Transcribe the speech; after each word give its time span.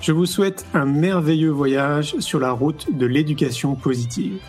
Je 0.00 0.12
vous 0.12 0.24
souhaite 0.24 0.64
un 0.72 0.86
merveilleux 0.86 1.50
voyage 1.50 2.18
sur 2.20 2.40
la 2.40 2.52
route 2.52 2.86
de 2.96 3.04
l'éducation 3.04 3.74
positive. 3.74 4.40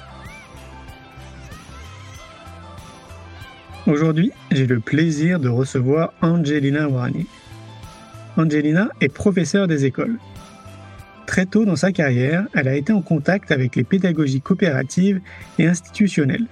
Aujourd'hui, 3.86 4.32
j'ai 4.52 4.66
le 4.66 4.80
plaisir 4.80 5.42
de 5.42 5.50
recevoir 5.50 6.14
Angelina 6.22 6.88
Warani. 6.88 7.28
Angelina 8.38 8.92
est 9.02 9.10
professeure 9.10 9.68
des 9.68 9.84
écoles. 9.84 10.20
Très 11.26 11.46
tôt 11.46 11.66
dans 11.66 11.76
sa 11.76 11.92
carrière, 11.92 12.46
elle 12.54 12.70
a 12.70 12.76
été 12.76 12.94
en 12.94 13.02
contact 13.02 13.52
avec 13.52 13.76
les 13.76 13.84
pédagogies 13.84 14.40
coopératives 14.40 15.20
et 15.60 15.68
institutionnelles. 15.68 16.46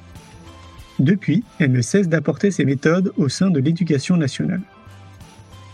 Depuis, 0.99 1.45
elle 1.59 1.71
ne 1.71 1.81
cesse 1.81 2.09
d'apporter 2.09 2.51
ses 2.51 2.65
méthodes 2.65 3.13
au 3.15 3.29
sein 3.29 3.49
de 3.49 3.61
l'éducation 3.61 4.17
nationale. 4.17 4.61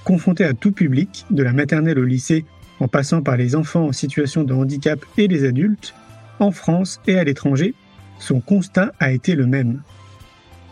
Confrontée 0.03 0.45
à 0.45 0.53
tout 0.53 0.71
public, 0.71 1.25
de 1.31 1.41
la 1.41 1.53
maternelle 1.53 1.97
au 1.97 2.03
lycée, 2.03 2.45
en 2.79 2.87
passant 2.87 3.21
par 3.21 3.37
les 3.37 3.55
enfants 3.55 3.87
en 3.87 3.91
situation 3.91 4.43
de 4.43 4.53
handicap 4.53 4.99
et 5.17 5.27
les 5.27 5.45
adultes, 5.45 5.93
en 6.39 6.51
France 6.51 6.99
et 7.07 7.17
à 7.17 7.23
l'étranger, 7.23 7.73
son 8.19 8.39
constat 8.39 8.91
a 8.99 9.11
été 9.11 9.35
le 9.35 9.45
même. 9.45 9.81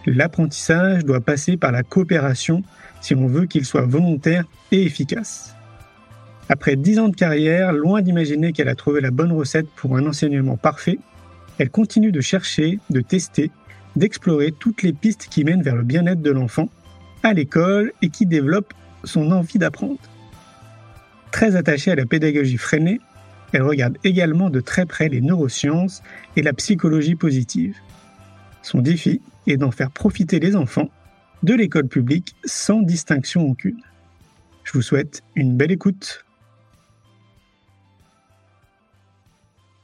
L'apprentissage 0.06 1.06
doit 1.06 1.22
passer 1.22 1.56
par 1.56 1.72
la 1.72 1.84
coopération 1.84 2.64
si 3.02 3.16
on 3.16 3.28
veut 3.28 3.46
qu'il 3.46 3.66
soit 3.66 3.86
volontaire 3.86 4.46
et 4.72 4.84
efficace. 4.84 5.56
Après 6.50 6.76
dix 6.76 7.00
ans 7.00 7.08
de 7.08 7.16
carrière, 7.16 7.72
loin 7.72 8.02
d'imaginer 8.02 8.52
qu'elle 8.52 8.68
a 8.68 8.76
trouvé 8.76 9.00
la 9.00 9.12
bonne 9.12 9.32
recette 9.32 9.68
pour 9.76 9.96
un 9.96 10.06
enseignement 10.06 10.58
parfait, 10.58 11.00
elle 11.58 11.70
continue 11.70 12.12
de 12.12 12.22
chercher, 12.22 12.80
de 12.90 13.02
tester, 13.02 13.52
d'explorer 13.96 14.52
toutes 14.52 14.84
les 14.84 14.92
pistes 14.92 15.28
qui 15.30 15.44
mènent 15.44 15.62
vers 15.62 15.76
le 15.76 15.84
bien-être 15.84 16.22
de 16.22 16.32
l'enfant, 16.32 16.70
à 17.22 17.34
l'école 17.34 17.94
et 18.02 18.10
qui 18.10 18.26
développent 18.26 18.74
son 19.04 19.32
envie 19.32 19.60
d'apprendre. 19.60 20.00
Très 21.34 21.56
attachée 21.56 21.90
à 21.90 21.96
la 21.96 22.06
pédagogie 22.06 22.58
freinée, 22.58 23.02
elle 23.54 23.64
regarde 23.64 23.98
également 24.04 24.52
de 24.52 24.62
très 24.62 24.86
près 24.86 25.10
les 25.10 25.20
neurosciences 25.20 26.04
et 26.36 26.44
la 26.44 26.54
psychologie 26.54 27.16
positive. 27.16 27.76
Son 28.62 28.82
défi 28.82 29.20
est 29.48 29.58
d'en 29.58 29.72
faire 29.72 29.90
profiter 29.90 30.40
les 30.40 30.56
enfants 30.56 30.92
de 31.42 31.56
l'école 31.56 31.88
publique 31.88 32.36
sans 32.46 32.84
distinction 32.84 33.48
aucune. 33.48 33.82
Je 34.64 34.74
vous 34.74 34.84
souhaite 34.84 35.24
une 35.34 35.58
belle 35.58 35.72
écoute. 35.72 36.24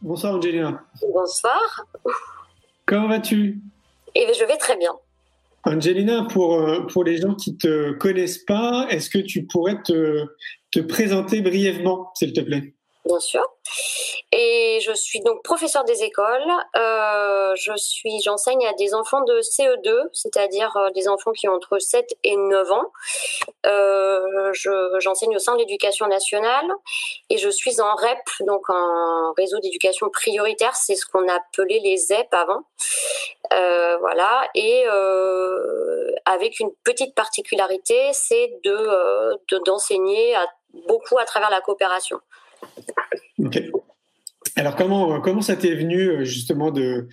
Bonsoir 0.04 0.36
Angelina. 0.36 0.84
Bonsoir. 1.02 1.88
Comment 2.86 3.08
vas-tu? 3.08 3.60
Eh 4.14 4.26
bien, 4.26 4.34
je 4.40 4.46
vais 4.46 4.58
très 4.58 4.78
bien. 4.78 4.92
Angelina, 5.64 6.26
pour, 6.26 6.62
euh, 6.62 6.86
pour 6.86 7.04
les 7.04 7.18
gens 7.18 7.34
qui 7.34 7.54
ne 7.54 7.58
te 7.58 7.92
connaissent 7.94 8.46
pas, 8.46 8.86
est-ce 8.90 9.10
que 9.10 9.18
tu 9.18 9.44
pourrais 9.44 9.82
te, 9.82 10.26
te 10.72 10.80
présenter 10.80 11.42
brièvement, 11.42 12.12
s'il 12.16 12.34
te 12.34 12.42
plaît 12.42 12.74
Bien 13.06 13.20
sûr. 13.20 13.44
Et 14.32 14.80
je 14.86 14.92
suis 14.94 15.22
donc 15.22 15.42
professeur 15.44 15.84
des 15.86 16.04
écoles. 16.04 16.52
Euh, 16.76 17.56
je 17.56 17.76
suis, 17.78 18.22
j'enseigne 18.24 18.66
à 18.68 18.74
des 18.74 18.94
enfants 18.94 19.22
de 19.22 19.40
CE2, 19.40 20.10
c'est-à-dire 20.14 20.76
euh, 20.78 20.90
des 20.92 21.08
enfants 21.08 21.32
qui 21.32 21.48
ont 21.48 21.54
entre 21.54 21.80
7 21.80 22.16
et 22.24 22.36
9 22.36 22.72
ans. 22.72 22.92
Euh, 23.66 24.52
j'enseigne 25.00 25.36
au 25.36 25.40
sein 25.40 25.54
de 25.54 25.60
l'éducation 25.60 26.08
nationale 26.08 26.68
et 27.30 27.38
je 27.38 27.50
suis 27.50 27.82
en 27.82 27.96
REP, 27.96 28.20
donc 28.42 28.70
en 28.70 29.34
réseau 29.34 29.60
d'éducation 29.60 30.10
prioritaire. 30.10 30.76
C'est 30.76 30.96
ce 30.96 31.06
qu'on 31.06 31.28
appelait 31.28 31.80
les 31.80 31.98
ZEP 31.98 32.32
avant. 32.34 32.62
Euh, 33.54 33.98
voilà. 33.98 34.48
Et 34.54 34.84
avec 36.26 36.60
une 36.60 36.72
petite 36.84 37.16
particularité, 37.16 37.98
c'est 38.14 38.60
de 38.64 39.58
d'enseigner 39.66 40.36
à, 40.36 40.46
beaucoup 40.88 41.18
à 41.18 41.26
travers 41.26 41.50
la 41.50 41.62
coopération. 41.62 42.20
Ok. 43.44 43.62
Alors 44.56 44.76
comment 44.76 45.22
comment 45.22 45.42
ça 45.42 45.56
t'est 45.56 45.76
venu 45.76 46.10
euh, 46.10 46.24
justement 46.24 46.72
de 46.72 47.08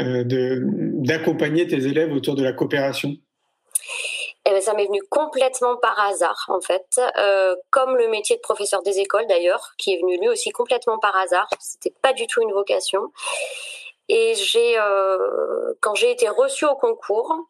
euh, 0.00 0.24
d'accompagner 0.26 1.66
tes 1.66 1.86
élèves 1.86 2.12
autour 2.12 2.34
de 2.34 2.42
la 2.42 2.52
coopération? 2.52 3.14
Eh 4.46 4.50
bien, 4.50 4.60
ça 4.60 4.72
m'est 4.72 4.86
venu 4.86 5.02
complètement 5.10 5.76
par 5.76 5.98
hasard, 6.00 6.46
en 6.48 6.60
fait, 6.60 7.00
euh, 7.18 7.54
comme 7.70 7.96
le 7.96 8.08
métier 8.08 8.36
de 8.36 8.40
professeur 8.40 8.82
des 8.82 8.98
écoles 8.98 9.26
d'ailleurs, 9.28 9.74
qui 9.76 9.92
est 9.92 10.00
venu 10.00 10.18
lui 10.18 10.28
aussi 10.28 10.50
complètement 10.50 10.98
par 10.98 11.14
hasard. 11.16 11.48
C'était 11.60 11.94
pas 12.00 12.14
du 12.14 12.26
tout 12.26 12.40
une 12.40 12.52
vocation. 12.52 13.12
Et 14.08 14.32
j'ai, 14.36 14.76
quand 15.80 15.94
j'ai 15.94 16.10
été 16.10 16.30
reçue 16.30 16.64
au 16.64 16.76
concours, 16.76 17.46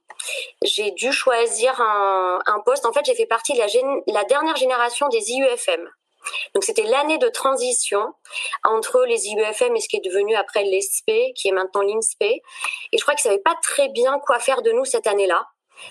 j'ai 0.62 0.90
dû 0.92 1.12
choisir 1.12 1.80
un, 1.80 2.60
poste. 2.64 2.86
En 2.86 2.92
fait, 2.92 3.04
j'ai 3.04 3.14
fait 3.14 3.26
partie 3.26 3.54
de 3.54 4.12
la, 4.12 4.24
dernière 4.24 4.56
génération 4.56 5.08
des 5.08 5.32
IUFM. 5.32 5.88
Donc 6.54 6.64
c'était 6.64 6.82
l'année 6.82 7.18
de 7.18 7.28
transition 7.28 8.12
entre 8.64 9.04
les 9.04 9.28
IUFM 9.28 9.76
et 9.76 9.80
ce 9.80 9.88
qui 9.88 9.96
est 9.96 10.04
devenu 10.04 10.34
après 10.34 10.64
l'ESP, 10.64 11.32
qui 11.34 11.48
est 11.48 11.52
maintenant 11.52 11.82
l'INSP. 11.82 12.22
Et 12.22 12.42
je 12.92 13.00
crois 13.00 13.14
qu'ils 13.14 13.22
savaient 13.22 13.38
pas 13.38 13.56
très 13.62 13.88
bien 13.88 14.18
quoi 14.18 14.38
faire 14.38 14.62
de 14.62 14.72
nous 14.72 14.84
cette 14.84 15.06
année-là. 15.06 15.46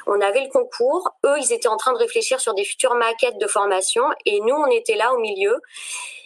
On 0.05 0.19
avait 0.19 0.41
le 0.41 0.49
concours, 0.49 1.09
eux 1.25 1.37
ils 1.39 1.53
étaient 1.53 1.69
en 1.69 1.77
train 1.77 1.93
de 1.93 1.97
réfléchir 1.97 2.39
sur 2.39 2.53
des 2.53 2.65
futures 2.65 2.95
maquettes 2.95 3.37
de 3.37 3.47
formation 3.47 4.03
et 4.25 4.41
nous 4.41 4.55
on 4.55 4.67
était 4.67 4.95
là 4.95 5.13
au 5.13 5.19
milieu. 5.19 5.59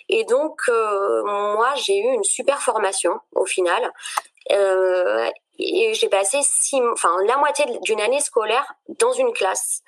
Et 0.09 0.25
donc 0.25 0.61
euh, 0.67 1.23
moi 1.23 1.73
j'ai 1.75 1.97
eu 1.99 2.13
une 2.13 2.23
super 2.23 2.61
formation 2.61 3.19
au 3.33 3.45
final. 3.45 3.93
Euh, 4.51 5.29
et 5.61 5.93
j'ai 5.93 6.09
passé 6.09 6.39
six, 6.41 6.81
enfin 6.93 7.15
la 7.25 7.37
moitié 7.37 7.65
d'une 7.83 8.01
année 8.01 8.19
scolaire 8.19 8.73
dans 8.99 9.13
une 9.13 9.31
classe. 9.31 9.81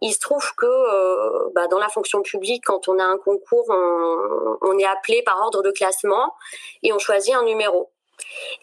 Il 0.00 0.12
se 0.12 0.18
trouve 0.18 0.52
que 0.56 0.66
euh, 0.66 1.50
bah, 1.54 1.68
dans 1.68 1.78
la 1.78 1.88
fonction 1.88 2.22
publique, 2.22 2.64
quand 2.66 2.88
on 2.88 2.98
a 2.98 3.04
un 3.04 3.18
concours, 3.18 3.70
on, 3.70 4.78
est 4.78 4.84
appelé 4.84 5.22
par 5.22 5.40
ordre 5.40 5.62
de 5.62 5.70
classement 5.70 6.34
et 6.82 6.92
on 6.92 6.98
choisit 6.98 7.34
un 7.34 7.44
numéro. 7.44 7.92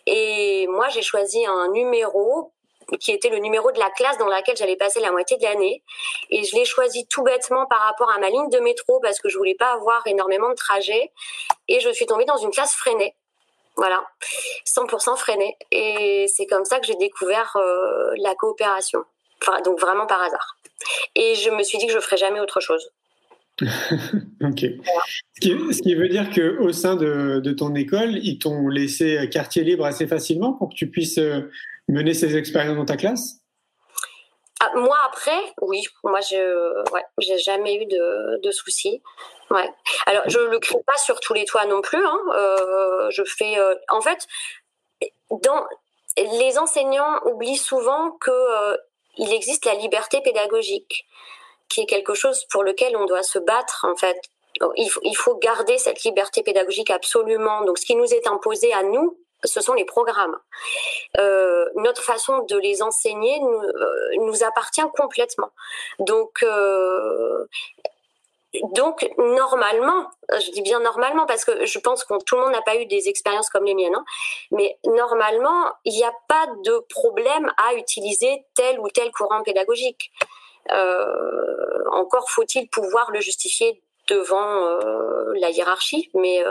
Et 0.06 0.68
moi, 0.68 0.90
j'ai 0.90 1.02
choisi 1.02 1.46
un 1.46 1.70
numéro 1.70 2.52
qui 3.00 3.12
était 3.12 3.30
le 3.30 3.38
numéro 3.38 3.72
de 3.72 3.80
la 3.80 3.90
classe 3.92 4.18
dans 4.18 4.28
laquelle 4.28 4.58
j'allais 4.58 4.76
passer 4.76 5.00
la 5.00 5.12
moitié 5.12 5.38
de 5.38 5.44
l'année. 5.44 5.82
Et 6.30 6.44
je 6.44 6.56
l'ai 6.56 6.66
choisi 6.66 7.08
tout 7.08 7.24
bêtement 7.24 7.66
par 7.68 7.80
rapport 7.82 8.10
à 8.10 8.20
ma 8.20 8.30
ligne 8.30 8.50
de 8.50 8.60
métro 8.60 9.00
parce 9.00 9.20
que 9.20 9.30
je 9.30 9.38
voulais 9.38 9.56
pas 9.56 9.72
avoir 9.72 10.06
énormément 10.08 10.50
de 10.50 10.56
trajets. 10.56 11.14
Et 11.70 11.80
je 11.80 11.90
suis 11.90 12.06
tombée 12.06 12.26
dans 12.26 12.38
une 12.38 12.52
classe 12.52 12.76
freinée. 12.76 13.16
Voilà, 13.80 14.04
100% 14.68 15.16
freinée. 15.16 15.56
Et 15.72 16.26
c'est 16.28 16.46
comme 16.48 16.66
ça 16.66 16.80
que 16.80 16.86
j'ai 16.86 16.96
découvert 16.96 17.56
euh, 17.56 18.12
la 18.18 18.36
coopération. 18.36 19.00
Donc 19.64 19.80
vraiment 19.80 20.06
par 20.06 20.22
hasard. 20.22 20.58
Et 21.16 21.36
je 21.36 21.50
me 21.50 21.64
suis 21.64 21.78
dit 21.78 21.88
que 21.88 21.94
je 21.94 22.00
ferais 22.00 22.18
jamais 22.18 22.42
autre 22.42 22.60
chose. 22.60 22.92
ok. 23.62 24.66
Ce, 25.42 25.82
qui, 25.82 25.96
veut 25.96 26.10
dire 26.10 26.30
qu'au 26.30 26.74
sein 26.74 26.98
de, 26.98 27.52
ton 27.54 27.74
école, 27.74 28.18
ils 28.18 28.38
t'ont 28.38 28.68
laissé 28.68 29.30
quartier 29.32 29.64
libre 29.64 29.86
assez 29.86 30.08
facilement 30.08 30.52
pour 30.52 30.70
que 30.70 30.76
tu 30.76 30.90
puisses 30.90 31.18
euh, 31.18 31.50
mener 31.88 32.14
ces 32.14 32.36
expériences 32.36 32.76
dans 32.76 32.86
ta 32.86 32.98
classe? 32.98 33.39
Ah, 34.60 34.72
Moi, 34.76 34.98
après, 35.06 35.40
oui. 35.62 35.84
Moi, 36.04 36.20
je 36.22 36.92
ouais, 36.92 37.04
j'ai 37.20 37.38
jamais 37.38 37.76
eu 37.76 37.86
de, 37.86 38.42
de, 38.42 38.52
soucis. 38.52 39.02
Ouais. 39.52 39.70
Alors, 40.06 40.24
je 40.28 40.40
le 40.40 40.60
crie 40.60 40.82
pas 40.86 40.98
sur 40.98 41.20
tous 41.20 41.34
les 41.34 41.46
toits 41.46 41.66
non 41.66 41.82
plus. 41.82 42.06
Hein. 42.06 42.20
Euh, 42.36 43.10
je 43.10 43.24
fais. 43.24 43.58
Euh, 43.58 43.76
en 43.90 44.02
fait, 44.02 44.28
dans 45.30 45.66
les 46.18 46.58
enseignants 46.58 47.20
oublient 47.26 47.58
souvent 47.58 48.12
que 48.12 48.78
il 49.18 49.34
existe 49.34 49.66
la 49.66 49.76
liberté 49.76 50.22
pédagogique, 50.22 51.06
qui 51.70 51.82
est 51.82 51.86
quelque 51.86 52.14
chose 52.14 52.46
pour 52.52 52.64
lequel 52.64 52.96
on 52.98 53.06
doit 53.06 53.24
se 53.24 53.40
battre 53.40 53.86
en 53.90 53.96
fait. 53.96 54.20
Il 54.76 54.90
faut, 54.90 55.00
il 55.04 55.16
faut 55.16 55.38
garder 55.38 55.78
cette 55.78 56.04
liberté 56.04 56.44
pédagogique 56.44 56.90
absolument. 56.90 57.64
Donc 57.64 57.78
ce 57.78 57.86
qui 57.86 57.96
nous 57.96 58.14
est 58.14 58.28
imposé 58.28 58.74
à 58.74 58.84
nous, 58.84 59.18
ce 59.44 59.62
sont 59.62 59.74
les 59.74 59.86
programmes. 59.86 60.38
Euh, 61.18 61.66
notre 61.76 62.02
façon 62.02 62.44
de 62.44 62.58
les 62.58 62.82
enseigner 62.82 63.40
nous, 63.40 63.62
euh, 63.62 64.46
appartient 64.46 64.82
complètement. 64.98 65.52
Donc, 66.00 66.44
euh, 66.44 67.46
donc 68.74 69.08
normalement, 69.18 70.10
je 70.32 70.52
dis 70.52 70.62
bien 70.62 70.80
normalement 70.80 71.26
parce 71.26 71.46
que 71.46 71.66
je 71.66 71.80
pense 71.80 72.04
que 72.04 72.14
tout 72.24 72.36
le 72.36 72.42
monde 72.42 72.52
n'a 72.52 72.62
pas 72.62 72.78
eu 72.78 72.86
des 72.88 73.08
expériences 73.08 73.50
comme 73.50 73.66
les 73.66 73.76
miennes, 73.76 73.96
hein, 73.96 74.06
mais 74.52 74.78
normalement, 74.86 75.72
il 75.86 75.94
n'y 75.94 76.04
a 76.04 76.14
pas 76.28 76.48
de 76.64 76.80
problème 76.90 77.52
à 77.58 77.76
utiliser 77.76 78.46
tel 78.56 78.80
ou 78.80 78.90
tel 78.90 79.12
courant 79.12 79.44
pédagogique. 79.44 80.12
Euh, 80.72 81.84
encore 81.92 82.30
faut-il 82.30 82.70
pouvoir 82.70 83.12
le 83.12 83.22
justifier 83.22 83.84
devant 84.08 84.80
la 85.36 85.52
hiérarchie, 85.52 86.10
mais 86.16 86.44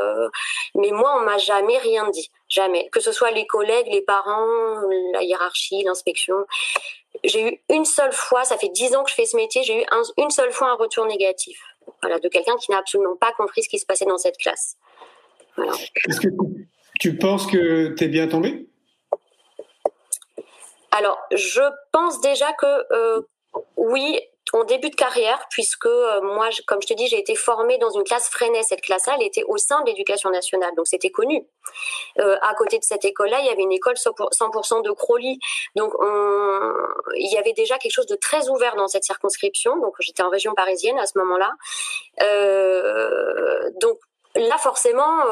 mais 0.76 0.92
moi 0.92 1.16
on 1.18 1.24
m'a 1.24 1.38
jamais 1.38 1.78
rien 1.78 2.08
dit, 2.10 2.30
jamais. 2.48 2.88
Que 2.90 3.00
ce 3.00 3.12
soit 3.12 3.30
les 3.30 3.46
collègues, 3.46 3.88
les 3.90 4.02
parents, 4.02 4.80
la 5.12 5.22
hiérarchie, 5.22 5.82
l'inspection. 5.84 6.36
J'ai 7.24 7.42
eu 7.48 7.60
une 7.70 7.84
seule 7.84 8.12
fois, 8.12 8.44
ça 8.44 8.56
fait 8.58 8.68
dix 8.68 8.94
ans 8.94 9.02
que 9.02 9.10
je 9.10 9.14
fais 9.14 9.26
ce 9.26 9.36
métier, 9.36 9.62
j'ai 9.62 9.82
eu 9.82 9.86
une 10.18 10.30
seule 10.30 10.52
fois 10.52 10.68
un 10.68 10.74
retour 10.74 11.06
négatif, 11.06 11.58
voilà, 12.02 12.18
de 12.18 12.28
quelqu'un 12.28 12.56
qui 12.56 12.70
n'a 12.70 12.78
absolument 12.78 13.16
pas 13.16 13.32
compris 13.32 13.62
ce 13.62 13.68
qui 13.68 13.78
se 13.78 13.86
passait 13.86 14.04
dans 14.04 14.18
cette 14.18 14.36
classe. 14.36 14.76
Est-ce 16.08 16.20
que 16.20 16.28
tu 17.00 17.16
penses 17.16 17.46
que 17.46 17.94
tu 17.94 18.04
es 18.04 18.08
bien 18.08 18.28
tombé? 18.28 18.68
Alors, 20.90 21.18
je 21.32 21.62
pense 21.92 22.20
déjà 22.20 22.52
que 22.52 22.92
euh, 22.92 23.22
oui, 23.76 24.20
en 24.54 24.64
début 24.64 24.90
de 24.90 24.94
carrière, 24.94 25.46
puisque 25.50 25.86
euh, 25.86 26.20
moi, 26.22 26.48
comme 26.66 26.80
je 26.82 26.88
te 26.88 26.94
dis, 26.94 27.06
j'ai 27.08 27.18
été 27.18 27.34
formée 27.34 27.78
dans 27.78 27.90
une 27.90 28.04
classe 28.04 28.28
Freinet. 28.28 28.62
Cette 28.62 28.80
classe-là, 28.80 29.16
elle 29.18 29.26
était 29.26 29.44
au 29.44 29.56
sein 29.58 29.80
de 29.82 29.86
l'éducation 29.86 30.30
nationale, 30.30 30.74
donc 30.76 30.86
c'était 30.86 31.10
connu. 31.10 31.46
Euh, 32.18 32.36
à 32.42 32.54
côté 32.54 32.78
de 32.78 32.84
cette 32.84 33.04
école-là, 33.04 33.40
il 33.40 33.46
y 33.46 33.50
avait 33.50 33.62
une 33.62 33.72
école 33.72 33.94
100% 33.96 34.82
de 34.82 34.90
Crowley. 34.92 35.36
Donc, 35.76 35.92
il 37.16 37.32
y 37.32 37.36
avait 37.36 37.52
déjà 37.52 37.78
quelque 37.78 37.92
chose 37.92 38.06
de 38.06 38.16
très 38.16 38.48
ouvert 38.48 38.76
dans 38.76 38.88
cette 38.88 39.04
circonscription. 39.04 39.76
Donc, 39.78 39.94
j'étais 40.00 40.22
en 40.22 40.30
région 40.30 40.54
parisienne 40.54 40.98
à 40.98 41.06
ce 41.06 41.18
moment-là. 41.18 41.52
Euh, 42.22 43.70
donc, 43.80 43.98
là 44.34 44.58
forcément 44.58 45.24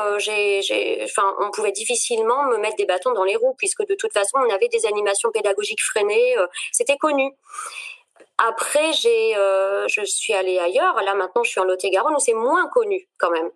on 1.38 1.50
pouvait 1.52 1.70
difficilement 1.70 2.44
me 2.44 2.56
mettre 2.56 2.76
des 2.76 2.86
bâtons 2.86 3.12
dans 3.12 3.24
les 3.24 3.36
roues 3.36 3.54
puisque 3.56 3.86
de 3.86 3.94
toute 3.94 4.12
façon 4.12 4.38
on 4.38 4.52
avait 4.52 4.68
des 4.68 4.86
animations 4.86 5.30
pédagogiques 5.30 5.82
freinées 5.82 6.34
c'était 6.72 6.96
connu 6.96 7.30
après, 8.38 8.92
j'ai, 8.92 9.36
euh, 9.36 9.88
je 9.88 10.04
suis 10.04 10.34
allée 10.34 10.58
ailleurs. 10.58 11.00
Là, 11.02 11.14
maintenant, 11.14 11.42
je 11.42 11.50
suis 11.50 11.60
en 11.60 11.64
Lot-et-Garonne 11.64 12.14
où 12.14 12.18
c'est 12.18 12.34
moins 12.34 12.68
connu 12.68 13.08
quand 13.18 13.30
même. 13.30 13.50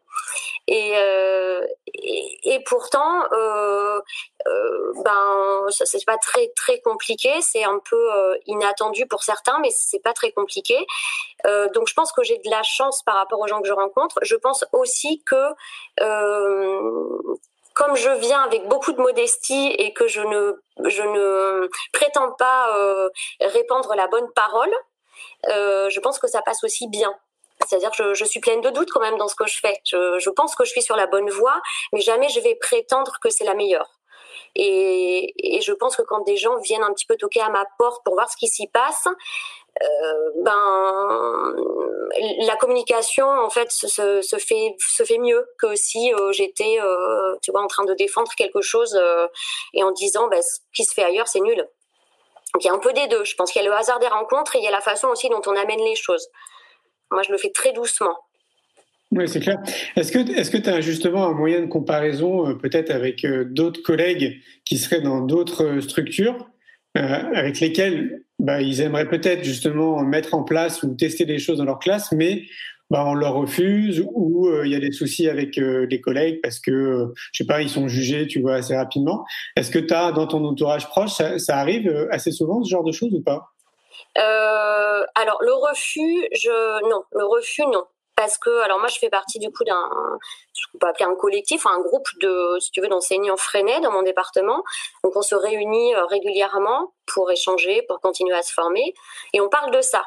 Et, 0.66 0.92
euh, 0.96 1.66
et, 1.94 2.62
pourtant, 2.64 3.24
euh, 3.32 4.00
euh, 4.48 4.92
ben, 5.04 5.66
c'est 5.70 6.04
pas 6.06 6.16
très 6.16 6.48
très 6.56 6.80
compliqué. 6.80 7.30
C'est 7.42 7.64
un 7.64 7.78
peu 7.90 8.14
euh, 8.14 8.36
inattendu 8.46 9.06
pour 9.06 9.22
certains, 9.22 9.58
mais 9.60 9.70
c'est 9.70 10.02
pas 10.02 10.14
très 10.14 10.32
compliqué. 10.32 10.86
Euh, 11.46 11.68
donc, 11.70 11.88
je 11.88 11.94
pense 11.94 12.12
que 12.12 12.22
j'ai 12.22 12.38
de 12.38 12.50
la 12.50 12.62
chance 12.62 13.02
par 13.02 13.16
rapport 13.16 13.40
aux 13.40 13.48
gens 13.48 13.60
que 13.60 13.68
je 13.68 13.72
rencontre. 13.74 14.18
Je 14.22 14.36
pense 14.36 14.64
aussi 14.72 15.22
que 15.24 15.36
comme 17.74 17.96
je 17.96 18.10
viens 18.10 18.42
avec 18.42 18.66
beaucoup 18.68 18.92
de 18.92 19.00
modestie 19.00 19.74
et 19.78 19.92
que 19.92 20.06
je 20.06 20.20
ne, 20.20 20.62
je 20.88 21.02
ne 21.02 21.68
prétends 21.92 22.32
pas 22.32 22.76
euh, 22.76 23.08
répandre 23.40 23.94
la 23.94 24.06
bonne 24.08 24.30
parole, 24.34 24.72
euh, 25.48 25.88
je 25.90 26.00
pense 26.00 26.18
que 26.18 26.26
ça 26.26 26.42
passe 26.42 26.64
aussi 26.64 26.88
bien. 26.88 27.12
C'est-à-dire 27.66 27.90
que 27.90 27.96
je, 27.96 28.14
je, 28.14 28.24
suis 28.24 28.40
pleine 28.40 28.62
de 28.62 28.70
doutes 28.70 28.90
quand 28.90 29.00
même 29.00 29.18
dans 29.18 29.28
ce 29.28 29.34
que 29.34 29.46
je 29.46 29.58
fais. 29.58 29.80
Je, 29.84 30.18
je 30.18 30.30
pense 30.30 30.54
que 30.54 30.64
je 30.64 30.70
suis 30.70 30.82
sur 30.82 30.96
la 30.96 31.06
bonne 31.06 31.28
voie, 31.30 31.60
mais 31.92 32.00
jamais 32.00 32.28
je 32.28 32.40
vais 32.40 32.54
prétendre 32.54 33.18
que 33.22 33.28
c'est 33.28 33.44
la 33.44 33.54
meilleure. 33.54 34.00
Et, 34.56 35.56
et, 35.56 35.60
je 35.60 35.72
pense 35.72 35.96
que 35.96 36.02
quand 36.02 36.20
des 36.24 36.36
gens 36.36 36.56
viennent 36.58 36.82
un 36.82 36.92
petit 36.92 37.06
peu 37.06 37.16
toquer 37.16 37.40
à 37.40 37.50
ma 37.50 37.64
porte 37.78 38.02
pour 38.04 38.14
voir 38.14 38.30
ce 38.30 38.36
qui 38.36 38.48
s'y 38.48 38.66
passe, 38.66 39.06
ben 40.44 41.54
la 42.40 42.56
communication 42.56 43.26
en 43.26 43.50
fait 43.50 43.70
se, 43.70 43.86
fait 44.38 44.76
se 44.78 45.04
fait 45.04 45.18
mieux 45.18 45.46
que 45.58 45.74
si 45.74 46.12
euh, 46.12 46.32
j'étais 46.32 46.78
euh, 46.80 47.36
tu 47.42 47.50
vois 47.50 47.62
en 47.62 47.66
train 47.66 47.84
de 47.84 47.94
défendre 47.94 48.30
quelque 48.36 48.60
chose 48.60 48.98
euh, 49.00 49.26
et 49.74 49.82
en 49.82 49.92
disant 49.92 50.28
ben, 50.28 50.42
ce 50.42 50.58
qui 50.74 50.84
se 50.84 50.94
fait 50.94 51.04
ailleurs 51.04 51.28
c'est 51.28 51.40
nul. 51.40 51.56
Donc 51.56 52.64
il 52.64 52.66
y 52.66 52.70
a 52.70 52.74
un 52.74 52.78
peu 52.78 52.92
des 52.92 53.06
deux. 53.06 53.24
Je 53.24 53.34
pense 53.36 53.52
qu'il 53.52 53.62
y 53.62 53.64
a 53.64 53.68
le 53.68 53.74
hasard 53.74 54.00
des 54.00 54.08
rencontres 54.08 54.56
et 54.56 54.58
il 54.58 54.64
y 54.64 54.68
a 54.68 54.72
la 54.72 54.80
façon 54.80 55.08
aussi 55.08 55.28
dont 55.28 55.42
on 55.46 55.56
amène 55.56 55.80
les 55.80 55.94
choses. 55.94 56.28
Moi 57.10 57.22
je 57.22 57.32
le 57.32 57.38
fais 57.38 57.50
très 57.50 57.72
doucement. 57.72 58.16
Oui, 59.12 59.28
c'est 59.28 59.40
clair. 59.40 59.58
Est-ce 59.96 60.12
que 60.12 60.18
est-ce 60.18 60.50
que 60.50 60.56
tu 60.56 60.68
as 60.68 60.80
justement 60.80 61.26
un 61.26 61.32
moyen 61.32 61.60
de 61.60 61.66
comparaison 61.66 62.56
peut-être 62.56 62.90
avec 62.90 63.26
d'autres 63.26 63.82
collègues 63.82 64.40
qui 64.64 64.78
seraient 64.78 65.00
dans 65.00 65.20
d'autres 65.20 65.80
structures? 65.80 66.48
Avec 66.94 67.60
lesquels 67.60 68.24
bah, 68.38 68.60
ils 68.62 68.80
aimeraient 68.80 69.08
peut-être 69.08 69.44
justement 69.44 70.02
mettre 70.02 70.34
en 70.34 70.42
place 70.42 70.82
ou 70.82 70.94
tester 70.94 71.24
des 71.24 71.38
choses 71.38 71.58
dans 71.58 71.64
leur 71.64 71.78
classe, 71.78 72.12
mais 72.12 72.44
bah, 72.90 73.04
on 73.06 73.14
leur 73.14 73.34
refuse 73.34 74.04
ou 74.14 74.48
euh, 74.48 74.66
il 74.66 74.72
y 74.72 74.74
a 74.74 74.80
des 74.80 74.90
soucis 74.90 75.28
avec 75.28 75.58
euh, 75.58 75.86
les 75.88 76.00
collègues 76.00 76.40
parce 76.42 76.58
que, 76.58 76.72
euh, 76.72 77.14
je 77.32 77.44
sais 77.44 77.46
pas, 77.46 77.62
ils 77.62 77.68
sont 77.68 77.86
jugés, 77.86 78.26
tu 78.26 78.40
vois, 78.40 78.56
assez 78.56 78.76
rapidement. 78.76 79.24
Est-ce 79.56 79.70
que 79.70 79.78
tu 79.78 79.94
as 79.94 80.10
dans 80.10 80.26
ton 80.26 80.44
entourage 80.44 80.88
proche, 80.88 81.12
ça, 81.12 81.56
arrive 81.56 82.08
assez 82.10 82.32
souvent 82.32 82.64
ce 82.64 82.70
genre 82.70 82.82
de 82.82 82.92
choses 82.92 83.14
ou 83.14 83.22
pas? 83.22 83.46
Alors 85.14 85.38
le 85.42 85.52
refus, 85.52 86.28
non, 86.88 87.02
le 87.12 87.24
refus 87.24 87.62
non 87.62 87.84
parce 88.20 88.36
que 88.36 88.50
alors 88.60 88.78
moi 88.78 88.88
je 88.88 88.98
fais 88.98 89.08
partie 89.08 89.38
du 89.38 89.50
coup 89.50 89.64
d'un 89.64 89.88
ce 90.52 90.66
qu'on 90.70 90.86
appeler 90.86 91.06
un 91.06 91.14
collectif, 91.14 91.64
un 91.64 91.80
groupe 91.80 92.06
de 92.20 92.58
si 92.60 92.70
tu 92.70 92.82
veux 92.82 92.88
d'enseignants 92.88 93.38
freinés 93.38 93.80
dans 93.80 93.90
mon 93.90 94.02
département. 94.02 94.62
Donc 95.02 95.16
on 95.16 95.22
se 95.22 95.34
réunit 95.34 95.94
euh, 95.94 96.04
régulièrement 96.04 96.92
pour 97.06 97.30
échanger, 97.30 97.80
pour 97.88 97.98
continuer 98.00 98.36
à 98.36 98.42
se 98.42 98.52
former 98.52 98.92
et 99.32 99.40
on 99.40 99.48
parle 99.48 99.70
de 99.70 99.80
ça. 99.80 100.04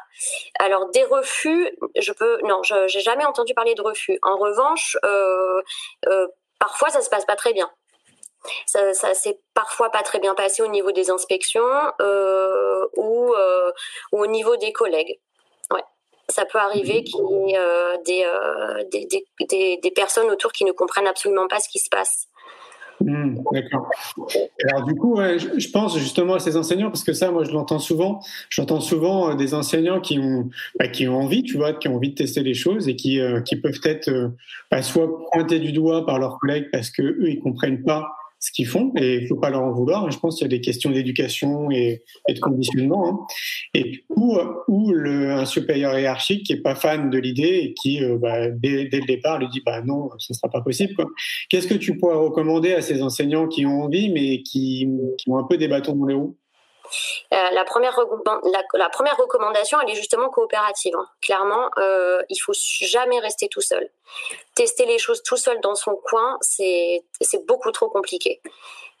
Alors 0.60 0.90
des 0.90 1.02
refus, 1.02 1.76
je 1.96 2.12
peux 2.12 2.38
non, 2.44 2.62
j'ai 2.62 3.00
jamais 3.00 3.24
entendu 3.24 3.52
parler 3.52 3.74
de 3.74 3.82
refus. 3.82 4.16
En 4.22 4.36
revanche, 4.36 4.96
euh, 5.04 5.60
euh, 6.06 6.28
parfois 6.60 6.90
ça 6.90 7.00
se 7.00 7.10
passe 7.10 7.24
pas 7.24 7.34
très 7.34 7.52
bien. 7.52 7.68
Ça, 8.66 8.94
ça 8.94 9.12
s'est 9.14 9.40
parfois 9.54 9.90
pas 9.90 10.02
très 10.02 10.20
bien 10.20 10.34
passé 10.34 10.62
au 10.62 10.68
niveau 10.68 10.92
des 10.92 11.10
inspections 11.10 11.92
ou 12.96 13.34
au 14.12 14.26
niveau 14.28 14.56
des 14.56 14.72
collègues 14.72 15.18
ça 16.28 16.44
peut 16.44 16.58
arriver 16.58 17.04
qu'il 17.04 17.20
y 17.20 17.52
ait 17.52 17.58
euh, 17.58 17.96
euh, 17.96 18.84
des, 18.90 19.06
des, 19.06 19.78
des, 19.82 19.90
personnes 19.90 20.30
autour 20.30 20.52
qui 20.52 20.64
ne 20.64 20.72
comprennent 20.72 21.06
absolument 21.06 21.46
pas 21.48 21.60
ce 21.60 21.68
qui 21.68 21.78
se 21.78 21.88
passe. 21.88 22.28
Mmh, 23.00 23.42
d'accord. 23.52 23.90
Alors 24.68 24.86
du 24.86 24.94
coup, 24.94 25.18
je 25.18 25.68
pense 25.70 25.98
justement 25.98 26.34
à 26.34 26.38
ces 26.38 26.56
enseignants 26.56 26.90
parce 26.90 27.02
que 27.02 27.12
ça, 27.12 27.30
moi, 27.30 27.44
je 27.44 27.50
l'entends 27.50 27.80
souvent. 27.80 28.20
J'entends 28.50 28.80
souvent 28.80 29.30
euh, 29.30 29.34
des 29.34 29.52
enseignants 29.52 30.00
qui 30.00 30.18
ont, 30.18 30.48
bah, 30.78 30.88
qui 30.88 31.08
ont 31.08 31.16
envie, 31.16 31.42
tu 31.42 31.56
vois, 31.56 31.72
qui 31.72 31.88
ont 31.88 31.96
envie 31.96 32.10
de 32.10 32.14
tester 32.14 32.42
les 32.42 32.54
choses 32.54 32.88
et 32.88 32.96
qui, 32.96 33.20
qui 33.44 33.56
peuvent 33.56 33.80
être 33.84 34.32
bah, 34.70 34.82
soit 34.82 35.08
pointés 35.32 35.58
du 35.58 35.72
doigt 35.72 36.06
par 36.06 36.18
leurs 36.18 36.38
collègues 36.38 36.68
parce 36.72 36.90
que 36.90 37.02
eux, 37.02 37.28
ils 37.28 37.40
comprennent 37.40 37.82
pas 37.82 38.08
ce 38.44 38.52
qu'ils 38.52 38.66
font 38.66 38.92
et 38.96 39.20
il 39.22 39.26
faut 39.26 39.36
pas 39.36 39.48
leur 39.48 39.62
en 39.62 39.72
vouloir. 39.72 40.10
Je 40.10 40.18
pense 40.18 40.36
qu'il 40.36 40.44
y 40.44 40.52
a 40.52 40.54
des 40.54 40.60
questions 40.60 40.90
d'éducation 40.90 41.70
et, 41.70 42.02
de 42.28 42.38
conditionnement. 42.40 43.08
Hein. 43.08 43.26
Et 43.72 44.04
ou, 44.10 44.36
un 44.36 45.46
supérieur 45.46 45.98
hiérarchique 45.98 46.44
qui 46.44 46.52
est 46.52 46.60
pas 46.60 46.74
fan 46.74 47.08
de 47.08 47.16
l'idée 47.16 47.60
et 47.62 47.74
qui 47.74 48.04
euh, 48.04 48.18
bah, 48.18 48.50
dès, 48.50 48.84
le 48.92 49.06
départ 49.06 49.38
lui 49.38 49.48
dit 49.48 49.62
bah 49.64 49.80
non, 49.82 50.10
ce 50.18 50.34
sera 50.34 50.50
pas 50.50 50.60
possible. 50.60 50.94
Qu'est-ce 51.48 51.66
que 51.66 51.74
tu 51.74 51.96
pourrais 51.96 52.16
recommander 52.16 52.74
à 52.74 52.82
ces 52.82 53.02
enseignants 53.02 53.48
qui 53.48 53.64
ont 53.64 53.84
envie 53.84 54.10
mais 54.10 54.42
qui, 54.42 54.88
ont 55.26 55.38
un 55.38 55.44
peu 55.44 55.56
des 55.56 55.68
bâtons 55.68 55.96
dans 55.96 56.06
les 56.06 56.14
roues? 56.14 56.36
La, 57.30 57.64
première 57.64 57.98
la, 58.44 58.62
la, 58.74 58.88
première 58.88 59.16
recommandation, 59.16 59.78
elle 59.80 59.90
est 59.90 59.94
justement 59.94 60.28
coopérative. 60.28 60.94
Hein. 60.96 61.08
Clairement, 61.20 61.70
euh, 61.78 62.22
il 62.28 62.36
faut 62.36 62.52
jamais 62.54 63.18
rester 63.20 63.48
tout 63.48 63.60
seul. 63.60 63.90
Tester 64.54 64.86
les 64.86 64.98
choses 64.98 65.22
tout 65.22 65.36
seul 65.36 65.60
dans 65.60 65.74
son 65.74 65.96
coin, 65.96 66.38
c'est 66.40 67.02
beaucoup 67.46 67.72
trop 67.72 67.88
compliqué. 67.88 68.40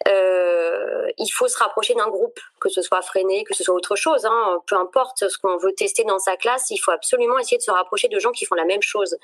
Euh, 0.08 1.10
il 1.18 1.28
faut 1.28 1.48
se 1.48 1.56
rapprocher 1.56 1.94
d'un 1.94 2.08
groupe, 2.08 2.38
que 2.60 2.68
ce 2.68 2.82
soit 2.82 3.00
freiné, 3.02 3.44
que 3.44 3.54
ce 3.54 3.62
soit 3.64 3.74
autre 3.74 3.96
chose. 3.96 4.26
Hein. 4.26 4.62
Peu 4.66 4.76
importe 4.76 5.28
ce 5.28 5.38
qu'on 5.38 5.56
veut 5.56 5.72
tester 5.74 6.04
dans 6.04 6.18
sa 6.18 6.36
classe, 6.36 6.70
il 6.70 6.78
faut 6.78 6.90
absolument 6.90 7.38
essayer 7.38 7.58
de 7.58 7.62
se 7.62 7.70
rapprocher 7.70 8.08
de 8.08 8.18
gens 8.18 8.32
qui 8.32 8.44
font 8.44 8.54
la 8.54 8.64
même 8.64 8.82
chose. 8.82 9.16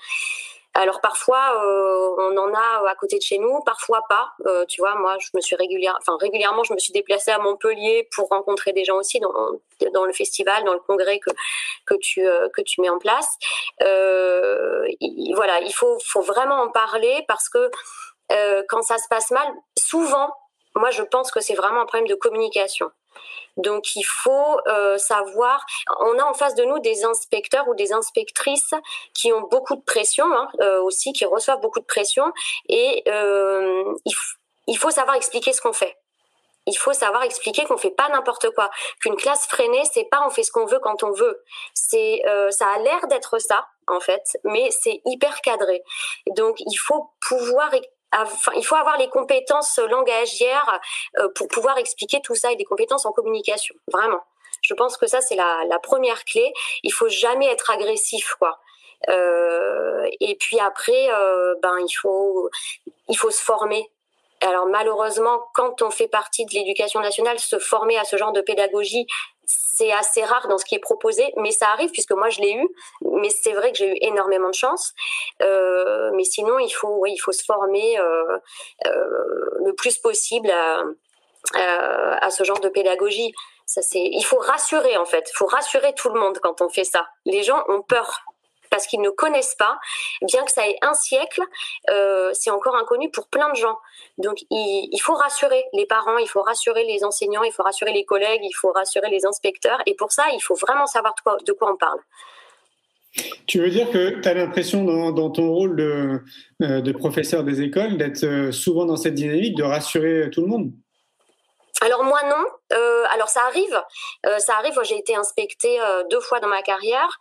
Alors 0.75 1.01
parfois 1.01 1.65
euh, 1.65 2.15
on 2.19 2.37
en 2.37 2.55
a 2.55 2.89
à 2.89 2.95
côté 2.95 3.19
de 3.19 3.23
chez 3.23 3.39
nous, 3.39 3.61
parfois 3.61 4.03
pas. 4.09 4.33
Euh, 4.47 4.65
tu 4.67 4.81
vois, 4.81 4.95
moi 4.95 5.17
je 5.19 5.29
me 5.35 5.41
suis 5.41 5.57
régulière, 5.57 5.97
enfin 6.01 6.17
régulièrement 6.21 6.63
je 6.63 6.73
me 6.73 6.79
suis 6.79 6.93
déplacée 6.93 7.33
à 7.33 7.39
Montpellier 7.39 8.09
pour 8.15 8.29
rencontrer 8.29 8.73
des 8.73 8.85
gens 8.85 8.97
aussi 8.97 9.19
dans, 9.19 9.33
dans 9.93 10.05
le 10.05 10.13
festival, 10.13 10.63
dans 10.65 10.75
le 10.75 10.81
congrès 10.81 11.19
que 11.19 11.31
que 11.87 11.95
tu 12.01 12.25
euh, 12.27 12.49
que 12.51 12.63
tu 12.63 12.81
mets 12.81 12.89
en 12.89 12.99
place. 12.99 13.29
voilà, 13.81 15.61
il 15.61 15.73
faut 15.75 15.99
faut 16.07 16.23
vraiment 16.23 16.63
en 16.63 16.71
parler 16.71 17.25
parce 17.27 17.49
que 17.49 17.71
quand 18.69 18.83
ça 18.83 18.99
se 18.99 19.09
passe 19.09 19.33
mal, 19.33 19.49
souvent, 19.77 20.33
moi 20.77 20.91
je 20.91 21.03
pense 21.03 21.33
que 21.33 21.41
c'est 21.41 21.55
vraiment 21.55 21.81
un 21.81 21.87
problème 21.87 22.07
de 22.07 22.15
communication. 22.15 22.93
Donc 23.57 23.95
il 23.97 24.03
faut 24.03 24.59
euh, 24.69 24.99
savoir, 24.99 25.65
on 26.01 26.19
a 26.19 26.25
en 26.25 26.35
face 26.35 26.55
de 26.55 26.65
nous 26.65 26.79
des 26.79 27.05
inspecteurs 27.05 27.69
ou 27.69 27.75
des 27.75 27.93
inspectrices 27.93 28.75
qui 29.15 29.33
ont 29.33 29.43
beaucoup 29.43 29.77
de 29.77 29.83
pression 29.83 30.27
hein, 30.33 30.49
euh, 30.61 30.81
aussi, 30.83 31.13
qui 31.13 31.25
reçoivent 31.25 31.61
beaucoup 31.61 31.81
de 31.81 31.85
pression 31.85 32.25
et 32.69 33.03
euh, 33.09 33.95
il 34.67 34.79
faut 34.79 34.91
savoir 34.91 35.17
expliquer 35.17 35.53
ce 35.53 35.61
qu'on 35.61 35.73
fait. 35.73 35.97
Il 36.67 36.77
faut 36.77 36.93
savoir 36.93 37.23
expliquer 37.23 37.65
qu'on 37.65 37.79
fait 37.79 37.91
pas 37.91 38.09
n'importe 38.11 38.51
quoi, 38.51 38.71
qu'une 39.01 39.17
classe 39.17 39.47
freinée, 39.47 39.83
c'est 39.93 40.05
pas 40.05 40.23
on 40.27 40.31
fait 40.31 40.43
ce 40.43 40.53
qu'on 40.53 40.67
veut 40.67 40.79
quand 40.79 41.03
on 41.03 41.11
veut. 41.11 41.43
C'est 41.75 42.23
ça 42.51 42.69
a 42.69 42.79
l'air 42.79 43.07
d'être 43.09 43.39
ça 43.39 43.67
en 43.89 43.99
fait, 43.99 44.39
mais 44.45 44.71
c'est 44.71 45.01
hyper 45.07 45.41
cadré. 45.41 45.83
Donc 46.37 46.57
il 46.61 46.77
faut 46.77 47.11
pouvoir 47.27 47.75
Il 48.57 48.65
faut 48.65 48.77
avoir 48.77 48.99
les 48.99 49.09
compétences 49.09 49.79
langagières 49.79 50.81
euh, 51.19 51.29
pour 51.35 51.49
pouvoir 51.49 51.79
expliquer 51.79 52.21
tout 52.23 52.35
ça 52.35 52.51
et 52.51 52.57
des 52.57 52.65
compétences 52.65 53.07
en 53.07 53.13
communication, 53.13 53.75
vraiment. 53.93 54.21
Je 54.63 54.75
pense 54.75 54.97
que 54.97 55.07
ça 55.07 55.21
c'est 55.21 55.37
la, 55.37 55.65
la 55.69 55.79
première 55.79 56.25
clé. 56.25 56.53
Il 56.83 56.93
faut 56.93 57.09
jamais 57.09 57.47
être 57.47 57.71
agressif, 57.71 58.35
quoi. 58.39 58.59
Euh, 59.09 60.09
et 60.21 60.37
puis 60.37 60.61
après, 60.61 61.09
euh, 61.11 61.55
ben 61.63 61.79
il 61.79 61.93
faut 61.93 62.51
il 63.09 63.17
faut 63.17 63.31
se 63.31 63.41
former 63.41 63.91
alors 64.43 64.67
malheureusement, 64.67 65.43
quand 65.55 65.83
on 65.83 65.91
fait 65.91 66.09
partie 66.09 66.47
de 66.47 66.53
l'éducation 66.53 67.01
nationale, 67.01 67.39
se 67.39 67.59
former 67.59 67.99
à 67.99 68.05
ce 68.05 68.17
genre 68.17 68.33
de 68.33 68.41
pédagogie, 68.41 69.07
c'est 69.81 69.93
assez 69.93 70.23
rare 70.23 70.47
dans 70.49 70.59
ce 70.59 70.65
qui 70.65 70.75
est 70.75 70.81
proposé, 70.81 71.33
mais 71.37 71.51
ça 71.51 71.69
arrive 71.69 71.91
puisque 71.91 72.13
moi 72.13 72.29
je 72.29 72.41
l'ai 72.41 72.53
eu. 72.53 72.69
Mais 73.01 73.31
c'est 73.31 73.53
vrai 73.53 73.73
que 73.73 73.79
j'ai 73.79 73.91
eu 73.91 73.97
énormément 74.03 74.51
de 74.51 74.55
chance. 74.55 74.93
Euh, 75.43 76.11
mais 76.15 76.25
sinon, 76.25 76.59
il 76.59 76.71
faut, 76.71 76.99
oui, 77.01 77.13
il 77.15 77.19
faut 77.19 77.33
se 77.33 77.45
former 77.45 77.99
euh, 77.99 78.39
euh, 78.87 79.51
le 79.65 79.73
plus 79.75 79.99
possible 79.99 80.51
à, 80.51 80.83
à, 81.55 82.31
ce 82.31 82.45
genre 82.45 82.61
de 82.61 82.69
pédagogie. 82.69 83.33
Ça, 83.67 83.83
c'est, 83.83 84.03
il 84.03 84.23
faut 84.23 84.39
rassurer 84.39 84.97
en 84.97 85.07
fait. 85.07 85.31
Il 85.31 85.37
faut 85.37 85.47
rassurer 85.47 85.95
tout 85.95 86.11
le 86.11 86.21
monde 86.21 86.39
quand 86.43 86.61
on 86.61 86.69
fait 86.69 86.85
ça. 86.85 87.07
Les 87.25 87.43
gens 87.43 87.63
ont 87.69 87.83
peur 87.83 88.21
parce 88.71 88.87
qu'ils 88.87 89.01
ne 89.01 89.11
connaissent 89.11 89.57
pas, 89.57 89.79
bien 90.23 90.45
que 90.45 90.53
ça 90.53 90.67
ait 90.69 90.77
un 90.83 90.95
siècle, 90.95 91.43
euh, 91.91 92.31
c'est 92.33 92.51
encore 92.51 92.77
inconnu 92.77 93.11
pour 93.11 93.29
plein 93.29 93.51
de 93.51 93.57
gens. 93.57 93.79
Donc 94.19 94.39
il, 94.51 94.99
faut 95.01 95.15
rassurer 95.15 95.65
les 95.73 95.87
parents, 95.87 96.19
il 96.19 96.29
faut 96.29 96.43
rassurer 96.43 96.85
les 96.85 97.05
enseignants, 97.05 97.43
il 97.43 97.53
faut 97.53 97.63
rassurer 97.63 97.93
les 97.93 98.05
collègues, 98.05 98.43
il 98.43 98.55
faut 98.55 98.73
rassurer 98.73 99.11
les 99.11 99.27
inspecteurs, 99.27 99.81
et 99.87 99.95
pour 99.95 100.13
ça, 100.13 100.25
il 100.33 100.41
faut 100.41 100.55
vraiment 100.55 100.87
savoir 100.87 101.15
de 101.45 101.53
quoi, 101.53 101.73
on 101.73 101.77
parle. 101.77 101.99
Tu 103.47 103.59
veux 103.59 103.71
dire 103.71 103.91
que 103.91 104.21
tu 104.21 104.29
as 104.29 104.35
l'impression 104.35 104.85
dans, 104.85 105.31
ton 105.31 105.51
rôle 105.51 105.75
de, 105.75 106.21
euh, 106.63 106.81
de, 106.81 106.93
professeur 106.93 107.43
des 107.43 107.61
écoles 107.61 107.99
d'être 107.99 108.23
euh, 108.23 108.53
souvent 108.53 108.87
dans 108.87 108.97
cette 108.97 109.15
dynamique 109.15 109.57
de 109.57 109.65
rassurer 109.65 110.31
tout 110.31 110.43
le 110.43 110.47
monde? 110.47 110.73
Alors 111.81 112.05
moi 112.05 112.23
non. 112.25 112.45
Euh, 112.73 113.05
alors 113.11 113.29
ça 113.29 113.43
arrive, 113.45 113.83
euh, 114.27 114.39
ça 114.39 114.57
arrive. 114.57 114.79
J'ai 114.83 114.99
été 114.99 115.17
inspectée 115.17 115.81
euh, 115.81 116.05
deux 116.05 116.21
fois 116.21 116.41
dans 116.41 116.49
ma 116.49 116.63
carrière. 116.63 117.21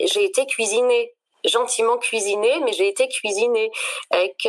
j'ai 0.00 0.24
été 0.24 0.46
cuisinée 0.46 1.14
gentiment 1.44 1.98
cuisinée, 1.98 2.60
mais 2.64 2.72
j'ai 2.72 2.88
été 2.88 3.06
cuisinée 3.06 3.70
avec 4.10 4.48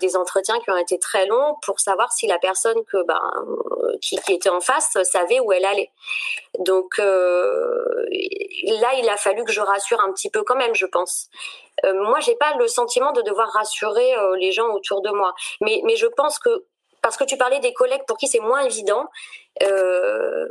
des 0.00 0.16
entretiens 0.16 0.60
qui 0.60 0.70
ont 0.70 0.76
été 0.76 0.98
très 0.98 1.24
longs 1.26 1.56
pour 1.64 1.80
savoir 1.80 2.12
si 2.12 2.26
la 2.26 2.38
personne 2.38 2.76
ben 2.92 3.20
qui, 4.02 4.16
qui 4.20 4.34
était 4.34 4.50
en 4.50 4.60
face 4.60 4.98
savait 5.04 5.40
où 5.40 5.52
elle 5.52 5.64
allait. 5.64 5.90
Donc 6.58 6.98
là, 6.98 8.92
il 8.98 9.08
a 9.08 9.16
fallu 9.16 9.42
que 9.44 9.52
je 9.52 9.62
rassure 9.62 10.00
un 10.02 10.12
petit 10.12 10.28
peu 10.28 10.42
quand 10.42 10.56
même, 10.56 10.74
je 10.74 10.84
pense. 10.84 11.30
moi, 11.84 12.20
j'ai 12.20 12.36
pas 12.36 12.54
le 12.58 12.68
sentiment 12.68 13.12
de 13.12 13.22
devoir 13.22 13.48
rassurer 13.52 14.14
les 14.38 14.52
gens 14.52 14.68
autour 14.74 15.00
de 15.00 15.10
moi, 15.10 15.34
mais 15.62 15.80
mais 15.84 15.96
je 15.96 16.08
pense 16.08 16.38
que 16.38 16.66
parce 17.06 17.16
que 17.16 17.22
tu 17.22 17.36
parlais 17.36 17.60
des 17.60 17.72
collègues 17.72 18.02
pour 18.08 18.16
qui 18.16 18.26
c'est 18.26 18.40
moins 18.40 18.62
évident. 18.62 19.08
Euh, 19.62 20.44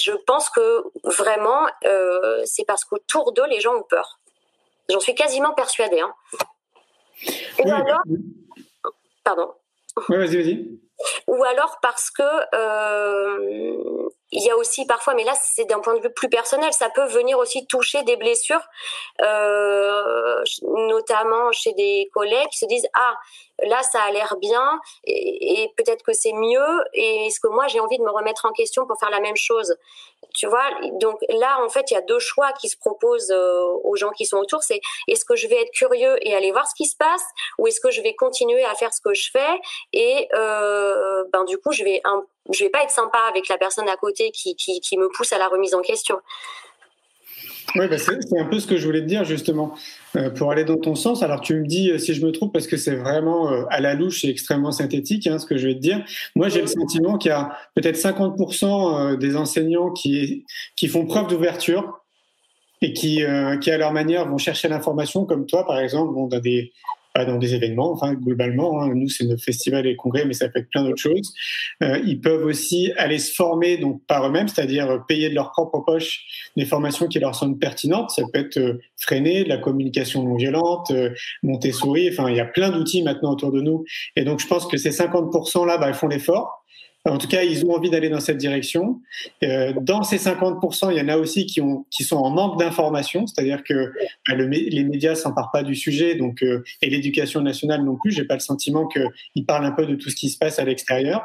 je 0.00 0.12
pense 0.24 0.48
que 0.48 0.84
vraiment, 1.02 1.66
euh, 1.84 2.40
c'est 2.44 2.64
parce 2.64 2.84
qu'autour 2.84 3.32
d'eux, 3.32 3.48
les 3.48 3.58
gens 3.58 3.74
ont 3.74 3.82
peur. 3.82 4.20
J'en 4.88 5.00
suis 5.00 5.16
quasiment 5.16 5.54
persuadée. 5.54 5.98
Hein. 5.98 6.14
Ou 7.58 7.68
alors, 7.68 7.98
pardon. 9.24 9.54
Oui, 10.08 10.18
vas-y, 10.18 10.36
vas-y. 10.36 10.80
Ou 11.26 11.44
alors 11.44 11.78
parce 11.82 12.10
que 12.10 12.22
euh, 12.54 14.08
il 14.32 14.42
y 14.42 14.50
a 14.50 14.56
aussi 14.56 14.86
parfois, 14.86 15.14
mais 15.14 15.24
là 15.24 15.34
c'est 15.34 15.64
d'un 15.66 15.80
point 15.80 15.94
de 15.94 16.00
vue 16.00 16.12
plus 16.12 16.28
personnel, 16.28 16.72
ça 16.72 16.88
peut 16.90 17.06
venir 17.06 17.38
aussi 17.38 17.66
toucher 17.66 18.02
des 18.04 18.16
blessures, 18.16 18.62
euh, 19.22 20.42
notamment 20.62 21.52
chez 21.52 21.72
des 21.74 22.08
collègues 22.14 22.48
qui 22.50 22.58
se 22.58 22.66
disent 22.66 22.88
ah 22.94 23.14
là 23.64 23.82
ça 23.82 24.02
a 24.02 24.10
l'air 24.10 24.36
bien 24.40 24.80
et, 25.04 25.70
peut-être 25.76 26.02
que 26.02 26.12
c'est 26.12 26.32
mieux 26.32 26.84
et 26.92 27.26
est-ce 27.26 27.40
que 27.40 27.48
moi 27.48 27.66
j'ai 27.68 27.80
envie 27.80 27.98
de 27.98 28.02
me 28.02 28.10
remettre 28.10 28.46
en 28.46 28.52
question 28.52 28.86
pour 28.86 28.98
faire 28.98 29.10
la 29.10 29.20
même 29.20 29.36
chose? 29.36 29.74
Tu 30.36 30.46
vois 30.46 30.70
donc 31.00 31.18
là 31.28 31.58
en 31.64 31.68
fait 31.68 31.90
il 31.90 31.94
y 31.94 31.96
a 31.96 32.02
deux 32.02 32.18
choix 32.18 32.52
qui 32.52 32.68
se 32.68 32.76
proposent 32.76 33.30
euh, 33.30 33.60
aux 33.84 33.96
gens 33.96 34.10
qui 34.10 34.26
sont 34.26 34.36
autour. 34.36 34.62
C'est 34.62 34.80
est-ce 35.08 35.24
que 35.24 35.36
je 35.36 35.48
vais 35.48 35.60
être 35.62 35.72
curieux 35.72 36.16
et 36.26 36.34
aller 36.34 36.52
voir 36.52 36.68
ce 36.68 36.74
qui 36.74 36.86
se 36.86 36.96
passe 36.96 37.24
ou 37.58 37.66
est-ce 37.66 37.80
que 37.80 37.90
je 37.90 38.02
vais 38.02 38.14
continuer 38.14 38.64
à 38.64 38.74
faire 38.74 38.92
ce 38.92 39.00
que 39.00 39.14
je 39.14 39.30
fais 39.30 39.60
et 39.92 40.28
euh, 40.34 41.24
ben 41.32 41.44
du 41.44 41.58
coup 41.58 41.72
je 41.72 41.84
vais 41.84 42.02
je 42.52 42.64
vais 42.64 42.70
pas 42.70 42.82
être 42.82 42.90
sympa 42.90 43.18
avec 43.28 43.48
la 43.48 43.58
personne 43.58 43.88
à 43.88 43.96
côté 43.96 44.30
qui, 44.30 44.54
qui, 44.56 44.98
me 44.98 45.08
pousse 45.08 45.32
à 45.32 45.38
la 45.38 45.48
remise 45.48 45.74
en 45.74 45.82
question. 45.82 46.20
Oui, 47.74 47.88
bah, 47.88 47.98
c'est 47.98 48.12
un 48.38 48.44
peu 48.44 48.60
ce 48.60 48.66
que 48.66 48.76
je 48.76 48.86
voulais 48.86 49.00
te 49.00 49.06
dire 49.06 49.24
justement, 49.24 49.74
pour 50.34 50.50
aller 50.50 50.64
dans 50.64 50.76
ton 50.76 50.94
sens. 50.94 51.22
Alors 51.22 51.40
tu 51.40 51.54
me 51.54 51.66
dis 51.66 51.90
euh, 51.90 51.98
si 51.98 52.14
je 52.14 52.24
me 52.24 52.32
trompe 52.32 52.52
parce 52.52 52.66
que 52.66 52.76
c'est 52.76 52.94
vraiment 52.94 53.52
euh, 53.52 53.64
à 53.70 53.80
la 53.80 53.94
louche 53.94 54.24
et 54.24 54.28
extrêmement 54.28 54.72
synthétique 54.72 55.26
hein, 55.26 55.38
ce 55.38 55.46
que 55.46 55.56
je 55.56 55.68
vais 55.68 55.74
te 55.74 55.80
dire. 55.80 56.04
Moi 56.34 56.48
j'ai 56.48 56.60
le 56.60 56.66
sentiment 56.66 57.18
qu'il 57.18 57.30
y 57.30 57.32
a 57.32 57.56
peut-être 57.74 57.96
50% 57.96 59.16
des 59.18 59.36
enseignants 59.36 59.92
qui, 59.92 60.44
qui 60.76 60.88
font 60.88 61.06
preuve 61.06 61.28
d'ouverture 61.28 62.00
et 62.82 62.92
qui, 62.92 63.22
qui 63.60 63.70
à 63.70 63.78
leur 63.78 63.92
manière 63.92 64.28
vont 64.28 64.38
chercher 64.38 64.68
l'information 64.68 65.24
comme 65.24 65.46
toi 65.46 65.66
par 65.66 65.78
exemple 65.78 66.12
bon, 66.12 66.26
dans 66.26 66.40
des 66.40 66.72
dans 67.24 67.38
des 67.38 67.54
événements, 67.54 67.92
enfin 67.92 68.14
globalement, 68.14 68.82
hein, 68.82 68.92
nous 68.94 69.08
c'est 69.08 69.24
notre 69.24 69.42
festival 69.42 69.86
et 69.86 69.96
congrès, 69.96 70.24
mais 70.24 70.34
ça 70.34 70.48
peut 70.48 70.60
être 70.60 70.70
plein 70.70 70.84
d'autres 70.84 71.00
choses. 71.00 71.32
Euh, 71.82 72.00
ils 72.04 72.20
peuvent 72.20 72.44
aussi 72.44 72.92
aller 72.96 73.18
se 73.18 73.32
former 73.34 73.78
donc 73.78 74.02
par 74.06 74.26
eux-mêmes, 74.26 74.48
c'est-à-dire 74.48 75.04
payer 75.08 75.30
de 75.30 75.34
leur 75.34 75.52
propre 75.52 75.80
poche 75.80 76.24
des 76.56 76.64
formations 76.64 77.06
qui 77.06 77.18
leur 77.18 77.34
semblent 77.34 77.58
pertinentes. 77.58 78.10
Ça 78.10 78.22
peut 78.32 78.40
être 78.40 78.58
euh, 78.58 78.80
freiner 78.96 79.44
de 79.44 79.48
la 79.48 79.58
communication 79.58 80.22
non 80.22 80.36
violente, 80.36 80.90
euh, 80.90 81.10
Montessori, 81.42 82.08
enfin 82.10 82.28
il 82.28 82.36
y 82.36 82.40
a 82.40 82.46
plein 82.46 82.70
d'outils 82.70 83.02
maintenant 83.02 83.32
autour 83.32 83.52
de 83.52 83.60
nous. 83.60 83.84
Et 84.16 84.24
donc 84.24 84.40
je 84.40 84.46
pense 84.46 84.66
que 84.66 84.76
ces 84.76 84.90
50% 84.90 85.66
là, 85.66 85.78
bah, 85.78 85.88
ils 85.88 85.94
font 85.94 86.08
l'effort. 86.08 86.65
En 87.06 87.18
tout 87.18 87.28
cas, 87.28 87.42
ils 87.42 87.64
ont 87.64 87.72
envie 87.72 87.90
d'aller 87.90 88.08
dans 88.08 88.20
cette 88.20 88.36
direction. 88.36 89.00
Euh, 89.44 89.72
dans 89.80 90.02
ces 90.02 90.18
50%, 90.18 90.90
il 90.90 90.98
y 90.98 91.00
en 91.00 91.08
a 91.08 91.16
aussi 91.16 91.46
qui, 91.46 91.60
ont, 91.60 91.86
qui 91.90 92.04
sont 92.04 92.16
en 92.16 92.30
manque 92.30 92.58
d'informations, 92.58 93.26
c'est-à-dire 93.26 93.62
que 93.62 93.92
bah, 94.26 94.34
le, 94.34 94.46
les 94.46 94.84
médias 94.84 95.14
s'emparent 95.14 95.50
pas 95.52 95.62
du 95.62 95.74
sujet, 95.74 96.16
donc 96.16 96.42
euh, 96.42 96.64
et 96.82 96.90
l'éducation 96.90 97.40
nationale 97.40 97.84
non 97.84 97.96
plus. 97.96 98.10
J'ai 98.10 98.24
pas 98.24 98.34
le 98.34 98.40
sentiment 98.40 98.88
qu'ils 98.88 99.46
parlent 99.46 99.64
un 99.64 99.72
peu 99.72 99.86
de 99.86 99.94
tout 99.94 100.10
ce 100.10 100.16
qui 100.16 100.28
se 100.28 100.38
passe 100.38 100.58
à 100.58 100.64
l'extérieur. 100.64 101.22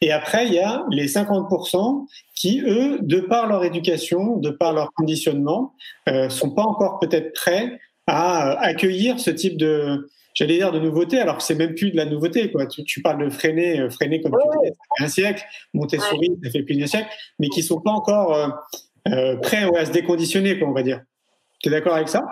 Et 0.00 0.12
après, 0.12 0.46
il 0.46 0.54
y 0.54 0.58
a 0.58 0.84
les 0.90 1.06
50% 1.06 2.06
qui, 2.34 2.62
eux, 2.66 2.98
de 3.02 3.20
par 3.20 3.46
leur 3.46 3.64
éducation, 3.64 4.36
de 4.36 4.50
par 4.50 4.72
leur 4.72 4.92
conditionnement, 4.94 5.74
euh, 6.08 6.28
sont 6.28 6.50
pas 6.50 6.62
encore 6.62 6.98
peut-être 6.98 7.32
prêts 7.34 7.78
à 8.06 8.52
euh, 8.52 8.56
accueillir 8.60 9.20
ce 9.20 9.30
type 9.30 9.56
de 9.56 10.08
j'allais 10.34 10.56
dire 10.56 10.72
de 10.72 10.78
nouveauté, 10.78 11.18
alors 11.20 11.38
que 11.38 11.42
c'est 11.42 11.54
même 11.54 11.74
plus 11.74 11.90
de 11.90 11.96
la 11.96 12.04
nouveauté. 12.04 12.50
Quoi. 12.50 12.66
Tu, 12.66 13.02
parles 13.02 13.24
de 13.24 13.30
freiner, 13.30 13.80
euh, 13.80 13.90
freiner 13.90 14.20
comme 14.20 14.32
tu 14.32 14.58
disais, 14.58 14.74
ça 14.74 14.84
fait 14.98 15.04
un 15.04 15.08
siècle, 15.08 15.44
Montessori, 15.74 16.30
ça 16.42 16.50
fait 16.50 16.62
plus 16.62 16.76
d'un 16.76 16.86
siècle, 16.86 17.10
mais 17.38 17.48
qui 17.48 17.62
sont 17.62 17.80
pas 17.80 17.90
encore 17.90 18.34
euh, 18.34 18.48
euh, 19.08 19.36
prêts 19.36 19.68
à 19.76 19.84
se 19.84 19.92
déconditionner, 19.92 20.58
quoi, 20.58 20.68
on 20.68 20.72
va 20.72 20.82
dire. 20.82 21.00
Tu 21.60 21.68
es 21.68 21.72
d'accord 21.72 21.94
avec 21.94 22.08
ça? 22.08 22.22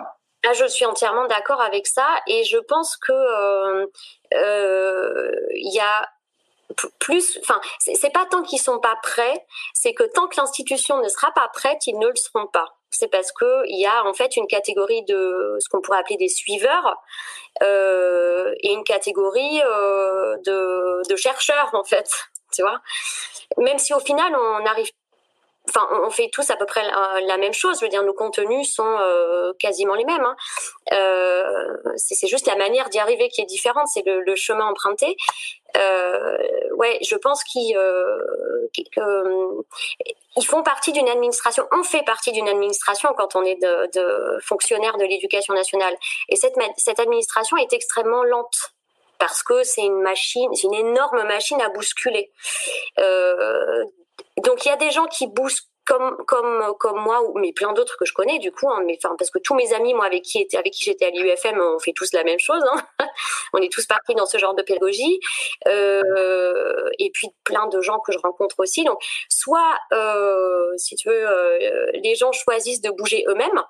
Ah, 0.47 0.53
je 0.53 0.65
suis 0.67 0.85
entièrement 0.85 1.27
d'accord 1.27 1.61
avec 1.61 1.85
ça 1.85 2.07
et 2.27 2.45
je 2.45 2.57
pense 2.57 2.95
que 2.97 3.13
il 4.31 5.73
y 5.73 5.79
a 5.79 6.07
plus, 6.99 7.37
enfin, 7.41 7.59
c'est 7.79 8.13
pas 8.13 8.25
tant 8.29 8.43
qu'ils 8.43 8.61
sont 8.61 8.79
pas 8.79 8.95
prêts, 9.03 9.45
c'est 9.73 9.93
que 9.93 10.03
tant 10.13 10.27
que 10.27 10.39
l'institution 10.39 11.01
ne 11.01 11.09
sera 11.09 11.31
pas 11.33 11.49
prête, 11.53 11.87
ils 11.87 11.97
ne 11.97 12.07
le 12.07 12.15
seront 12.15 12.47
pas 12.47 12.78
c'est 12.91 13.07
parce 13.07 13.31
que 13.31 13.63
il 13.67 13.79
y 13.79 13.85
a 13.85 14.05
en 14.05 14.13
fait 14.13 14.35
une 14.35 14.47
catégorie 14.47 15.03
de 15.03 15.57
ce 15.59 15.69
qu'on 15.69 15.81
pourrait 15.81 15.99
appeler 15.99 16.17
des 16.17 16.29
suiveurs 16.29 16.97
euh, 17.61 18.53
et 18.61 18.73
une 18.73 18.83
catégorie 18.83 19.61
euh, 19.63 20.35
de, 20.45 21.07
de 21.09 21.15
chercheurs 21.15 21.69
en 21.73 21.83
fait, 21.83 22.09
tu 22.53 22.61
vois. 22.61 22.79
Même 23.57 23.77
si 23.77 23.93
au 23.93 23.99
final 23.99 24.35
on 24.35 24.65
arrive 24.65 24.89
enfin, 25.69 25.87
on 26.03 26.09
fait 26.09 26.29
tous 26.31 26.49
à 26.49 26.55
peu 26.55 26.65
près 26.65 26.81
la, 26.83 27.37
même 27.37 27.53
chose. 27.53 27.79
Je 27.79 27.85
veux 27.85 27.89
dire, 27.89 28.03
nos 28.03 28.13
contenus 28.13 28.73
sont 28.73 28.97
euh, 28.99 29.53
quasiment 29.59 29.95
les 29.95 30.05
mêmes. 30.05 30.23
Hein. 30.23 30.35
Euh, 30.93 31.93
c'est 31.95 32.27
juste 32.27 32.47
la 32.47 32.55
manière 32.55 32.89
d'y 32.89 32.99
arriver 32.99 33.29
qui 33.29 33.41
est 33.41 33.45
différente. 33.45 33.87
C'est 33.87 34.03
le, 34.05 34.35
chemin 34.35 34.65
emprunté. 34.65 35.15
Euh, 35.77 36.37
ouais, 36.75 36.97
je 37.01 37.15
pense 37.15 37.43
qu'ils 37.43 37.77
ils 40.35 40.45
font 40.45 40.63
partie 40.63 40.91
d'une 40.91 41.09
administration. 41.09 41.67
On 41.71 41.83
fait 41.83 42.03
partie 42.03 42.31
d'une 42.31 42.47
administration 42.47 43.13
quand 43.17 43.35
on 43.35 43.43
est 43.43 43.61
de, 43.61 43.89
de 43.93 44.39
fonctionnaire 44.41 44.97
de 44.97 45.05
l'éducation 45.05 45.53
nationale. 45.53 45.95
Et 46.29 46.35
cette, 46.35 46.55
cette 46.77 46.99
administration 46.99 47.57
est 47.57 47.73
extrêmement 47.73 48.23
lente 48.23 48.73
parce 49.19 49.43
que 49.43 49.63
c'est 49.63 49.83
une 49.83 50.01
machine, 50.01 50.49
c'est 50.55 50.67
une 50.67 50.73
énorme 50.73 51.23
machine 51.27 51.61
à 51.61 51.69
bousculer. 51.69 52.31
Euh, 52.97 53.83
donc 54.43 54.65
il 54.65 54.69
y 54.69 54.71
a 54.71 54.77
des 54.77 54.91
gens 54.91 55.05
qui 55.05 55.27
bousculent 55.27 55.69
comme 55.89 56.17
comme 56.27 56.75
comme 56.77 57.01
moi 57.01 57.19
mais 57.35 57.51
plein 57.51 57.73
d'autres 57.73 57.97
que 57.97 58.05
je 58.05 58.13
connais 58.13 58.37
du 58.37 58.51
coup 58.51 58.69
hein, 58.69 58.85
parce 59.17 59.31
que 59.31 59.39
tous 59.39 59.55
mes 59.55 59.73
amis 59.73 59.95
moi 59.95 60.05
avec 60.05 60.21
qui 60.21 60.47
avec 60.55 60.71
qui 60.71 60.83
j'étais 60.83 61.05
à 61.05 61.09
l'UFM 61.09 61.59
on 61.59 61.79
fait 61.79 61.93
tous 61.93 62.13
la 62.13 62.23
même 62.23 62.37
chose 62.37 62.61
hein. 62.71 63.07
on 63.53 63.57
est 63.57 63.71
tous 63.71 63.87
partis 63.87 64.13
dans 64.13 64.27
ce 64.27 64.37
genre 64.37 64.53
de 64.53 64.61
pédagogie 64.61 65.19
euh, 65.67 66.89
et 66.99 67.09
puis 67.11 67.29
plein 67.43 67.67
de 67.67 67.81
gens 67.81 67.99
que 67.99 68.11
je 68.11 68.19
rencontre 68.19 68.59
aussi 68.59 68.83
donc 68.83 68.99
soit 69.29 69.79
euh, 69.91 70.71
si 70.77 70.95
tu 70.95 71.09
veux 71.09 71.27
euh, 71.27 71.87
les 72.03 72.13
gens 72.13 72.31
choisissent 72.31 72.81
de 72.81 72.91
bouger 72.91 73.25
eux-mêmes 73.27 73.63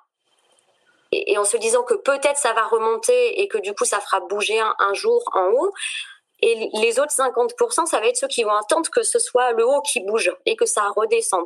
et, 1.11 1.37
en 1.37 1.45
se 1.45 1.55
disant 1.55 1.83
que 1.83 1.95
peut-être 1.95 2.37
ça 2.37 2.51
va 2.51 2.67
remonter 2.67 3.41
et 3.41 3.47
que 3.47 3.57
du 3.57 3.73
coup 3.73 3.85
ça 3.85 4.01
fera 4.01 4.19
bouger 4.19 4.59
un 4.59 4.93
jour 4.93 5.23
en 5.33 5.51
haut 5.51 5.73
et 6.41 6.69
les 6.81 6.99
autres 6.99 7.13
50%, 7.13 7.85
ça 7.85 7.99
va 7.99 8.07
être 8.07 8.17
ceux 8.17 8.27
qui 8.27 8.43
vont 8.43 8.55
attendre 8.55 8.89
que 8.89 9.03
ce 9.03 9.19
soit 9.19 9.51
le 9.53 9.67
haut 9.67 9.81
qui 9.81 10.01
bouge 10.01 10.31
et 10.45 10.55
que 10.55 10.65
ça 10.65 10.87
redescende. 10.95 11.45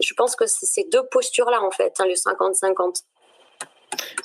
Je 0.00 0.14
pense 0.14 0.36
que 0.36 0.46
c'est 0.46 0.66
ces 0.66 0.84
deux 0.92 1.02
postures-là, 1.10 1.62
en 1.62 1.70
fait, 1.70 1.94
hein, 1.98 2.06
le 2.06 2.14
50-50. 2.14 3.02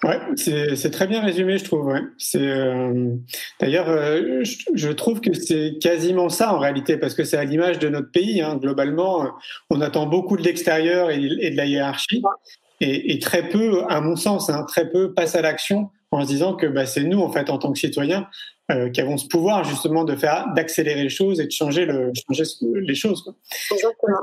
Ouais, 0.03 0.19
c'est 0.35 0.91
très 0.91 1.07
bien 1.07 1.21
résumé, 1.21 1.57
je 1.57 1.63
trouve. 1.63 1.87
Ouais. 1.87 2.01
Euh, 2.35 3.15
d'ailleurs, 3.59 3.89
euh, 3.89 4.43
je, 4.43 4.89
trouve 4.91 5.21
que 5.21 5.33
c'est 5.33 5.77
quasiment 5.81 6.29
ça 6.29 6.53
en 6.53 6.59
réalité, 6.59 6.97
parce 6.97 7.15
que 7.15 7.23
c'est 7.23 7.37
à 7.37 7.43
l'image 7.43 7.79
de 7.79 7.89
notre 7.89 8.11
pays. 8.11 8.41
Hein, 8.41 8.57
globalement, 8.57 9.31
on 9.71 9.81
attend 9.81 10.05
beaucoup 10.05 10.37
de 10.37 10.43
l'extérieur 10.43 11.09
et, 11.09 11.17
de 11.17 11.57
la 11.57 11.65
hiérarchie, 11.65 12.21
et, 12.79 13.17
très 13.19 13.49
peu, 13.49 13.83
à 13.89 14.01
mon 14.01 14.15
sens, 14.15 14.49
hein, 14.49 14.65
très 14.67 14.89
peu 14.89 15.13
passent 15.13 15.35
à 15.35 15.41
l'action 15.41 15.89
en 16.11 16.21
se 16.21 16.27
disant 16.27 16.55
que 16.55 16.67
bah, 16.67 16.85
c'est 16.85 17.03
nous, 17.03 17.21
en 17.21 17.31
fait, 17.31 17.49
en 17.49 17.57
tant 17.57 17.71
que 17.71 17.79
citoyens, 17.79 18.27
euh, 18.71 18.89
qui 18.89 19.01
avons 19.01 19.17
ce 19.17 19.27
pouvoir 19.27 19.63
justement 19.63 20.03
de 20.03 20.15
faire, 20.15 20.47
d'accélérer 20.55 21.03
les 21.03 21.09
choses 21.09 21.39
et 21.39 21.45
de 21.45 21.51
changer, 21.51 21.85
le, 21.85 22.11
changer 22.27 22.43
les 22.63 22.95
choses. 22.95 23.21
Quoi. 23.23 23.35
Exactement. 23.71 24.17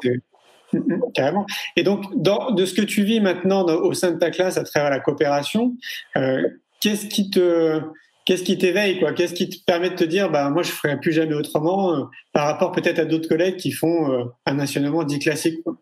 Mm, 0.72 0.78
mm, 0.78 1.12
carrément. 1.14 1.46
Et 1.76 1.82
donc, 1.82 2.04
dans, 2.14 2.50
de 2.50 2.64
ce 2.64 2.74
que 2.74 2.82
tu 2.82 3.02
vis 3.02 3.20
maintenant 3.20 3.64
au 3.66 3.92
sein 3.94 4.12
de 4.12 4.18
ta 4.18 4.30
classe 4.30 4.56
à 4.56 4.64
travers 4.64 4.90
la 4.90 5.00
coopération, 5.00 5.74
euh, 6.16 6.42
qu'est-ce 6.80 7.06
qui 7.06 7.30
te 7.30 7.80
qu'est-ce 8.24 8.42
qui 8.44 8.56
t'éveille 8.56 8.98
quoi? 8.98 9.12
Qu'est-ce 9.12 9.34
qui 9.34 9.48
te 9.48 9.56
permet 9.64 9.90
de 9.90 9.96
te 9.96 10.04
dire 10.04 10.30
bah 10.30 10.48
moi 10.50 10.62
je 10.62 10.70
ferai 10.70 10.98
plus 10.98 11.12
jamais 11.12 11.34
autrement 11.34 11.94
euh, 11.94 12.04
par 12.32 12.46
rapport 12.46 12.72
peut-être 12.72 12.98
à 12.98 13.04
d'autres 13.04 13.28
collègues 13.28 13.56
qui 13.56 13.72
font 13.72 14.12
euh, 14.12 14.24
un 14.46 14.54
nationnement 14.54 15.02
dit 15.04 15.18
classique 15.18 15.62
quoi? 15.62 15.74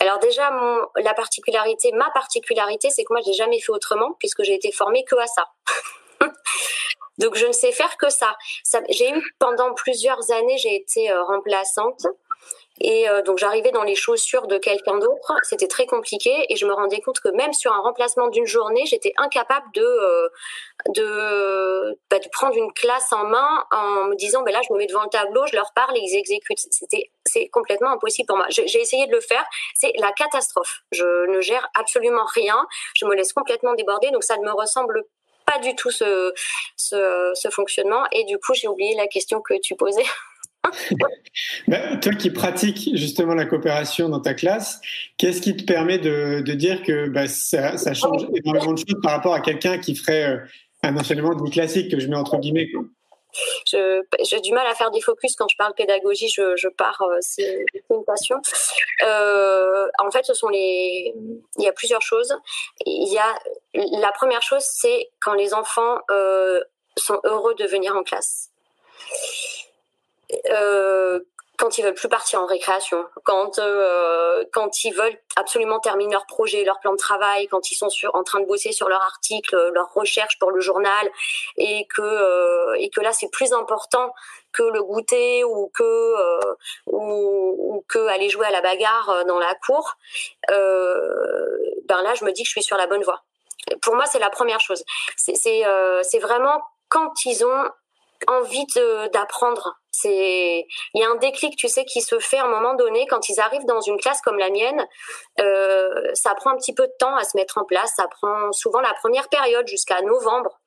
Alors 0.00 0.18
déjà, 0.20 0.50
mon, 0.50 1.02
la 1.02 1.14
particularité, 1.14 1.90
ma 1.92 2.08
particularité, 2.10 2.90
c'est 2.90 3.02
que 3.02 3.12
moi, 3.12 3.20
je 3.24 3.30
n'ai 3.30 3.36
jamais 3.36 3.60
fait 3.60 3.72
autrement 3.72 4.14
puisque 4.18 4.42
j'ai 4.44 4.54
été 4.54 4.70
formée 4.70 5.04
que 5.04 5.16
à 5.16 5.26
ça. 5.26 5.44
Donc 7.18 7.36
je 7.36 7.46
ne 7.46 7.52
sais 7.52 7.72
faire 7.72 7.96
que 7.96 8.10
ça. 8.10 8.36
ça 8.64 8.80
j'ai 8.88 9.10
eu 9.10 9.34
pendant 9.38 9.72
plusieurs 9.74 10.30
années, 10.30 10.58
j'ai 10.58 10.74
été 10.74 11.10
euh, 11.10 11.22
remplaçante. 11.24 12.06
Et 12.80 13.08
euh, 13.08 13.22
donc 13.22 13.38
j'arrivais 13.38 13.70
dans 13.70 13.84
les 13.84 13.94
chaussures 13.94 14.46
de 14.46 14.58
quelqu'un 14.58 14.98
d'autre, 14.98 15.32
c'était 15.44 15.66
très 15.66 15.86
compliqué 15.86 16.30
et 16.50 16.56
je 16.56 16.66
me 16.66 16.74
rendais 16.74 17.00
compte 17.00 17.20
que 17.20 17.30
même 17.30 17.54
sur 17.54 17.72
un 17.72 17.80
remplacement 17.80 18.28
d'une 18.28 18.46
journée, 18.46 18.84
j'étais 18.84 19.14
incapable 19.16 19.66
de 19.74 19.82
euh, 19.82 20.28
de, 20.90 21.98
bah, 22.10 22.18
de 22.18 22.28
prendre 22.28 22.54
une 22.56 22.70
classe 22.74 23.12
en 23.14 23.24
main 23.24 23.64
en 23.72 24.04
me 24.04 24.14
disant 24.16 24.42
ben 24.42 24.52
là 24.52 24.60
je 24.68 24.72
me 24.74 24.78
mets 24.78 24.86
devant 24.86 25.04
le 25.04 25.08
tableau, 25.08 25.46
je 25.46 25.56
leur 25.56 25.72
parle 25.72 25.96
et 25.96 26.00
ils 26.00 26.18
exécutent. 26.18 26.66
C'était 26.70 27.10
c'est 27.24 27.48
complètement 27.48 27.90
impossible 27.90 28.26
pour 28.26 28.36
moi. 28.36 28.46
J'ai 28.50 28.80
essayé 28.80 29.06
de 29.06 29.12
le 29.12 29.20
faire, 29.20 29.44
c'est 29.74 29.92
la 29.98 30.12
catastrophe. 30.12 30.82
Je 30.92 31.26
ne 31.30 31.40
gère 31.40 31.66
absolument 31.78 32.26
rien, 32.34 32.66
je 32.94 33.06
me 33.06 33.14
laisse 33.14 33.32
complètement 33.32 33.72
déborder 33.74 34.10
donc 34.10 34.22
ça 34.22 34.36
ne 34.36 34.44
me 34.44 34.52
ressemble 34.52 35.02
pas 35.46 35.58
du 35.60 35.74
tout 35.76 35.90
ce, 35.90 36.32
fonctionnement. 37.50 38.04
Et 38.12 38.24
du 38.24 38.38
coup, 38.38 38.52
j'ai 38.54 38.68
oublié 38.68 38.94
la 38.96 39.06
question 39.06 39.40
que 39.40 39.54
tu 39.62 39.74
posais. 39.76 40.04
Bah, 41.68 41.96
toi 41.98 42.12
qui 42.14 42.30
pratiques 42.30 42.90
justement 42.94 43.34
la 43.34 43.44
coopération 43.44 44.08
dans 44.08 44.18
ta 44.18 44.34
classe, 44.34 44.80
qu'est-ce 45.16 45.40
qui 45.40 45.56
te 45.56 45.62
permet 45.62 45.98
de, 45.98 46.40
dire 46.54 46.82
que 46.82 47.08
ça, 47.28 47.76
ça, 47.76 47.94
change 47.94 48.26
énormément 48.34 48.72
de 48.72 48.78
choses 48.78 49.00
par 49.00 49.12
rapport 49.12 49.32
à 49.32 49.40
quelqu'un 49.40 49.78
qui 49.78 49.94
ferait 49.94 50.28
euh, 50.28 50.38
un 50.82 50.96
enseignement 50.96 51.34
dit 51.34 51.52
classique 51.52 51.88
que 51.90 52.00
je 52.00 52.08
mets 52.08 52.16
entre 52.16 52.38
guillemets 52.38 52.68
j'ai 53.64 54.40
du 54.40 54.52
mal 54.52 54.66
à 54.66 54.74
faire 54.74 54.90
des 54.90 55.00
focus 55.00 55.36
quand 55.36 55.48
je 55.48 55.56
parle 55.56 55.74
pédagogie. 55.74 56.28
Je, 56.28 56.56
je 56.56 56.68
pars, 56.68 57.00
euh, 57.02 57.18
c'est 57.20 57.64
une 57.90 58.04
passion. 58.04 58.40
Euh, 59.02 59.88
en 59.98 60.10
fait, 60.10 60.24
ce 60.24 60.34
sont 60.34 60.48
les. 60.48 61.14
Il 61.58 61.64
y 61.64 61.68
a 61.68 61.72
plusieurs 61.72 62.02
choses. 62.02 62.34
Il 62.84 63.12
y 63.12 63.18
a 63.18 63.34
la 63.74 64.12
première 64.12 64.42
chose, 64.42 64.62
c'est 64.62 65.10
quand 65.20 65.34
les 65.34 65.54
enfants 65.54 65.98
euh, 66.10 66.60
sont 66.96 67.20
heureux 67.24 67.54
de 67.54 67.66
venir 67.66 67.94
en 67.96 68.02
classe. 68.02 68.50
Quand 71.58 71.78
ils 71.78 71.82
veulent 71.82 71.94
plus 71.94 72.08
partir 72.08 72.40
en 72.40 72.46
récréation, 72.46 73.06
quand 73.24 73.58
euh, 73.58 74.44
quand 74.52 74.84
ils 74.84 74.92
veulent 74.92 75.18
absolument 75.36 75.80
terminer 75.80 76.12
leur 76.12 76.26
projet, 76.26 76.64
leur 76.64 76.80
plan 76.80 76.92
de 76.92 76.96
travail, 76.96 77.48
quand 77.48 77.70
ils 77.70 77.74
sont 77.74 77.88
sur, 77.88 78.14
en 78.14 78.22
train 78.22 78.40
de 78.40 78.46
bosser 78.46 78.72
sur 78.72 78.88
leur 78.88 79.02
article, 79.02 79.70
leur 79.74 79.92
recherche 79.92 80.38
pour 80.38 80.50
le 80.50 80.60
journal, 80.60 81.10
et 81.56 81.86
que 81.94 82.02
euh, 82.02 82.74
et 82.78 82.90
que 82.90 83.00
là 83.00 83.12
c'est 83.12 83.30
plus 83.30 83.52
important 83.52 84.12
que 84.52 84.62
le 84.62 84.82
goûter 84.82 85.44
ou 85.44 85.70
que 85.74 85.82
euh, 85.82 86.54
ou, 86.86 87.84
que 87.88 88.06
aller 88.08 88.28
jouer 88.28 88.46
à 88.46 88.50
la 88.50 88.60
bagarre 88.60 89.24
dans 89.26 89.38
la 89.38 89.54
cour, 89.54 89.96
ben 90.48 92.02
là 92.02 92.14
je 92.14 92.24
me 92.24 92.32
dis 92.32 92.42
que 92.42 92.48
je 92.48 92.52
suis 92.52 92.62
sur 92.62 92.76
la 92.76 92.86
bonne 92.86 93.02
voie. 93.02 93.22
Pour 93.82 93.94
moi 93.94 94.06
c'est 94.06 94.18
la 94.18 94.30
première 94.30 94.60
chose. 94.60 94.84
C'est 95.16 95.34
c'est 95.36 96.18
vraiment 96.18 96.60
quand 96.88 97.24
ils 97.24 97.44
ont 97.44 97.70
envie 98.28 98.66
d'apprendre. 99.12 99.76
C'est 99.90 100.66
il 100.94 101.00
y 101.00 101.04
a 101.04 101.08
un 101.08 101.16
déclic, 101.16 101.56
tu 101.56 101.68
sais, 101.68 101.84
qui 101.84 102.00
se 102.02 102.18
fait 102.18 102.38
à 102.38 102.44
un 102.44 102.48
moment 102.48 102.74
donné 102.74 103.06
quand 103.06 103.28
ils 103.28 103.40
arrivent 103.40 103.64
dans 103.66 103.80
une 103.80 103.98
classe 103.98 104.20
comme 104.20 104.38
la 104.38 104.50
mienne. 104.50 104.86
Euh, 105.40 106.10
ça 106.14 106.34
prend 106.34 106.50
un 106.50 106.56
petit 106.56 106.74
peu 106.74 106.86
de 106.86 106.92
temps 106.98 107.16
à 107.16 107.24
se 107.24 107.36
mettre 107.36 107.58
en 107.58 107.64
place. 107.64 107.92
Ça 107.96 108.06
prend 108.08 108.52
souvent 108.52 108.80
la 108.80 108.92
première 108.94 109.28
période 109.28 109.66
jusqu'à 109.66 110.00
novembre. 110.02 110.60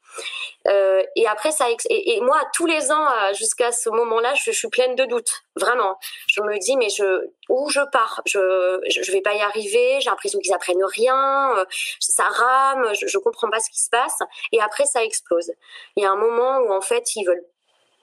Euh, 0.67 1.03
et 1.15 1.25
après 1.27 1.51
ça 1.51 1.67
et, 1.89 2.21
moi 2.21 2.37
tous 2.53 2.65
les 2.65 2.91
ans 2.91 3.07
euh, 3.07 3.33
jusqu'à 3.33 3.71
ce 3.71 3.89
moment-là, 3.89 4.33
je, 4.33 4.51
suis 4.51 4.67
pleine 4.67 4.95
de 4.95 5.05
doutes, 5.05 5.43
vraiment. 5.55 5.97
Je 6.27 6.41
me 6.41 6.57
dis 6.59 6.75
mais 6.77 6.89
je 6.89 7.27
où 7.49 7.69
je 7.69 7.79
pars, 7.91 8.21
je 8.25 8.79
je, 8.89 9.11
vais 9.11 9.21
pas 9.21 9.33
y 9.33 9.41
arriver. 9.41 9.99
J'ai 10.01 10.09
l'impression 10.09 10.39
qu'ils 10.39 10.53
apprennent 10.53 10.83
rien, 10.83 11.57
euh, 11.57 11.65
ça 11.99 12.23
rame, 12.23 12.93
je, 12.93 13.07
je 13.07 13.17
comprends 13.17 13.49
pas 13.49 13.59
ce 13.59 13.69
qui 13.69 13.81
se 13.81 13.89
passe. 13.89 14.19
Et 14.51 14.61
après 14.61 14.85
ça 14.85 15.03
explose. 15.03 15.51
Il 15.95 16.03
y 16.03 16.05
a 16.05 16.11
un 16.11 16.17
moment 16.17 16.59
où 16.59 16.73
en 16.73 16.81
fait 16.81 17.15
ils 17.15 17.25
veulent 17.25 17.45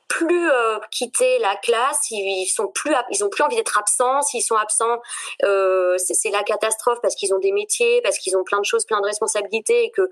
plus 0.09 0.51
euh, 0.51 0.79
quitter 0.91 1.39
la 1.39 1.57
classe, 1.57 2.11
ils, 2.11 2.47
sont 2.47 2.69
plus, 2.69 2.95
ils 3.11 3.25
ont 3.25 3.29
plus 3.29 3.43
envie 3.43 3.57
d'être 3.57 3.77
absents. 3.79 4.23
S'ils 4.23 4.43
sont 4.43 4.57
absents, 4.57 5.01
euh, 5.45 5.97
c'est 5.99 6.31
la 6.31 6.43
catastrophe 6.43 6.99
parce 7.03 7.15
qu'ils 7.15 7.35
ont 7.35 7.39
des 7.39 7.53
métiers, 7.53 8.01
parce 8.03 8.19
qu'ils 8.19 8.37
ont 8.37 8.45
plein 8.45 8.61
de 8.61 8.65
choses, 8.65 8.85
plein 8.87 9.01
de 9.01 9.07
responsabilités 9.07 9.85
et 9.85 9.91
que 9.91 10.03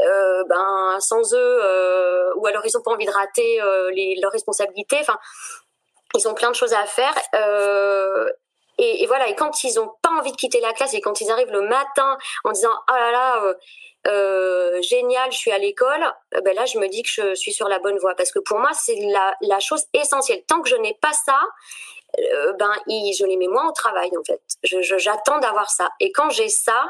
euh, 0.00 0.44
ben 0.48 0.98
sans 1.00 1.34
eux, 1.34 1.58
euh, 1.62 2.32
ou 2.36 2.46
alors 2.46 2.62
ils 2.64 2.76
ont 2.76 2.82
pas 2.82 2.92
envie 2.92 3.06
de 3.06 3.10
rater 3.10 3.60
euh, 3.60 3.90
les, 3.92 4.16
leurs 4.20 4.32
responsabilités. 4.32 4.98
Enfin, 5.00 5.18
ils 6.14 6.28
ont 6.28 6.34
plein 6.34 6.50
de 6.50 6.56
choses 6.56 6.72
à 6.72 6.84
faire. 6.86 7.14
Et, 8.78 9.02
et, 9.02 9.06
voilà. 9.06 9.28
Et 9.28 9.34
quand 9.34 9.64
ils 9.64 9.80
ont 9.80 9.90
pas 10.02 10.10
envie 10.18 10.32
de 10.32 10.36
quitter 10.36 10.60
la 10.60 10.74
classe 10.74 10.92
et 10.92 11.00
quand 11.00 11.22
ils 11.22 11.30
arrivent 11.30 11.50
le 11.50 11.62
matin 11.62 12.18
en 12.44 12.52
disant 12.52 12.72
oh 12.90 12.94
là 12.94 13.10
là 13.10 13.54
euh, 14.06 14.80
génial, 14.82 15.32
je 15.32 15.38
suis 15.38 15.50
à 15.50 15.58
l'école, 15.58 16.02
euh, 16.34 16.40
ben 16.42 16.54
là 16.54 16.64
je 16.66 16.78
me 16.78 16.88
dis 16.88 17.02
que 17.02 17.08
je 17.08 17.34
suis 17.34 17.52
sur 17.52 17.68
la 17.68 17.78
bonne 17.78 17.98
voie 17.98 18.14
parce 18.14 18.30
que 18.30 18.38
pour 18.38 18.58
moi 18.58 18.70
c'est 18.74 18.96
la, 18.96 19.34
la 19.40 19.58
chose 19.60 19.84
essentielle. 19.92 20.42
Tant 20.46 20.60
que 20.60 20.68
je 20.68 20.76
n'ai 20.76 20.96
pas 21.00 21.12
ça, 21.12 21.40
euh, 22.18 22.52
ben 22.54 22.72
je 22.86 23.24
les 23.26 23.36
mets 23.36 23.48
moins 23.48 23.68
au 23.68 23.72
travail 23.72 24.10
en 24.16 24.24
fait. 24.24 24.40
J'attends 24.62 24.82
je, 24.82 24.98
j'attends 24.98 25.38
d'avoir 25.38 25.70
ça. 25.70 25.88
Et 26.00 26.12
quand 26.12 26.30
j'ai 26.30 26.48
ça, 26.48 26.88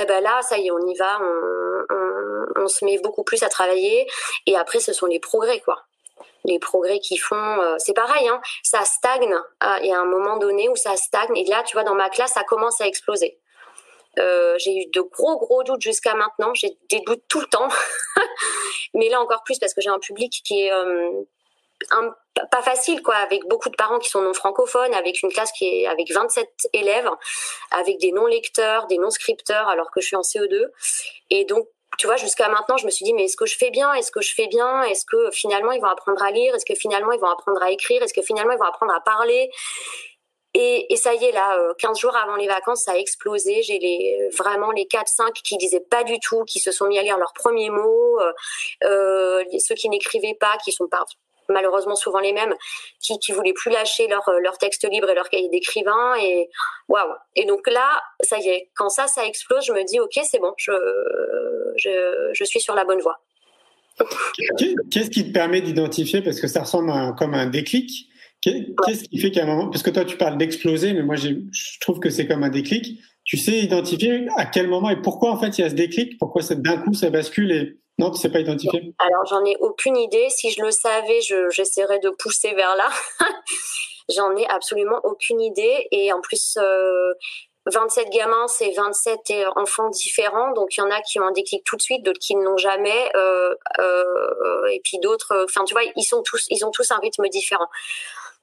eh 0.00 0.04
ben 0.06 0.22
là 0.22 0.40
ça 0.42 0.58
y 0.58 0.68
est, 0.68 0.70
on 0.70 0.86
y 0.86 0.94
va, 0.96 1.18
on, 1.20 1.84
on, 1.90 2.62
on, 2.62 2.68
se 2.68 2.84
met 2.84 2.98
beaucoup 2.98 3.24
plus 3.24 3.42
à 3.42 3.48
travailler. 3.48 4.08
Et 4.46 4.56
après 4.56 4.80
ce 4.80 4.92
sont 4.92 5.06
les 5.06 5.20
progrès 5.20 5.60
quoi. 5.60 5.84
Les 6.44 6.58
progrès 6.58 7.00
qui 7.00 7.18
font, 7.18 7.36
euh, 7.36 7.76
c'est 7.78 7.92
pareil, 7.92 8.26
hein, 8.28 8.40
ça 8.62 8.84
stagne. 8.84 9.36
Il 9.82 9.86
y 9.86 9.92
a 9.92 10.00
un 10.00 10.06
moment 10.06 10.38
donné 10.38 10.68
où 10.68 10.76
ça 10.76 10.96
stagne 10.96 11.36
et 11.36 11.44
là 11.44 11.62
tu 11.64 11.76
vois 11.76 11.84
dans 11.84 11.94
ma 11.94 12.08
classe 12.08 12.32
ça 12.32 12.44
commence 12.44 12.80
à 12.80 12.86
exploser. 12.86 13.39
Euh, 14.18 14.56
j'ai 14.58 14.74
eu 14.74 14.86
de 14.86 15.00
gros 15.00 15.38
gros 15.38 15.62
doutes 15.62 15.82
jusqu'à 15.82 16.14
maintenant. 16.14 16.52
J'ai 16.54 16.76
des 16.88 17.00
doutes 17.00 17.22
tout 17.28 17.40
le 17.40 17.46
temps, 17.46 17.68
mais 18.94 19.08
là 19.08 19.20
encore 19.20 19.42
plus 19.44 19.58
parce 19.58 19.74
que 19.74 19.80
j'ai 19.80 19.90
un 19.90 19.98
public 19.98 20.42
qui 20.44 20.62
est 20.62 20.72
euh, 20.72 21.22
pas 22.50 22.62
facile 22.62 23.02
quoi, 23.02 23.16
avec 23.16 23.46
beaucoup 23.46 23.70
de 23.70 23.76
parents 23.76 23.98
qui 23.98 24.10
sont 24.10 24.20
non 24.22 24.34
francophones, 24.34 24.94
avec 24.94 25.22
une 25.22 25.30
classe 25.30 25.52
qui 25.52 25.82
est 25.82 25.86
avec 25.86 26.12
27 26.12 26.48
élèves, 26.72 27.08
avec 27.70 27.98
des 27.98 28.12
non 28.12 28.26
lecteurs, 28.26 28.86
des 28.86 28.98
non 28.98 29.10
scripteurs, 29.10 29.68
alors 29.68 29.90
que 29.90 30.00
je 30.00 30.06
suis 30.06 30.16
en 30.16 30.22
CE2. 30.22 30.66
Et 31.30 31.44
donc 31.44 31.68
tu 31.98 32.06
vois, 32.06 32.16
jusqu'à 32.16 32.48
maintenant, 32.48 32.76
je 32.76 32.86
me 32.86 32.90
suis 32.90 33.04
dit, 33.04 33.12
mais 33.12 33.24
est-ce 33.24 33.36
que 33.36 33.46
je 33.46 33.56
fais 33.58 33.70
bien? 33.70 33.92
Est-ce 33.92 34.10
que 34.10 34.22
je 34.22 34.32
fais 34.32 34.46
bien? 34.46 34.82
Est-ce 34.84 35.04
que 35.04 35.30
finalement 35.32 35.72
ils 35.72 35.80
vont 35.80 35.88
apprendre 35.88 36.22
à 36.22 36.30
lire? 36.30 36.54
Est-ce 36.54 36.64
que 36.64 36.74
finalement 36.74 37.12
ils 37.12 37.20
vont 37.20 37.28
apprendre 37.28 37.62
à 37.62 37.70
écrire? 37.70 38.02
Est-ce 38.02 38.14
que 38.14 38.22
finalement 38.22 38.52
ils 38.52 38.58
vont 38.58 38.64
apprendre 38.64 38.94
à 38.94 39.00
parler? 39.00 39.50
Et, 40.54 40.96
ça 40.96 41.14
y 41.14 41.24
est, 41.24 41.32
là, 41.32 41.56
15 41.78 41.90
euh, 41.90 42.00
jours 42.00 42.16
avant 42.16 42.34
les 42.34 42.48
vacances, 42.48 42.82
ça 42.84 42.92
a 42.92 42.96
explosé. 42.96 43.62
J'ai 43.62 43.78
les, 43.78 44.28
vraiment 44.36 44.72
les 44.72 44.84
4-5 44.84 45.32
qui 45.44 45.56
disaient 45.56 45.84
pas 45.88 46.02
du 46.02 46.18
tout, 46.18 46.44
qui 46.44 46.58
se 46.58 46.72
sont 46.72 46.86
mis 46.86 46.98
à 46.98 47.02
lire 47.02 47.18
leurs 47.18 47.32
premiers 47.32 47.70
mots, 47.70 48.20
euh, 48.20 48.32
euh 48.84 49.44
ceux 49.60 49.76
qui 49.76 49.88
n'écrivaient 49.88 50.36
pas, 50.38 50.56
qui 50.64 50.72
sont 50.72 50.88
malheureusement 51.48 51.94
souvent 51.94 52.18
les 52.18 52.32
mêmes, 52.32 52.54
qui 53.00 53.18
qui 53.20 53.32
voulaient 53.32 53.52
plus 53.52 53.70
lâcher 53.70 54.08
leur 54.08 54.58
texte 54.58 54.88
libre 54.90 55.08
et 55.10 55.14
leur 55.14 55.28
cahier 55.28 55.48
d'écrivain 55.48 56.14
et 56.20 56.48
waouh. 56.88 57.12
Et 57.36 57.44
donc 57.44 57.68
là, 57.68 58.02
ça 58.20 58.38
y 58.38 58.48
est, 58.48 58.70
quand 58.74 58.88
ça 58.88 59.06
ça 59.06 59.24
explose, 59.24 59.64
je 59.64 59.72
me 59.72 59.84
dis 59.84 60.00
ok 60.00 60.20
c'est 60.24 60.40
bon, 60.40 60.52
je 60.56 60.72
je 61.76 62.30
je 62.32 62.44
suis 62.44 62.60
sur 62.60 62.74
la 62.74 62.84
bonne 62.84 63.00
voie. 63.00 63.20
Qu'est-ce 64.90 65.10
qui 65.10 65.26
te 65.26 65.32
permet 65.32 65.60
d'identifier 65.60 66.22
parce 66.22 66.40
que 66.40 66.46
ça 66.46 66.62
ressemble 66.62 66.90
à, 66.90 67.14
comme 67.18 67.34
un 67.34 67.46
déclic? 67.46 68.09
Qu'est-ce 68.42 69.04
qui 69.04 69.18
fait 69.18 69.30
qu'à 69.30 69.42
un 69.42 69.46
moment, 69.46 69.68
parce 69.68 69.82
que 69.82 69.90
toi 69.90 70.04
tu 70.04 70.16
parles 70.16 70.38
d'exploser, 70.38 70.92
mais 70.92 71.02
moi 71.02 71.16
je 71.16 71.34
trouve 71.80 72.00
que 72.00 72.10
c'est 72.10 72.26
comme 72.26 72.42
un 72.42 72.48
déclic. 72.48 73.00
Tu 73.24 73.36
sais 73.36 73.58
identifier 73.58 74.26
à 74.36 74.46
quel 74.46 74.66
moment 74.66 74.90
et 74.90 75.00
pourquoi 75.00 75.30
en 75.30 75.38
fait 75.38 75.58
il 75.58 75.60
y 75.60 75.64
a 75.64 75.70
ce 75.70 75.74
déclic 75.74 76.18
Pourquoi 76.18 76.42
d'un 76.42 76.78
coup 76.78 76.94
ça 76.94 77.10
bascule 77.10 77.52
et 77.52 77.80
non, 77.98 78.10
tu 78.10 78.18
sais 78.18 78.30
pas 78.30 78.40
identifier 78.40 78.94
Alors 78.98 79.26
j'en 79.26 79.44
ai 79.44 79.56
aucune 79.60 79.96
idée. 79.96 80.26
Si 80.30 80.50
je 80.50 80.62
le 80.62 80.70
savais, 80.70 81.20
j'essaierais 81.50 81.98
de 81.98 82.08
pousser 82.08 82.54
vers 82.54 82.74
là. 82.76 82.88
j'en 84.16 84.34
ai 84.36 84.46
absolument 84.46 85.00
aucune 85.04 85.40
idée 85.40 85.86
et 85.90 86.12
en 86.12 86.20
plus. 86.20 86.56
27 87.66 88.06
euh, 88.06 88.10
gamins, 88.10 88.48
c'est 88.48 88.70
27 88.70 89.32
enfants 89.56 89.90
différents, 89.90 90.52
donc 90.52 90.76
il 90.76 90.80
y 90.80 90.82
en 90.82 90.90
a 90.90 91.02
qui 91.02 91.20
ont 91.20 91.26
un 91.26 91.32
déclic 91.32 91.62
tout 91.64 91.76
de 91.76 91.82
suite, 91.82 92.02
d'autres 92.02 92.18
qui 92.18 92.34
n'ont 92.34 92.56
jamais, 92.56 93.12
euh, 93.14 93.54
euh, 93.78 94.64
et 94.72 94.80
puis 94.82 94.98
d'autres, 94.98 95.44
enfin 95.44 95.64
tu 95.64 95.74
vois, 95.74 95.82
ils 95.94 96.02
sont 96.04 96.22
tous, 96.22 96.46
ils 96.48 96.64
ont 96.64 96.70
tous 96.70 96.90
un 96.90 96.98
rythme 96.98 97.28
différent. 97.28 97.68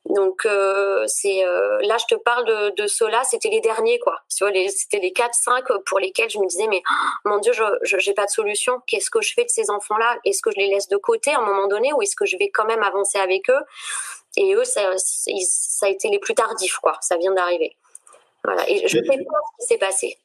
Donc 0.09 0.45
euh, 0.45 1.03
c'est 1.07 1.43
euh, 1.43 1.79
là 1.81 1.97
je 1.97 2.15
te 2.15 2.19
parle 2.19 2.45
de, 2.45 2.81
de 2.81 2.87
ceux-là, 2.87 3.23
c'était 3.25 3.49
les 3.49 3.59
derniers 3.59 3.99
quoi. 3.99 4.21
C'était 4.29 4.99
les 4.99 5.11
4 5.11 5.33
5 5.33 5.65
pour 5.85 5.99
lesquels 5.99 6.29
je 6.29 6.39
me 6.39 6.47
disais 6.47 6.67
mais 6.67 6.81
oh, 6.89 7.29
mon 7.29 7.39
dieu, 7.39 7.51
je 7.53 7.97
j'ai 7.97 8.13
pas 8.13 8.25
de 8.25 8.29
solution. 8.31 8.81
Qu'est-ce 8.87 9.09
que 9.09 9.21
je 9.21 9.33
fais 9.33 9.43
de 9.43 9.49
ces 9.49 9.69
enfants-là? 9.69 10.17
Est-ce 10.23 10.41
que 10.41 10.51
je 10.51 10.57
les 10.57 10.67
laisse 10.67 10.87
de 10.87 10.97
côté 10.97 11.31
à 11.33 11.39
un 11.39 11.45
moment 11.45 11.67
donné 11.67 11.91
ou 11.93 12.01
est-ce 12.01 12.15
que 12.15 12.25
je 12.25 12.37
vais 12.37 12.49
quand 12.49 12.65
même 12.65 12.83
avancer 12.83 13.17
avec 13.17 13.49
eux? 13.49 13.61
Et 14.37 14.53
eux 14.53 14.63
ça, 14.63 14.93
ça 14.97 15.87
a 15.87 15.89
été 15.89 16.09
les 16.09 16.19
plus 16.19 16.35
tardifs 16.35 16.77
quoi, 16.77 16.97
ça 17.01 17.17
vient 17.17 17.33
d'arriver. 17.33 17.75
Voilà, 18.45 18.69
et 18.69 18.87
je 18.87 18.99
ne 18.99 19.03
sais 19.03 19.07
pas 19.07 19.13
ce 19.13 19.65
qui 19.65 19.67
s'est 19.67 19.77
passé. 19.77 20.17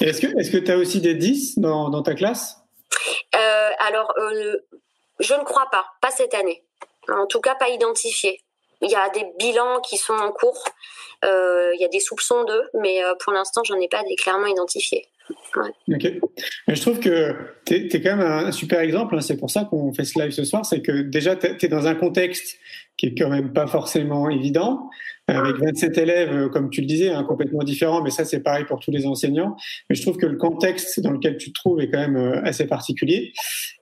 Est-ce 0.00 0.20
que 0.20 0.38
est-ce 0.38 0.50
que 0.50 0.58
tu 0.58 0.70
as 0.70 0.76
aussi 0.76 1.00
des 1.00 1.14
10 1.14 1.58
dans, 1.58 1.88
dans 1.88 2.02
ta 2.02 2.14
classe? 2.14 2.56
Euh, 3.34 3.70
alors 3.78 4.14
je 5.18 5.34
ne 5.34 5.42
crois 5.42 5.66
pas, 5.72 5.86
pas 6.00 6.10
cette 6.10 6.34
année. 6.34 6.62
En 7.08 7.26
tout 7.26 7.40
cas, 7.40 7.54
pas 7.54 7.68
identifié. 7.68 8.40
Il 8.82 8.90
y 8.90 8.94
a 8.94 9.08
des 9.10 9.26
bilans 9.38 9.80
qui 9.80 9.96
sont 9.96 10.14
en 10.14 10.32
cours. 10.32 10.64
Euh, 11.24 11.70
il 11.74 11.80
y 11.80 11.84
a 11.84 11.88
des 11.88 12.00
soupçons 12.00 12.44
d'eux, 12.44 12.70
mais 12.80 13.04
euh, 13.04 13.14
pour 13.22 13.32
l'instant, 13.32 13.62
j'en 13.64 13.78
ai 13.78 13.88
pas 13.88 14.02
des 14.04 14.16
clairement 14.16 14.46
identifiés. 14.46 15.06
Ok. 15.88 16.06
Mais 16.66 16.74
je 16.74 16.80
trouve 16.80 16.98
que 16.98 17.36
tu 17.64 17.74
es, 17.74 18.00
quand 18.00 18.16
même 18.16 18.26
un 18.26 18.52
super 18.52 18.80
exemple. 18.80 19.14
Hein. 19.14 19.20
C'est 19.20 19.36
pour 19.36 19.50
ça 19.50 19.64
qu'on 19.64 19.92
fait 19.92 20.04
ce 20.04 20.18
live 20.18 20.32
ce 20.32 20.44
soir. 20.44 20.64
C'est 20.64 20.80
que 20.80 21.02
déjà, 21.02 21.36
tu 21.36 21.46
es 21.46 21.68
dans 21.68 21.86
un 21.86 21.94
contexte 21.94 22.58
qui 22.96 23.06
est 23.06 23.14
quand 23.14 23.28
même 23.28 23.52
pas 23.52 23.66
forcément 23.66 24.28
évident 24.28 24.90
avec 25.36 25.56
27 25.56 25.98
élèves, 25.98 26.32
euh, 26.32 26.48
comme 26.48 26.70
tu 26.70 26.80
le 26.80 26.86
disais, 26.86 27.10
hein, 27.10 27.24
complètement 27.24 27.62
différents, 27.62 28.02
mais 28.02 28.10
ça 28.10 28.24
c'est 28.24 28.40
pareil 28.40 28.64
pour 28.64 28.80
tous 28.80 28.90
les 28.90 29.06
enseignants. 29.06 29.56
Mais 29.88 29.96
je 29.96 30.02
trouve 30.02 30.16
que 30.16 30.26
le 30.26 30.36
contexte 30.36 31.00
dans 31.00 31.12
lequel 31.12 31.36
tu 31.36 31.52
te 31.52 31.54
trouves 31.54 31.80
est 31.80 31.90
quand 31.90 31.98
même 31.98 32.16
euh, 32.16 32.42
assez 32.44 32.66
particulier. 32.66 33.32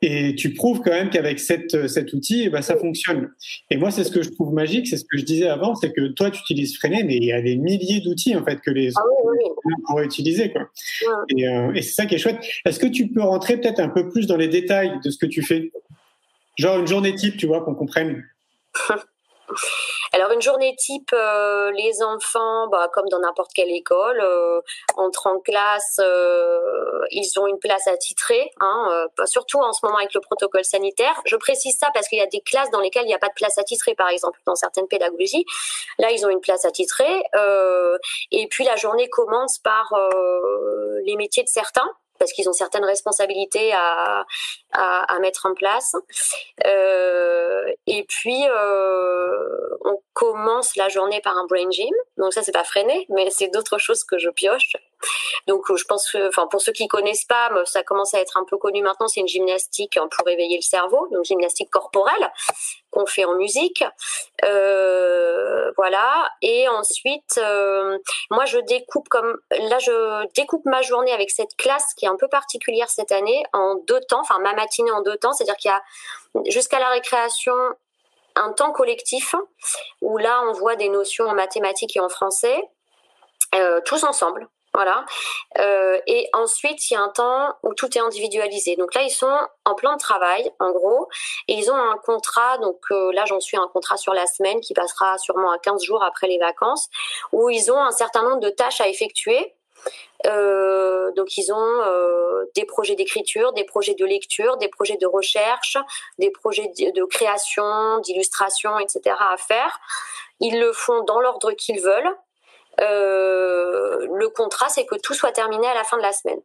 Et 0.02 0.34
tu 0.34 0.54
prouves 0.54 0.80
quand 0.80 0.90
même 0.90 1.10
qu'avec 1.10 1.38
cet, 1.40 1.74
euh, 1.74 1.88
cet 1.88 2.12
outil, 2.12 2.44
eh 2.44 2.48
ben, 2.50 2.62
ça 2.62 2.76
fonctionne. 2.76 3.30
Et 3.70 3.76
moi, 3.76 3.90
c'est 3.90 4.04
ce 4.04 4.10
que 4.10 4.22
je 4.22 4.30
trouve 4.30 4.52
magique, 4.52 4.86
c'est 4.86 4.96
ce 4.96 5.04
que 5.04 5.18
je 5.18 5.24
disais 5.24 5.48
avant, 5.48 5.74
c'est 5.74 5.92
que 5.92 6.08
toi, 6.08 6.30
tu 6.30 6.40
utilises 6.40 6.76
Freinet, 6.76 7.02
mais 7.04 7.16
il 7.16 7.24
y 7.24 7.32
a 7.32 7.40
des 7.40 7.56
milliers 7.56 8.00
d'outils 8.00 8.36
en 8.36 8.44
fait 8.44 8.60
que 8.60 8.70
les 8.70 8.92
ah 8.96 9.00
autres 9.02 9.82
pourraient 9.86 10.04
utiliser. 10.04 10.52
Quoi. 10.52 10.68
Et, 11.36 11.44
et 11.74 11.82
c'est 11.82 11.94
ça 11.94 12.06
qui 12.06 12.14
est 12.14 12.18
chouette. 12.18 12.38
Est-ce 12.64 12.78
que 12.78 12.86
tu 12.86 13.08
peux 13.08 13.22
rentrer 13.22 13.58
peut-être 13.58 13.80
un 13.80 13.88
peu 13.88 14.08
plus 14.08 14.26
dans 14.26 14.36
les 14.36 14.48
détails 14.48 14.92
de 15.04 15.10
ce 15.10 15.18
que 15.18 15.26
tu 15.26 15.42
fais? 15.42 15.70
Genre 16.58 16.78
une 16.78 16.86
journée 16.86 17.14
type, 17.14 17.36
tu 17.36 17.46
vois, 17.46 17.62
qu'on 17.64 17.74
comprenne. 17.74 18.24
Alors 20.12 20.32
une 20.32 20.40
journée 20.40 20.74
type, 20.76 21.10
euh, 21.12 21.70
les 21.72 22.02
enfants, 22.02 22.68
bah, 22.68 22.88
comme 22.92 23.08
dans 23.08 23.18
n'importe 23.18 23.52
quelle 23.54 23.70
école, 23.70 24.20
euh, 24.20 24.60
entrent 24.96 25.26
en 25.26 25.38
classe, 25.38 26.00
euh, 26.00 27.04
ils 27.10 27.38
ont 27.38 27.46
une 27.46 27.58
place 27.58 27.86
attitrée, 27.86 28.50
hein, 28.60 29.06
surtout 29.26 29.58
en 29.58 29.72
ce 29.72 29.84
moment 29.84 29.98
avec 29.98 30.14
le 30.14 30.20
protocole 30.20 30.64
sanitaire. 30.64 31.20
Je 31.26 31.36
précise 31.36 31.76
ça 31.78 31.88
parce 31.92 32.08
qu'il 32.08 32.18
y 32.18 32.22
a 32.22 32.26
des 32.26 32.40
classes 32.40 32.70
dans 32.70 32.80
lesquelles 32.80 33.04
il 33.04 33.08
n'y 33.08 33.14
a 33.14 33.18
pas 33.18 33.28
de 33.28 33.34
place 33.34 33.58
attitrée, 33.58 33.94
par 33.94 34.08
exemple, 34.08 34.40
dans 34.46 34.54
certaines 34.54 34.88
pédagogies. 34.88 35.44
Là, 35.98 36.10
ils 36.10 36.24
ont 36.24 36.30
une 36.30 36.40
place 36.40 36.64
attitrée. 36.64 37.22
et 38.30 38.46
puis 38.48 38.64
la 38.64 38.76
journée 38.76 39.08
commence 39.08 39.58
par 39.58 39.92
les 41.04 41.16
métiers 41.16 41.42
de 41.42 41.48
certains 41.48 41.90
parce 42.18 42.32
qu'ils 42.32 42.48
ont 42.48 42.52
certaines 42.52 42.84
responsabilités 42.84 43.72
à, 43.72 44.24
à, 44.72 45.14
à 45.14 45.18
mettre 45.20 45.46
en 45.46 45.54
place. 45.54 45.94
Euh, 46.66 47.72
et 47.86 48.04
puis, 48.04 48.46
euh, 48.48 49.76
on 49.84 50.00
commence 50.12 50.76
la 50.76 50.88
journée 50.88 51.20
par 51.20 51.36
un 51.36 51.46
brain 51.46 51.70
gym. 51.70 51.94
Donc 52.16 52.32
ça, 52.32 52.42
c'est 52.42 52.52
pas 52.52 52.64
freiné, 52.64 53.06
mais 53.08 53.30
c'est 53.30 53.48
d'autres 53.48 53.78
choses 53.78 54.04
que 54.04 54.18
je 54.18 54.30
pioche. 54.30 54.76
Donc 55.46 55.64
je 55.74 55.84
pense 55.84 56.10
que, 56.10 56.28
enfin 56.28 56.46
pour 56.46 56.60
ceux 56.60 56.72
qui 56.72 56.88
connaissent 56.88 57.24
pas, 57.24 57.50
ça 57.64 57.82
commence 57.82 58.14
à 58.14 58.20
être 58.20 58.36
un 58.36 58.44
peu 58.44 58.56
connu 58.56 58.82
maintenant. 58.82 59.08
C'est 59.08 59.20
une 59.20 59.28
gymnastique 59.28 59.98
pour 59.98 60.26
réveiller 60.26 60.56
le 60.56 60.62
cerveau, 60.62 61.08
donc 61.10 61.24
gymnastique 61.24 61.70
corporelle 61.70 62.32
qu'on 62.90 63.06
fait 63.06 63.24
en 63.24 63.34
musique. 63.34 63.84
Euh, 64.44 65.70
voilà. 65.76 66.30
Et 66.42 66.68
ensuite, 66.68 67.38
euh, 67.38 67.98
moi 68.30 68.44
je 68.44 68.58
découpe 68.58 69.08
comme 69.08 69.38
là 69.50 69.78
je 69.78 70.26
découpe 70.34 70.64
ma 70.64 70.82
journée 70.82 71.12
avec 71.12 71.30
cette 71.30 71.56
classe 71.56 71.94
qui 71.96 72.06
est 72.06 72.08
un 72.08 72.16
peu 72.16 72.28
particulière 72.28 72.88
cette 72.88 73.12
année 73.12 73.42
en 73.52 73.76
deux 73.86 74.00
temps, 74.08 74.20
enfin 74.20 74.38
ma 74.40 74.54
matinée 74.54 74.90
en 74.90 75.02
deux 75.02 75.16
temps, 75.16 75.32
c'est-à-dire 75.32 75.56
qu'il 75.56 75.70
y 75.70 75.74
a 75.74 75.82
jusqu'à 76.50 76.78
la 76.78 76.88
récréation 76.88 77.54
un 78.36 78.52
temps 78.52 78.72
collectif 78.72 79.34
où 80.00 80.18
là 80.18 80.42
on 80.48 80.52
voit 80.52 80.76
des 80.76 80.88
notions 80.88 81.26
en 81.26 81.34
mathématiques 81.34 81.96
et 81.96 82.00
en 82.00 82.08
français 82.08 82.62
euh, 83.54 83.80
tous 83.84 84.04
ensemble. 84.04 84.48
Voilà. 84.74 85.04
Euh, 85.58 85.98
et 86.06 86.28
ensuite, 86.32 86.90
il 86.90 86.94
y 86.94 86.96
a 86.96 87.00
un 87.00 87.08
temps 87.08 87.54
où 87.62 87.74
tout 87.74 87.96
est 87.96 88.00
individualisé. 88.00 88.76
Donc 88.76 88.94
là, 88.94 89.02
ils 89.02 89.10
sont 89.10 89.36
en 89.64 89.74
plan 89.74 89.94
de 89.94 89.98
travail, 89.98 90.50
en 90.60 90.70
gros, 90.70 91.08
et 91.48 91.54
ils 91.54 91.70
ont 91.70 91.76
un 91.76 91.96
contrat. 91.98 92.58
Donc 92.58 92.78
euh, 92.90 93.12
là, 93.12 93.24
j'en 93.26 93.40
suis 93.40 93.56
un 93.56 93.68
contrat 93.68 93.96
sur 93.96 94.14
la 94.14 94.26
semaine 94.26 94.60
qui 94.60 94.74
passera 94.74 95.18
sûrement 95.18 95.50
à 95.50 95.58
15 95.58 95.82
jours 95.82 96.02
après 96.02 96.26
les 96.28 96.38
vacances, 96.38 96.88
où 97.32 97.50
ils 97.50 97.72
ont 97.72 97.82
un 97.82 97.90
certain 97.90 98.22
nombre 98.22 98.40
de 98.40 98.50
tâches 98.50 98.80
à 98.80 98.88
effectuer. 98.88 99.54
Euh, 100.26 101.12
donc 101.12 101.36
ils 101.36 101.52
ont 101.52 101.80
euh, 101.84 102.44
des 102.54 102.64
projets 102.64 102.96
d'écriture, 102.96 103.52
des 103.52 103.64
projets 103.64 103.94
de 103.94 104.04
lecture, 104.04 104.56
des 104.56 104.68
projets 104.68 104.96
de 104.96 105.06
recherche, 105.06 105.76
des 106.18 106.30
projets 106.30 106.68
de 106.68 107.04
création, 107.04 107.98
d'illustration, 108.00 108.78
etc. 108.78 109.16
à 109.18 109.36
faire. 109.36 109.78
Ils 110.40 110.60
le 110.60 110.72
font 110.72 111.02
dans 111.04 111.20
l'ordre 111.20 111.52
qu'ils 111.52 111.80
veulent. 111.80 112.10
Euh, 112.80 114.06
le 114.14 114.28
contrat, 114.28 114.68
c'est 114.68 114.86
que 114.86 114.96
tout 114.96 115.14
soit 115.14 115.32
terminé 115.32 115.66
à 115.66 115.74
la 115.74 115.84
fin 115.84 115.96
de 115.96 116.02
la 116.02 116.12
semaine. 116.12 116.40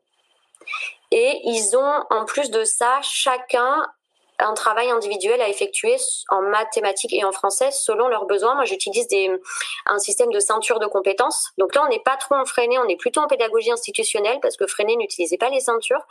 Et 1.12 1.41
ils 1.43 1.78
ont, 1.78 2.06
en 2.10 2.26
plus 2.26 2.50
de 2.50 2.63
ça, 2.63 3.00
chacun 3.02 3.86
un 4.39 4.54
travail 4.54 4.89
individuel 4.89 5.41
à 5.41 5.50
effectuer 5.50 5.96
en 6.30 6.41
mathématiques 6.41 7.13
et 7.13 7.24
en 7.24 7.32
français 7.32 7.72
selon 7.72 8.08
leurs 8.08 8.26
besoins. 8.26 8.56
Moi, 8.56 8.65
j'utilise 8.65 9.08
un 9.86 10.00
système 10.00 10.32
de 10.32 10.39
ceinture 10.39 10.80
de 10.80 10.88
compétences. 10.88 11.52
Donc 11.58 11.76
là, 11.76 11.84
on 11.86 11.89
n'est 11.89 12.02
pas 12.02 12.17
trop 12.17 12.36
en 12.36 12.46
freiné, 12.46 12.78
on 12.80 12.88
est 12.88 12.96
plutôt 12.96 13.22
en 13.22 13.28
pédagogie 13.28 13.72
institutionnelle 13.72 14.39
parce 14.41 14.58
que 14.58 14.67
freiné 14.67 14.96
n'utilisait 14.96 15.38
pas 15.38 15.50
les 15.50 15.60
ceintures. 15.60 16.06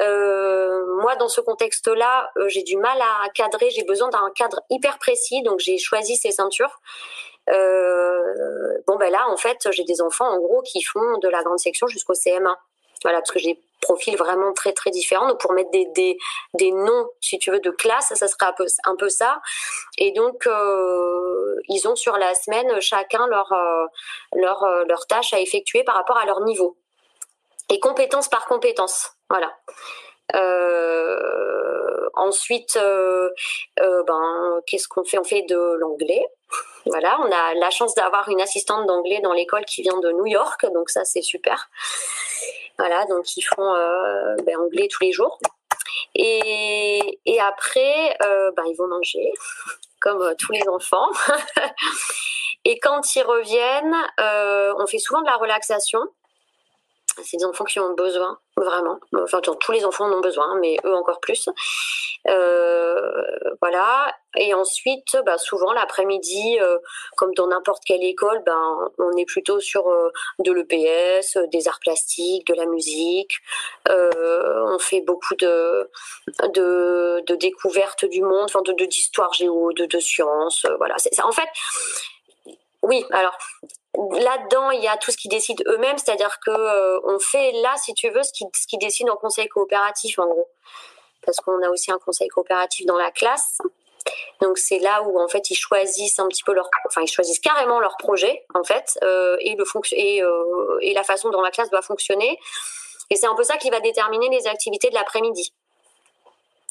Euh, 0.00 0.96
moi, 1.00 1.16
dans 1.16 1.28
ce 1.28 1.40
contexte-là, 1.40 2.30
euh, 2.36 2.48
j'ai 2.48 2.62
du 2.62 2.76
mal 2.76 3.00
à 3.00 3.28
cadrer, 3.30 3.70
j'ai 3.70 3.84
besoin 3.84 4.08
d'un 4.08 4.30
cadre 4.34 4.60
hyper 4.70 4.98
précis, 4.98 5.42
donc 5.42 5.60
j'ai 5.60 5.78
choisi 5.78 6.16
ces 6.16 6.32
ceintures. 6.32 6.80
Euh, 7.48 8.78
bon, 8.86 8.96
ben 8.96 9.10
là, 9.10 9.26
en 9.28 9.36
fait, 9.36 9.68
j'ai 9.70 9.84
des 9.84 10.02
enfants, 10.02 10.28
en 10.28 10.38
gros, 10.38 10.62
qui 10.62 10.82
font 10.82 11.18
de 11.18 11.28
la 11.28 11.42
grande 11.42 11.58
section 11.58 11.86
jusqu'au 11.86 12.14
CM1. 12.14 12.54
Voilà, 13.02 13.18
parce 13.20 13.30
que 13.30 13.38
j'ai 13.38 13.54
des 13.54 13.60
profils 13.80 14.16
vraiment 14.16 14.52
très 14.52 14.72
très 14.72 14.90
différents. 14.90 15.26
Donc 15.26 15.40
pour 15.40 15.52
mettre 15.52 15.70
des, 15.70 15.86
des, 15.86 16.18
des 16.54 16.70
noms, 16.70 17.08
si 17.20 17.38
tu 17.38 17.50
veux, 17.50 17.60
de 17.60 17.70
classe, 17.70 18.12
ça 18.14 18.28
serait 18.28 18.46
un 18.46 18.52
peu, 18.52 18.66
un 18.84 18.96
peu 18.96 19.08
ça. 19.08 19.40
Et 19.98 20.12
donc 20.12 20.46
euh, 20.46 21.56
ils 21.68 21.88
ont 21.88 21.96
sur 21.96 22.16
la 22.16 22.34
semaine 22.34 22.80
chacun 22.80 23.26
leur 23.26 23.50
euh, 23.52 23.86
leur 24.34 24.62
euh, 24.64 24.84
leur 24.84 25.06
tâche 25.06 25.32
à 25.32 25.40
effectuer 25.40 25.82
par 25.84 25.94
rapport 25.94 26.18
à 26.18 26.26
leur 26.26 26.40
niveau. 26.42 26.76
Et 27.70 27.80
compétence 27.80 28.28
par 28.28 28.46
compétence. 28.46 29.12
Voilà. 29.28 29.56
Ensuite, 32.14 32.76
ben, 32.76 34.60
qu'est-ce 34.66 34.88
qu'on 34.88 35.04
fait? 35.04 35.18
On 35.18 35.24
fait 35.24 35.42
de 35.42 35.74
l'anglais. 35.78 36.24
Voilà, 36.86 37.18
on 37.20 37.30
a 37.30 37.54
la 37.54 37.70
chance 37.70 37.94
d'avoir 37.94 38.28
une 38.28 38.40
assistante 38.40 38.86
d'anglais 38.86 39.20
dans 39.22 39.32
l'école 39.32 39.64
qui 39.64 39.82
vient 39.82 39.98
de 39.98 40.10
New 40.12 40.26
York, 40.26 40.66
donc 40.72 40.90
ça 40.90 41.04
c'est 41.04 41.22
super. 41.22 41.68
Voilà, 42.78 43.04
donc 43.06 43.36
ils 43.36 43.42
font 43.42 43.74
ben, 44.44 44.56
anglais 44.58 44.88
tous 44.90 45.04
les 45.04 45.12
jours. 45.12 45.38
Et, 46.14 47.38
après, 47.40 48.16
ben, 48.20 48.64
ils 48.66 48.76
vont 48.76 48.88
manger, 48.88 49.32
comme 50.00 50.34
tous 50.38 50.52
les 50.52 50.66
enfants. 50.68 51.10
et 52.64 52.78
quand 52.80 53.14
ils 53.14 53.22
reviennent, 53.22 53.96
on 54.78 54.86
fait 54.86 54.98
souvent 54.98 55.20
de 55.20 55.26
la 55.26 55.36
relaxation. 55.36 56.00
C'est 57.22 57.36
des 57.36 57.44
enfants 57.44 57.64
qui 57.64 57.80
ont 57.80 57.92
besoin, 57.94 58.38
vraiment. 58.56 58.98
Enfin, 59.14 59.40
tous 59.40 59.72
les 59.72 59.84
enfants 59.84 60.06
en 60.06 60.12
ont 60.12 60.20
besoin, 60.20 60.58
mais 60.60 60.76
eux 60.84 60.94
encore 60.94 61.20
plus. 61.20 61.48
Voilà. 62.26 64.14
Et 64.36 64.54
ensuite, 64.54 65.16
bah, 65.26 65.38
souvent 65.38 65.72
l'après-midi, 65.72 66.58
comme 67.16 67.34
dans 67.34 67.48
n'importe 67.48 67.82
quelle 67.84 68.04
école, 68.04 68.42
ben 68.44 68.90
on 68.98 69.16
est 69.16 69.24
plutôt 69.24 69.60
sur 69.60 69.84
de 70.38 70.52
l'EPS, 70.52 71.38
des 71.50 71.68
arts 71.68 71.80
plastiques, 71.80 72.46
de 72.46 72.54
la 72.54 72.66
musique. 72.66 73.32
on 73.88 74.78
fait 74.78 75.00
beaucoup 75.00 75.34
de 75.36 75.90
de, 76.48 77.34
découvertes 77.36 78.04
du 78.04 78.22
monde, 78.22 78.44
enfin 78.44 78.62
de 78.62 78.72
d'histoire 78.84 79.32
géo, 79.32 79.72
de, 79.72 79.86
de 79.86 79.98
sciences. 79.98 80.66
voilà. 80.78 80.94
C'est, 80.98 81.20
en 81.22 81.32
fait, 81.32 81.48
oui. 82.82 83.04
Alors 83.10 83.36
là-dedans, 83.94 84.70
il 84.70 84.82
y 84.82 84.88
a 84.88 84.96
tout 84.96 85.10
ce 85.10 85.16
qu'ils 85.16 85.30
décident 85.30 85.62
eux-mêmes, 85.66 85.98
c'est-à-dire 85.98 86.38
que 86.44 86.50
euh, 86.50 87.00
on 87.04 87.18
fait 87.18 87.52
là, 87.62 87.74
si 87.76 87.92
tu 87.94 88.08
veux, 88.10 88.22
ce 88.22 88.32
qu'ils 88.32 88.48
qui 88.68 88.78
décident 88.78 89.12
en 89.12 89.16
conseil 89.16 89.48
coopératif, 89.48 90.18
en 90.18 90.26
gros, 90.26 90.48
parce 91.30 91.44
qu'on 91.44 91.62
a 91.62 91.70
aussi 91.70 91.92
un 91.92 91.98
conseil 91.98 92.28
coopératif 92.28 92.86
dans 92.86 92.96
la 92.96 93.10
classe. 93.10 93.58
Donc 94.40 94.58
c'est 94.58 94.78
là 94.78 95.02
où 95.02 95.20
en 95.20 95.28
fait 95.28 95.50
ils 95.50 95.54
choisissent 95.54 96.18
un 96.18 96.26
petit 96.26 96.42
peu 96.42 96.52
leur, 96.52 96.68
enfin 96.86 97.02
ils 97.02 97.08
choisissent 97.08 97.38
carrément 97.38 97.78
leur 97.78 97.96
projet 97.98 98.44
en 98.54 98.64
fait 98.64 98.98
euh, 99.04 99.36
et 99.40 99.54
le 99.54 99.64
euh, 99.64 100.78
et 100.80 100.94
la 100.94 101.04
façon 101.04 101.30
dont 101.30 101.42
la 101.42 101.50
classe 101.50 101.70
doit 101.70 101.82
fonctionner. 101.82 102.38
Et 103.10 103.16
c'est 103.16 103.26
un 103.26 103.34
peu 103.34 103.44
ça 103.44 103.56
qui 103.58 103.70
va 103.70 103.80
déterminer 103.80 104.28
les 104.30 104.46
activités 104.46 104.88
de 104.88 104.94
l'après-midi. 104.94 105.52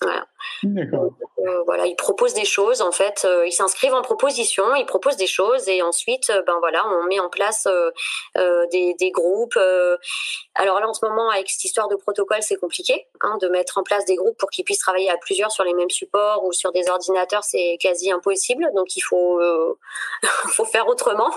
Voilà. 0.02 0.26
Euh, 0.64 1.64
voilà, 1.66 1.86
ils 1.86 1.96
proposent 1.96 2.34
des 2.34 2.46
choses 2.46 2.82
en 2.82 2.92
fait, 2.92 3.26
euh, 3.26 3.46
ils 3.46 3.52
s'inscrivent 3.52 3.94
en 3.94 4.02
proposition, 4.02 4.76
ils 4.76 4.86
proposent 4.86 5.18
des 5.18 5.28
choses 5.28 5.68
et 5.68 5.82
ensuite, 5.82 6.30
euh, 6.30 6.42
ben 6.44 6.58
voilà, 6.60 6.86
on 6.88 7.04
met 7.08 7.20
en 7.20 7.30
place 7.30 7.68
des, 8.72 8.94
des, 8.94 9.12
groupes. 9.12 9.58
alors 10.56 10.80
là, 10.80 10.88
en 10.88 10.94
ce 10.94 11.06
moment, 11.06 11.30
avec 11.30 11.50
cette 11.50 11.66
histoire 11.66 11.90
de 11.90 11.96
protocole, 11.96 12.42
c'est 12.42 12.56
compliqué 12.56 13.08
hein, 13.22 13.38
de 13.42 13.50
mettre 13.50 13.78
en 13.78 13.84
place 13.84 14.06
des 14.06 14.16
groupes 14.16 14.38
pour 14.38 14.50
qu'ils 14.50 14.64
puissent 14.64 14.80
travailler 14.80 15.10
à 15.10 15.18
plusieurs 15.18 15.52
sur 15.52 15.64
les 15.64 15.74
mêmes 15.74 15.90
supports 15.90 16.46
ou 16.46 16.54
sur 16.54 16.72
des 16.72 16.90
ordinateurs, 16.90 17.44
c'est 17.44 17.78
quasi 17.82 18.12
impossible. 18.12 18.70
Donc 18.76 18.96
il 18.96 19.02
faut, 19.02 19.42
faut 20.24 20.66
faire 20.66 20.88
autrement. 20.88 21.32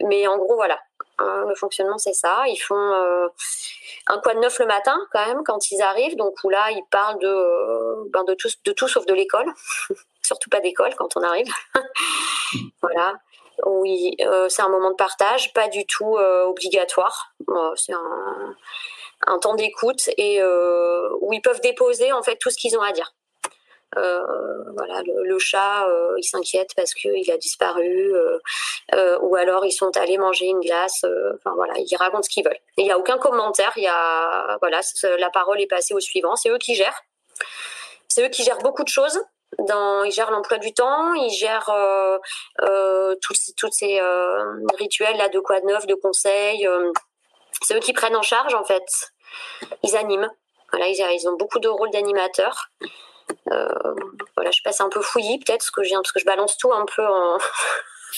Mais 0.00 0.26
en 0.26 0.38
gros, 0.38 0.56
voilà, 0.56 0.80
Hein, 1.18 1.44
le 1.48 1.54
fonctionnement, 1.54 1.98
c'est 1.98 2.12
ça. 2.12 2.44
Ils 2.46 2.58
font 2.58 2.76
euh, 2.76 3.28
un 4.06 4.18
quoi 4.18 4.34
de 4.34 4.40
neuf 4.40 4.58
le 4.58 4.66
matin, 4.66 4.98
quand 5.12 5.26
même, 5.26 5.42
quand 5.44 5.70
ils 5.70 5.82
arrivent. 5.82 6.16
Donc, 6.16 6.36
où 6.44 6.48
là, 6.48 6.70
ils 6.70 6.84
parlent 6.90 7.18
de, 7.18 7.26
euh, 7.26 8.04
ben 8.12 8.24
tout, 8.36 8.88
sauf 8.88 9.04
de 9.06 9.14
l'école. 9.14 9.46
Surtout 10.22 10.50
pas 10.50 10.60
d'école 10.60 10.94
quand 10.96 11.16
on 11.16 11.22
arrive. 11.22 11.52
voilà. 12.82 13.14
Oui, 13.66 14.16
euh, 14.20 14.48
c'est 14.48 14.62
un 14.62 14.68
moment 14.68 14.90
de 14.90 14.96
partage, 14.96 15.52
pas 15.52 15.68
du 15.68 15.84
tout 15.86 16.16
obligatoire. 16.16 17.34
c'est 17.74 17.92
un, 17.92 18.56
un, 19.26 19.38
temps 19.40 19.54
d'écoute 19.54 20.08
et 20.16 20.40
où 21.20 21.32
ils 21.32 21.42
peuvent 21.42 21.60
déposer 21.60 22.12
en 22.12 22.22
fait 22.22 22.36
tout 22.36 22.50
ce 22.50 22.56
qu'ils 22.56 22.78
ont 22.78 22.82
à 22.82 22.92
dire. 22.92 23.12
Euh, 23.96 24.22
voilà, 24.76 25.02
le, 25.02 25.38
chat, 25.38 25.86
euh, 25.86 26.14
il 26.18 26.24
s'inquiète 26.24 26.70
parce 26.76 26.92
qu'il 26.92 27.30
a 27.30 27.38
disparu, 27.38 28.12
euh, 28.94 29.18
ou 29.20 29.34
alors 29.36 29.64
ils 29.64 29.72
sont 29.72 29.96
allés 29.96 30.18
manger 30.18 30.46
une 30.46 30.60
glace. 30.60 31.04
Enfin 31.34 31.54
voilà, 31.54 31.74
ils 31.78 31.96
racontent 31.96 32.22
ce 32.22 32.28
qu'ils 32.28 32.44
veulent. 32.44 32.58
Il 32.76 32.84
n'y 32.84 32.92
a 32.92 32.98
aucun 32.98 33.18
commentaire. 33.18 33.72
Il 33.76 33.84
y 33.84 33.88
a 33.88 34.58
voilà, 34.60 34.80
la 35.18 35.30
parole 35.30 35.60
est 35.60 35.66
passée 35.66 35.94
au 35.94 36.00
suivant. 36.00 36.36
C'est 36.36 36.50
eux 36.50 36.58
qui 36.58 36.74
gèrent. 36.74 37.02
C'est 38.08 38.24
eux 38.24 38.28
qui 38.28 38.44
gèrent 38.44 38.58
beaucoup 38.58 38.84
de 38.84 38.88
choses. 38.88 39.20
Ils 39.58 40.12
gèrent 40.12 40.30
l'emploi 40.30 40.58
du 40.58 40.74
temps, 40.74 41.14
ils 41.14 41.30
gèrent 41.30 41.72
tous, 43.22 43.70
ces 43.70 44.00
rituels 44.78 45.16
là 45.16 45.28
de 45.30 45.40
quoi 45.40 45.60
de 45.60 45.66
neuf, 45.66 45.86
de 45.86 45.94
conseils. 45.94 46.68
c'est 47.62 47.74
eux 47.74 47.80
qui 47.80 47.94
prennent 47.94 48.16
en 48.16 48.22
charge 48.22 48.54
en 48.54 48.64
fait. 48.64 48.84
Ils 49.82 49.96
animent. 49.96 50.30
Voilà, 50.70 50.88
ils 50.88 51.28
ont 51.28 51.36
beaucoup 51.36 51.60
de 51.60 51.68
rôles 51.68 51.90
d'animateurs. 51.90 52.68
Euh, 53.52 53.94
voilà, 54.36 54.50
je 54.50 54.62
passe 54.62 54.80
un 54.80 54.88
peu 54.88 55.00
fouillis 55.00 55.38
peut-être 55.38 55.58
parce 55.58 55.70
que 55.70 55.82
je 55.82 55.94
parce 55.94 56.12
que 56.12 56.20
je 56.20 56.24
balance 56.24 56.56
tout 56.58 56.72
un 56.72 56.84
peu 56.84 57.06
en, 57.06 57.38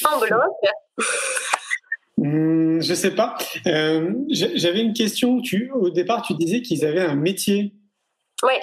en 0.13 0.19
bloc. 0.19 0.41
Hmm, 2.17 2.81
je 2.81 2.95
sais 2.95 3.15
pas. 3.15 3.37
Euh, 3.67 4.13
j'avais 4.29 4.81
une 4.81 4.93
question. 4.93 5.41
Tu, 5.41 5.71
au 5.73 5.91
départ, 5.91 6.23
tu 6.23 6.35
disais 6.35 6.63
qu'ils 6.63 6.85
avaient 6.85 7.01
un 7.01 7.15
métier. 7.15 7.75
Ouais. 8.43 8.61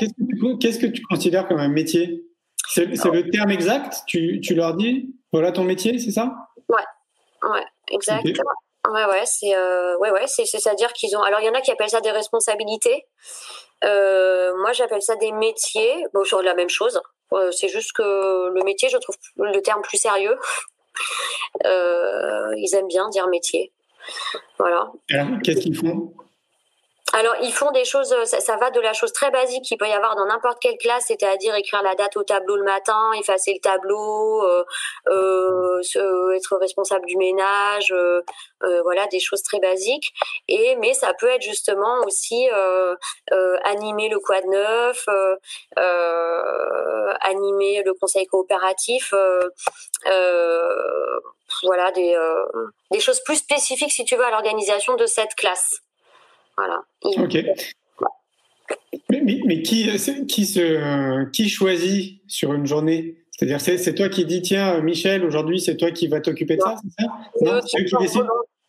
Qu'est-ce 0.59 0.79
que, 0.79 0.87
tu 0.87 1.01
considères 1.03 1.47
comme 1.47 1.59
un 1.59 1.67
métier? 1.67 2.23
C'est 2.69 2.85
le 2.85 3.29
terme 3.29 3.51
exact? 3.51 4.03
Tu, 4.07 4.41
tu, 4.41 4.53
leur 4.53 4.75
dis 4.75 5.15
voilà 5.31 5.51
ton 5.51 5.63
métier, 5.63 5.99
c'est 5.99 6.11
ça? 6.11 6.33
Ouais, 6.69 7.49
ouais, 7.49 7.65
exact. 7.91 8.25
Ouais, 8.25 9.05
ouais, 9.05 9.25
c'est 9.25 9.53
euh, 9.55 9.97
ouais, 9.97 10.11
ouais, 10.11 10.27
c'est 10.27 10.67
à 10.67 10.75
dire 10.75 10.93
qu'ils 10.93 11.15
ont. 11.17 11.21
Alors 11.21 11.39
il 11.41 11.45
y 11.45 11.49
en 11.49 11.53
a 11.53 11.61
qui 11.61 11.71
appellent 11.71 11.89
ça 11.89 12.01
des 12.01 12.11
responsabilités. 12.11 13.05
Euh, 13.83 14.53
moi, 14.57 14.73
j'appelle 14.73 15.01
ça 15.01 15.15
des 15.15 15.31
métiers. 15.31 16.05
Bon, 16.13 16.23
sur 16.23 16.41
la 16.41 16.55
même 16.55 16.69
chose. 16.69 17.01
Euh, 17.33 17.51
c'est 17.51 17.67
juste 17.67 17.91
que 17.93 18.49
le 18.49 18.63
métier, 18.63 18.89
je 18.89 18.97
trouve 18.97 19.15
le 19.37 19.59
terme 19.61 19.81
plus 19.81 19.97
sérieux. 19.97 20.37
Euh, 21.65 22.53
ils 22.57 22.73
aiment 22.75 22.87
bien 22.87 23.09
dire 23.09 23.27
métier. 23.27 23.71
Voilà. 24.57 24.91
Qu'est-ce 25.43 25.59
qu'ils 25.59 25.75
font? 25.75 26.13
Alors, 27.13 27.35
ils 27.41 27.53
font 27.53 27.71
des 27.71 27.85
choses, 27.85 28.11
euh, 28.11 28.25
ça, 28.25 28.57
va 28.57 28.69
de 28.69 28.81
la 28.81 28.91
chose 28.91 29.13
très 29.13 29.31
basique 29.31 29.63
qu'il 29.63 29.77
peut 29.77 29.87
y 29.87 29.93
avoir 29.93 30.15
dans 30.17 30.25
n'importe 30.25 30.59
quelle 30.59 30.77
classe, 30.77 31.05
c'est-à-dire 31.07 31.55
écrire 31.55 31.81
la 31.81 31.95
date 31.95 32.17
au 32.17 32.23
tableau 32.23 32.57
le 32.57 32.63
matin, 32.63 33.11
effacer 33.13 33.53
le 33.53 33.61
tableau, 33.61 34.43
euh, 34.43 34.65
euh, 35.07 36.31
être 36.35 36.57
responsable 36.57 37.05
du 37.05 37.15
ménage, 37.15 37.93
voilà, 38.83 39.07
des 39.07 39.19
choses 39.19 39.41
très 39.41 39.59
basiques. 39.59 40.13
Et 40.49 40.75
mais 40.75 40.93
ça 40.93 41.13
peut 41.13 41.29
être 41.29 41.41
justement 41.41 42.01
aussi 42.05 42.49
animer 43.63 44.09
le 44.09 44.19
quad 44.19 44.45
neuf, 44.45 45.07
animer 47.21 47.83
le 47.83 47.93
conseil 47.93 48.25
coopératif, 48.27 49.13
voilà, 51.63 51.91
des, 51.91 52.15
des 52.91 52.99
choses 52.99 53.21
plus 53.23 53.37
spécifiques 53.37 53.93
si 53.93 54.03
tu 54.03 54.15
veux 54.15 54.25
à 54.25 54.31
l'organisation 54.31 54.95
de 54.95 55.05
cette 55.05 55.35
classe. 55.35 55.86
Voilà. 56.57 56.81
Ok. 57.03 57.37
Mais, 59.09 59.61
qui, 59.61 59.89
qui, 60.27 60.45
se, 60.45 61.29
qui 61.29 61.49
choisit 61.49 62.21
sur 62.27 62.53
une 62.53 62.65
journée? 62.65 63.23
C'est-à-dire, 63.31 63.61
c'est, 63.61 63.93
toi 63.93 64.09
qui 64.09 64.25
dis, 64.25 64.41
tiens, 64.41 64.81
Michel, 64.81 65.23
aujourd'hui, 65.23 65.61
c'est 65.61 65.77
toi 65.77 65.91
qui 65.91 66.07
vas 66.07 66.19
t'occuper 66.19 66.57
de 66.57 66.61
ça, 66.61 66.75
c'est 66.81 67.03
ça? 67.03 67.61
C'est 67.65 67.81
eux 67.81 67.85
qui, 67.85 67.95
décident 67.99 68.27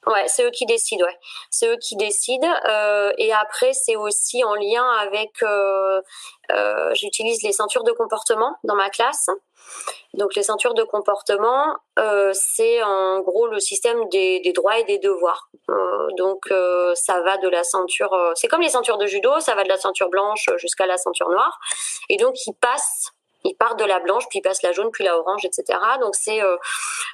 Ouais, 0.09 0.25
c'est 0.27 0.43
eux 0.43 0.51
qui 0.51 0.65
décident, 0.65 1.05
ouais. 1.05 1.19
C'est 1.51 1.69
eux 1.69 1.77
qui 1.77 1.95
décident. 1.95 2.49
Euh, 2.67 3.13
et 3.19 3.31
après, 3.33 3.75
c'est 3.75 3.97
aussi 3.97 4.43
en 4.43 4.55
lien 4.55 4.85
avec. 5.01 5.43
Euh, 5.43 6.01
euh, 6.51 6.95
j'utilise 6.95 7.43
les 7.43 7.53
ceintures 7.53 7.85
de 7.85 7.93
comportement 7.93 8.57
dans 8.65 8.75
ma 8.75 8.89
classe. 8.89 9.29
Donc, 10.15 10.35
les 10.35 10.43
ceintures 10.43 10.73
de 10.73 10.83
comportement, 10.83 11.77
c'est 12.33 12.83
en 12.83 13.21
gros 13.21 13.49
le 13.49 13.61
système 13.61 14.09
des, 14.09 14.41
des 14.41 14.53
droits 14.55 14.79
et 14.79 14.85
des 14.85 14.99
devoirs. 14.99 15.51
donc, 16.17 16.47
ça 16.95 17.21
va 17.21 17.37
de 17.37 17.49
la 17.49 17.65
ceinture. 17.65 18.33
c'est 18.35 18.49
comme 18.49 18.63
les 18.63 18.71
ceintures 18.71 18.97
de 18.97 19.07
judo, 19.07 19.41
ça 19.41 19.55
va 19.55 19.65
de 19.65 19.69
la 19.69 19.77
ceinture 19.77 20.09
blanche 20.09 20.49
jusqu'à 20.57 20.87
la 20.87 20.97
ceinture 20.97 21.29
noire. 21.29 21.59
Et 22.09 22.17
donc, 22.17 22.35
ils 22.47 22.55
passent 22.55 23.13
il 23.45 23.55
part 23.55 23.77
de 23.77 23.85
la 23.85 24.01
blanche, 24.01 24.25
puis 24.29 24.41
il 24.41 24.43
passe 24.43 24.63
la 24.63 24.73
jaune, 24.73 24.91
puis 24.93 25.05
la 25.05 25.19
orange, 25.19 25.45
etc. 25.45 25.79
Donc 26.01 26.15
c'est, 26.15 26.43
euh, 26.43 26.57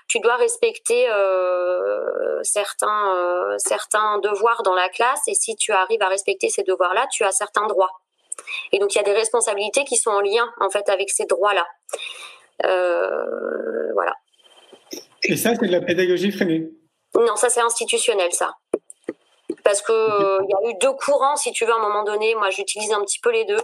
tu 0.08 0.20
dois 0.20 0.36
respecter 0.36 1.08
euh, 1.10 2.40
certains 2.42 3.14
euh, 3.14 3.54
certains 3.58 4.18
devoirs 4.20 4.62
dans 4.62 4.74
la 4.74 4.88
classe, 4.88 5.20
et 5.28 5.34
si 5.34 5.56
tu 5.56 5.72
arrives 5.72 6.02
à 6.02 6.08
respecter 6.08 6.48
ces 6.48 6.62
devoirs-là, 6.62 7.06
tu 7.12 7.24
as 7.24 7.32
certains 7.32 7.66
droits. 7.66 7.90
Et 8.72 8.78
donc 8.78 8.94
il 8.94 8.98
y 8.98 9.00
a 9.00 9.04
des 9.04 9.12
responsabilités 9.12 9.84
qui 9.84 9.96
sont 9.96 10.10
en 10.10 10.20
lien 10.20 10.50
en 10.60 10.70
fait 10.70 10.88
avec 10.88 11.10
ces 11.10 11.26
droits-là. 11.26 11.66
voilà. 12.62 14.14
Et 15.26 15.36
ça, 15.36 15.54
c'est 15.54 15.66
de 15.66 15.72
la 15.72 15.80
pédagogie 15.80 16.30
freinée? 16.30 16.70
Non, 17.14 17.36
ça 17.36 17.48
c'est 17.48 17.60
institutionnel, 17.60 18.32
ça 18.32 18.56
parce 19.62 19.80
que 19.80 20.42
il 20.42 20.50
y 20.50 20.54
a 20.54 20.70
eu 20.70 20.74
deux 20.78 20.92
courants 20.92 21.36
si 21.36 21.50
tu 21.52 21.64
veux 21.64 21.72
à 21.72 21.76
un 21.76 21.80
moment 21.80 22.04
donné 22.04 22.34
moi 22.34 22.50
j'utilise 22.50 22.92
un 22.92 23.00
petit 23.00 23.18
peu 23.18 23.32
les 23.32 23.44
deux 23.46 23.60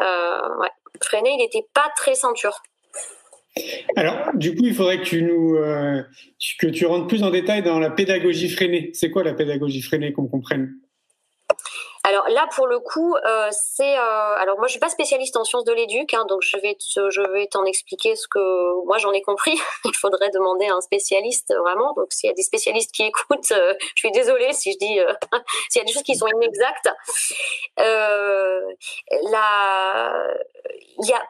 euh, 0.00 0.58
ouais. 0.60 0.68
Freinet, 1.02 1.34
il 1.34 1.38
n'était 1.38 1.66
pas 1.74 1.90
très 1.96 2.14
ceinture. 2.14 2.62
Alors, 3.96 4.30
du 4.34 4.54
coup, 4.54 4.64
il 4.64 4.74
faudrait 4.74 4.98
que 4.98 5.04
tu 5.04 5.22
nous 5.22 5.56
euh, 5.56 6.02
que 6.58 6.66
tu 6.66 6.84
rentres 6.86 7.06
plus 7.06 7.22
en 7.22 7.30
détail 7.30 7.62
dans 7.62 7.78
la 7.78 7.90
pédagogie 7.90 8.50
freinée. 8.50 8.90
C'est 8.92 9.10
quoi 9.10 9.24
la 9.24 9.32
pédagogie 9.32 9.82
freinée 9.82 10.12
qu'on 10.12 10.26
comprenne? 10.26 10.74
Alors 12.06 12.28
là, 12.28 12.46
pour 12.54 12.68
le 12.68 12.78
coup, 12.78 13.16
euh, 13.16 13.48
c'est 13.50 13.98
euh, 13.98 14.36
alors 14.36 14.58
moi 14.58 14.68
je 14.68 14.70
suis 14.70 14.80
pas 14.80 14.88
spécialiste 14.88 15.36
en 15.36 15.42
sciences 15.42 15.64
de 15.64 15.72
l'éduc, 15.72 16.14
hein, 16.14 16.24
donc 16.28 16.40
je 16.42 16.56
vais 17.32 17.48
t'en 17.48 17.64
expliquer 17.64 18.14
ce 18.14 18.28
que 18.28 18.84
moi 18.86 18.98
j'en 18.98 19.10
ai 19.10 19.22
compris. 19.22 19.58
Il 19.84 19.96
faudrait 19.96 20.30
demander 20.30 20.66
à 20.66 20.74
un 20.76 20.80
spécialiste 20.80 21.52
vraiment. 21.52 21.94
Donc 21.94 22.12
s'il 22.12 22.28
y 22.28 22.30
a 22.30 22.34
des 22.34 22.44
spécialistes 22.44 22.92
qui 22.92 23.02
écoutent, 23.02 23.50
euh, 23.50 23.74
je 23.96 24.00
suis 24.00 24.12
désolée 24.12 24.52
si 24.52 24.72
je 24.72 24.78
dis 24.78 25.00
s'il 25.68 25.80
y 25.80 25.82
a 25.82 25.84
des 25.84 25.92
choses 25.92 26.04
qui 26.04 26.14
sont 26.14 26.28
inexactes. 26.28 26.90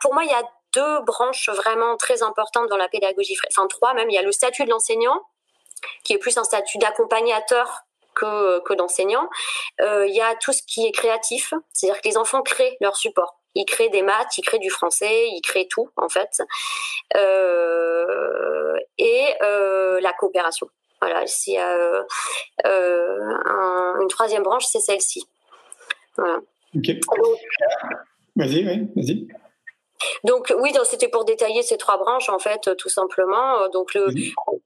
pour 0.03 0.13
moi 0.13 0.25
il 0.25 0.31
y 0.31 0.35
a 0.35 0.43
deux 0.75 1.01
branches 1.07 1.49
vraiment 1.49 1.97
très 1.97 2.23
importantes 2.23 2.69
dans 2.69 2.77
la 2.77 2.89
pédagogie, 2.89 3.35
enfin 3.51 3.67
trois 3.67 3.95
même. 3.95 4.11
Il 4.11 4.15
y 4.15 4.19
a 4.19 4.23
le 4.23 4.33
statut 4.33 4.67
de 4.67 4.71
l'enseignant 4.71 5.23
qui 6.05 6.13
est 6.13 6.19
plus 6.19 6.37
un 6.37 6.45
statut 6.45 6.77
d'accompagnateur 6.77 7.87
que, 8.17 8.61
que 8.61 8.75
d'enseignants. 8.75 9.29
Euh, 9.81 10.07
il 10.07 10.15
y 10.15 10.21
a 10.21 10.35
tout 10.35 10.53
ce 10.53 10.63
qui 10.63 10.87
est 10.87 10.93
créatif, 10.93 11.55
c'est-à-dire 11.73 12.01
que 12.01 12.09
les 12.09 12.17
enfants 12.17 12.43
créent 12.43 12.77
leur 12.81 12.97
support. 12.97 13.39
Il 13.55 13.65
crée 13.65 13.89
des 13.89 14.03
maths, 14.03 14.37
il 14.39 14.43
crée 14.43 14.59
du 14.59 14.71
français, 14.71 15.29
il 15.29 15.41
crée 15.41 15.69
tout 15.69 15.89
en 15.97 16.09
fait. 16.09 16.43
Euh, 17.17 18.77
et 18.99 19.25
euh, 19.43 20.01
la 20.01 20.13
coopération. 20.13 20.69
Voilà, 21.01 21.27
s'il 21.27 21.55
y 21.55 21.59
a 21.59 22.05
un, 22.65 24.01
une 24.01 24.09
troisième 24.09 24.43
branche, 24.43 24.65
c'est 24.67 24.81
celle-ci. 24.81 25.27
Voilà. 26.17 26.39
Ok. 26.75 26.87
Vas-y, 28.35 28.67
oui, 28.67 28.89
vas-y. 28.97 29.29
Donc 30.25 30.53
oui, 30.59 30.73
c'était 30.85 31.09
pour 31.09 31.25
détailler 31.25 31.63
ces 31.63 31.77
trois 31.77 31.97
branches 31.97 32.29
en 32.29 32.39
fait, 32.39 32.75
tout 32.77 32.89
simplement. 32.89 33.69
Donc 33.69 33.95
le 33.95 34.07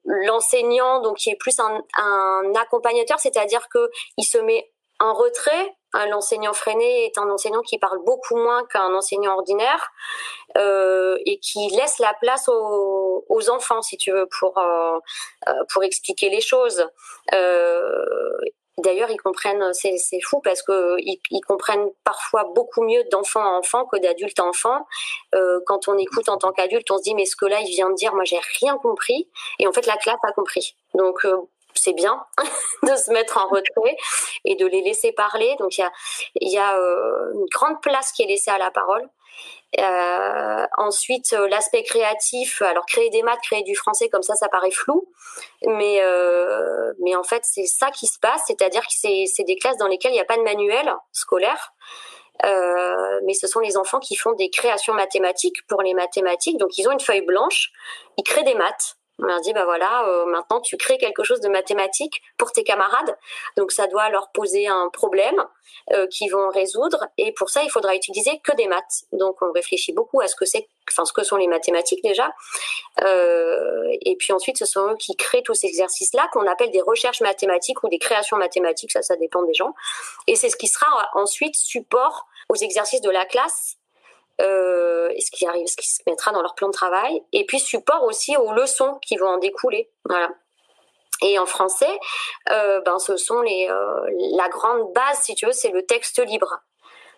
l'enseignant, 0.05 1.01
donc 1.01 1.19
qui 1.19 1.31
est 1.31 1.37
plus 1.37 1.59
un, 1.61 1.83
un 1.97 2.53
accompagnateur, 2.61 3.19
c'est-à-dire 3.21 3.69
que 3.69 3.91
il 4.17 4.25
se 4.25 4.39
met 4.39 4.71
en 5.01 5.15
retrait. 5.15 5.75
L'enseignant 6.09 6.53
freiné 6.53 7.07
est 7.07 7.19
un 7.19 7.29
enseignant 7.29 7.63
qui 7.63 7.77
parle 7.77 7.99
beaucoup 8.05 8.37
moins 8.37 8.65
qu'un 8.67 8.95
enseignant 8.95 9.35
ordinaire 9.35 9.91
euh, 10.57 11.17
et 11.27 11.41
qui 11.41 11.69
laisse 11.71 11.99
la 11.99 12.15
place 12.21 12.49
aux, 12.49 13.25
aux, 13.29 13.51
enfants, 13.51 13.83
si 13.83 13.97
tu 13.97 14.13
veux, 14.13 14.29
pour 14.39 14.57
euh, 14.59 14.99
euh 15.49 15.53
pour 15.73 15.83
expliquer 15.83 16.31
les 16.31 16.41
choses. 16.41 16.87
Euh, 17.35 18.39
D'ailleurs, 18.81 19.11
ils 19.11 19.21
comprennent, 19.21 19.73
c'est 19.73 20.21
fou 20.23 20.41
parce 20.41 20.63
que 20.63 20.97
ils, 20.99 21.21
ils, 21.31 21.41
comprennent 21.41 21.89
parfois 22.05 22.45
beaucoup 22.55 22.83
mieux 22.83 23.05
d'enfant 23.11 23.43
à 23.43 23.59
enfant 23.59 23.85
que 23.87 23.99
d'adulte 23.99 24.39
à 24.39 24.45
enfant. 24.45 24.87
Euh, 25.35 25.61
quand 25.67 25.89
on 25.89 25.99
écoute 25.99 26.29
en 26.29 26.39
tant 26.39 26.53
qu'adulte, 26.53 26.91
on 26.91 26.99
se 26.99 27.03
dit 27.03 27.15
mais 27.15 27.27
ce 27.27 27.37
que 27.37 27.47
là 27.47 27.61
il 27.61 27.71
vient 27.71 27.91
de 27.91 27.95
dire, 27.95 28.15
moi 28.15 28.25
j'ai 28.25 28.41
rien 28.61 28.77
compris. 28.79 29.29
Et 29.59 29.67
en 29.67 29.73
fait, 29.73 29.87
la 29.87 29.97
classe 29.97 30.19
a 30.23 30.33
compris. 30.33 30.77
Donc 30.95 31.25
euh, 31.25 31.37
c'est 31.75 31.93
bien 31.93 32.25
de 32.83 32.97
se 32.97 33.11
mettre 33.11 33.39
en 33.39 33.49
retrait 33.49 33.97
et 34.45 34.57
de 34.57 34.67
les 34.67 34.83
laisser 34.83 35.13
parler. 35.13 35.57
Donc 35.59 35.77
il 35.79 35.89
y 36.49 36.59
a, 36.59 36.77
euh, 36.79 37.33
une 37.35 37.47
grande 37.53 37.81
place 37.83 38.13
qui 38.13 38.23
est 38.23 38.27
laissée 38.27 38.51
à 38.51 38.59
la 38.59 38.71
parole. 38.71 39.07
Euh, 39.79 40.67
ensuite, 40.79 41.33
euh, 41.33 41.49
l'aspect 41.49 41.85
créatif. 41.85 42.61
Alors, 42.63 42.87
créer 42.87 43.09
des 43.11 43.23
maths, 43.23 43.41
créer 43.43 43.63
du 43.63 43.77
français, 43.77 44.09
comme 44.09 44.23
ça, 44.23 44.35
ça 44.35 44.49
paraît 44.49 44.73
flou, 44.73 45.09
mais 45.65 46.01
euh, 46.03 46.93
mais 47.01 47.15
en 47.15 47.23
fait, 47.23 47.43
c'est 47.45 47.67
ça 47.67 47.91
qui 47.91 48.07
se 48.07 48.19
passe. 48.19 48.43
C'est-à-dire 48.47 48.83
que 48.83 48.93
c'est 48.93 49.25
c'est 49.27 49.45
des 49.45 49.57
classes 49.57 49.77
dans 49.77 49.87
lesquelles 49.87 50.13
il 50.13 50.17
n'y 50.17 50.21
a 50.21 50.25
pas 50.25 50.37
de 50.37 50.43
manuel 50.43 50.93
scolaire. 51.13 51.73
Euh, 52.45 53.21
mais 53.25 53.35
ce 53.35 53.47
sont 53.47 53.61
les 53.61 53.77
enfants 53.77 54.01
qui 54.01 54.17
font 54.17 54.33
des 54.33 54.49
créations 54.49 54.95
mathématiques 54.95 55.67
pour 55.69 55.83
les 55.83 55.95
mathématiques. 55.95 56.57
Donc, 56.57 56.79
ils 56.79 56.89
ont 56.89 56.93
une 56.93 57.01
feuille 57.01 57.25
blanche, 57.25 57.71
ils 58.17 58.23
créent 58.23 58.45
des 58.45 58.55
maths. 58.55 58.97
On 59.23 59.27
leur 59.27 59.41
dit, 59.41 59.53
bah 59.53 59.65
voilà, 59.65 60.07
euh, 60.09 60.25
maintenant 60.27 60.61
tu 60.61 60.77
crées 60.77 60.99
quelque 60.99 61.23
chose 61.23 61.41
de 61.41 61.49
mathématique 61.49 62.23
pour 62.39 62.53
tes 62.53 62.65
camarades. 62.65 63.17
Donc 63.57 63.73
ça 63.73 63.87
doit 63.87 64.09
leur 64.09 64.31
poser 64.33 64.67
un 64.67 64.89
problème 64.89 65.45
euh, 65.93 66.07
qu'ils 66.07 66.31
vont 66.31 66.49
résoudre. 66.49 67.07
Et 67.19 67.33
pour 67.33 67.51
ça, 67.51 67.63
il 67.63 67.71
faudra 67.71 67.95
utiliser 67.95 68.41
que 68.43 68.55
des 68.57 68.67
maths. 68.67 69.05
Donc 69.13 69.37
on 69.43 69.53
réfléchit 69.53 69.93
beaucoup 69.93 70.21
à 70.21 70.27
ce 70.27 70.37
que 70.37 70.47
c'est, 70.47 70.69
enfin 70.91 71.05
ce 71.05 71.13
que 71.13 71.23
sont 71.23 71.37
les 71.37 71.49
mathématiques 71.49 72.03
déjà. 72.03 72.33
Euh, 73.03 73.97
et 74.03 74.17
puis 74.17 74.33
ensuite, 74.33 74.59
ce 74.59 74.65
sont 74.65 74.93
eux 74.93 74.97
qui 74.97 75.17
créent 75.17 75.43
tous 75.43 75.55
ces 75.55 75.67
exercices-là 75.67 76.29
qu'on 76.33 76.47
appelle 76.47 76.71
des 76.71 76.81
recherches 76.81 77.21
mathématiques 77.21 77.83
ou 77.83 77.89
des 77.89 77.99
créations 77.99 78.39
mathématiques. 78.39 78.93
Ça, 78.93 79.03
ça 79.03 79.17
dépend 79.17 79.43
des 79.43 79.55
gens. 79.55 79.75
Et 80.27 80.37
c'est 80.37 80.49
ce 80.49 80.57
qui 80.57 80.69
sera 80.69 80.87
ensuite 81.15 81.57
support 81.57 82.27
aux 82.49 82.57
exercices 82.57 83.03
de 83.03 83.11
la 83.11 83.27
classe 83.27 83.77
ce 85.19 85.31
qui 85.31 85.47
arrive, 85.47 85.67
ce 85.67 85.77
qui 85.77 85.89
se 85.89 86.03
mettra 86.07 86.33
dans 86.33 86.43
leur 86.43 86.55
plan 86.55 86.69
de 86.69 86.73
travail, 86.73 87.23
et 87.33 87.45
puis 87.47 87.61
support 87.61 88.05
aussi 88.05 88.37
aux 88.37 88.53
leçons 88.53 88.99
qui 89.03 89.17
vont 89.17 89.29
en 89.29 89.39
découler. 89.39 89.91
Et 91.23 91.39
en 91.39 91.47
français, 91.47 91.99
euh, 92.51 92.81
ben 92.81 92.99
ce 92.99 93.17
sont 93.17 93.41
les 93.41 93.69
euh, 93.69 94.37
la 94.37 94.49
grande 94.49 94.93
base, 94.95 95.21
si 95.23 95.35
tu 95.35 95.47
veux, 95.47 95.53
c'est 95.53 95.71
le 95.71 95.85
texte 95.85 96.25
libre. 96.25 96.61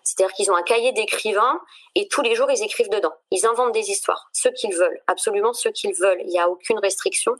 C'est-à-dire 0.04 0.34
qu'ils 0.34 0.50
ont 0.50 0.56
un 0.56 0.62
cahier 0.62 0.92
d'écrivain 0.92 1.60
et 1.94 2.08
tous 2.08 2.22
les 2.22 2.34
jours 2.34 2.50
ils 2.50 2.62
écrivent 2.62 2.88
dedans. 2.88 3.12
Ils 3.30 3.46
inventent 3.46 3.72
des 3.72 3.90
histoires, 3.90 4.28
ce 4.32 4.48
qu'ils 4.48 4.74
veulent, 4.74 5.00
absolument 5.06 5.52
ce 5.52 5.68
qu'ils 5.68 5.94
veulent. 5.94 6.20
Il 6.22 6.26
n'y 6.26 6.40
a 6.40 6.48
aucune 6.48 6.78
restriction. 6.78 7.36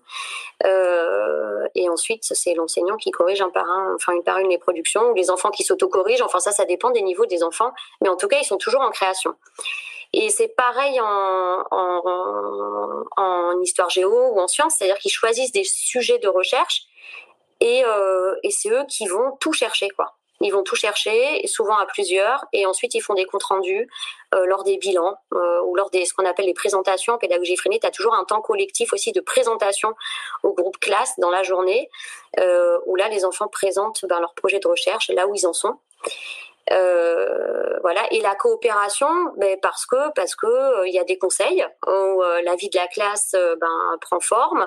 Euh, 0.64 1.66
et 1.74 1.88
ensuite, 1.88 2.22
c'est 2.22 2.54
l'enseignant 2.54 2.96
qui 2.96 3.10
corrige 3.10 3.42
un 3.42 3.50
par 3.50 3.68
un, 3.68 3.94
enfin 3.94 4.12
une 4.12 4.22
par 4.22 4.38
une 4.38 4.48
les 4.48 4.58
productions 4.58 5.10
ou 5.10 5.14
les 5.14 5.30
enfants 5.30 5.50
qui 5.50 5.64
s'auto-corrigent. 5.64 6.24
Enfin 6.24 6.38
ça, 6.38 6.52
ça 6.52 6.64
dépend 6.64 6.90
des 6.90 7.02
niveaux 7.02 7.26
des 7.26 7.42
enfants, 7.42 7.72
mais 8.00 8.08
en 8.08 8.16
tout 8.16 8.28
cas 8.28 8.38
ils 8.40 8.46
sont 8.46 8.58
toujours 8.58 8.82
en 8.82 8.90
création. 8.90 9.34
Et 10.12 10.28
c'est 10.30 10.48
pareil 10.48 11.00
en, 11.00 11.62
histoire 13.62 13.90
géo 13.90 14.10
ou 14.10 14.40
en 14.40 14.48
sciences, 14.48 14.74
c'est-à-dire 14.76 14.98
qu'ils 14.98 15.12
choisissent 15.12 15.52
des 15.52 15.64
sujets 15.64 16.18
de 16.18 16.28
recherche 16.28 16.82
et, 17.60 17.84
euh, 17.84 18.34
et 18.42 18.50
c'est 18.50 18.70
eux 18.70 18.84
qui 18.88 19.06
vont 19.06 19.36
tout 19.40 19.52
chercher, 19.52 19.88
quoi. 19.90 20.16
Ils 20.40 20.50
vont 20.50 20.64
tout 20.64 20.74
chercher, 20.74 21.46
souvent 21.46 21.76
à 21.76 21.86
plusieurs, 21.86 22.44
et 22.52 22.66
ensuite 22.66 22.96
ils 22.96 23.00
font 23.00 23.14
des 23.14 23.24
comptes 23.24 23.44
rendus 23.44 23.88
euh, 24.34 24.44
lors 24.46 24.64
des 24.64 24.76
bilans 24.76 25.14
euh, 25.32 25.62
ou 25.66 25.76
lors 25.76 25.88
des 25.90 26.04
ce 26.04 26.12
qu'on 26.12 26.24
appelle 26.24 26.46
les 26.46 26.54
présentations 26.54 27.12
en 27.12 27.18
pédagogie 27.18 27.56
freinée. 27.56 27.78
Tu 27.78 27.86
as 27.86 27.92
toujours 27.92 28.14
un 28.14 28.24
temps 28.24 28.40
collectif 28.40 28.92
aussi 28.92 29.12
de 29.12 29.20
présentation 29.20 29.94
au 30.42 30.52
groupe 30.52 30.78
classe 30.80 31.12
dans 31.18 31.30
la 31.30 31.44
journée, 31.44 31.88
où 32.86 32.96
là 32.96 33.08
les 33.08 33.24
enfants 33.24 33.46
présentent 33.46 34.04
ben, 34.06 34.18
leur 34.18 34.34
projet 34.34 34.58
de 34.58 34.66
recherche, 34.66 35.08
là 35.10 35.28
où 35.28 35.34
ils 35.36 35.46
en 35.46 35.52
sont. 35.52 35.78
Euh, 36.70 37.78
voilà. 37.80 38.06
Et 38.12 38.20
la 38.20 38.34
coopération 38.34 39.08
ben 39.36 39.58
parce 39.60 39.84
que 39.86 40.12
parce 40.14 40.36
que 40.36 40.46
euh, 40.46 40.86
il 40.86 40.94
y 40.94 40.98
a 40.98 41.04
des 41.04 41.18
conseils 41.18 41.66
où 41.86 42.22
euh, 42.22 42.40
la 42.42 42.54
vie 42.54 42.68
de 42.68 42.76
la 42.76 42.86
classe 42.86 43.34
ben 43.60 43.96
prend 44.00 44.20
forme. 44.20 44.66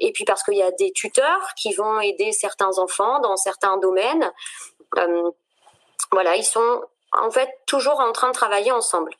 Et 0.00 0.12
puis 0.12 0.24
parce 0.24 0.42
qu'il 0.42 0.56
y 0.56 0.62
a 0.62 0.70
des 0.72 0.92
tuteurs 0.92 1.54
qui 1.56 1.74
vont 1.74 2.00
aider 2.00 2.32
certains 2.32 2.78
enfants 2.78 3.20
dans 3.20 3.36
certains 3.36 3.78
domaines. 3.78 4.30
Voilà 6.10 6.36
ils 6.36 6.44
sont 6.44 6.82
en 7.12 7.30
fait 7.30 7.48
toujours 7.66 8.00
en 8.00 8.12
train 8.12 8.28
de 8.28 8.34
travailler 8.34 8.72
ensemble 8.72 9.12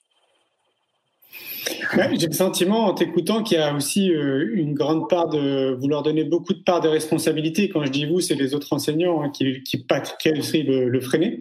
j'ai 1.94 2.26
le 2.26 2.32
sentiment 2.32 2.86
en 2.86 2.94
t'écoutant 2.94 3.42
qu'il 3.42 3.58
y 3.58 3.60
a 3.60 3.74
aussi 3.74 4.12
euh, 4.12 4.50
une 4.54 4.74
grande 4.74 5.08
part 5.08 5.28
de 5.28 5.74
vouloir 5.74 6.02
donner 6.02 6.24
beaucoup 6.24 6.52
de 6.52 6.62
part 6.62 6.80
de 6.80 6.88
responsabilité. 6.88 7.68
Quand 7.68 7.84
je 7.84 7.90
dis 7.90 8.06
vous, 8.06 8.20
c'est 8.20 8.34
les 8.34 8.54
autres 8.54 8.72
enseignants 8.72 9.22
hein, 9.22 9.30
qui, 9.30 9.62
qui 9.62 9.84
qui 10.20 10.62
le, 10.62 10.88
le 10.88 11.00
freiner. 11.00 11.40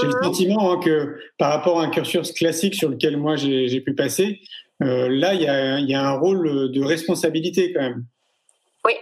J'ai 0.00 0.06
le 0.06 0.14
mhm. 0.14 0.24
sentiment 0.24 0.72
hein, 0.72 0.80
que 0.80 1.18
par 1.38 1.52
rapport 1.52 1.80
à 1.80 1.84
un 1.84 1.90
cursus 1.90 2.32
classique 2.32 2.74
sur 2.74 2.88
lequel 2.88 3.16
moi 3.16 3.36
j'ai 3.36 3.80
pu 3.80 3.94
passer, 3.94 4.40
euh, 4.82 5.08
là 5.08 5.34
il 5.34 5.42
y, 5.42 5.48
a, 5.48 5.78
il 5.78 5.88
y 5.88 5.94
a 5.94 6.06
un 6.06 6.18
rôle 6.18 6.72
de 6.72 6.84
responsabilité 6.84 7.72
quand 7.72 7.82
même. 7.82 8.04
Oui, 8.84 8.94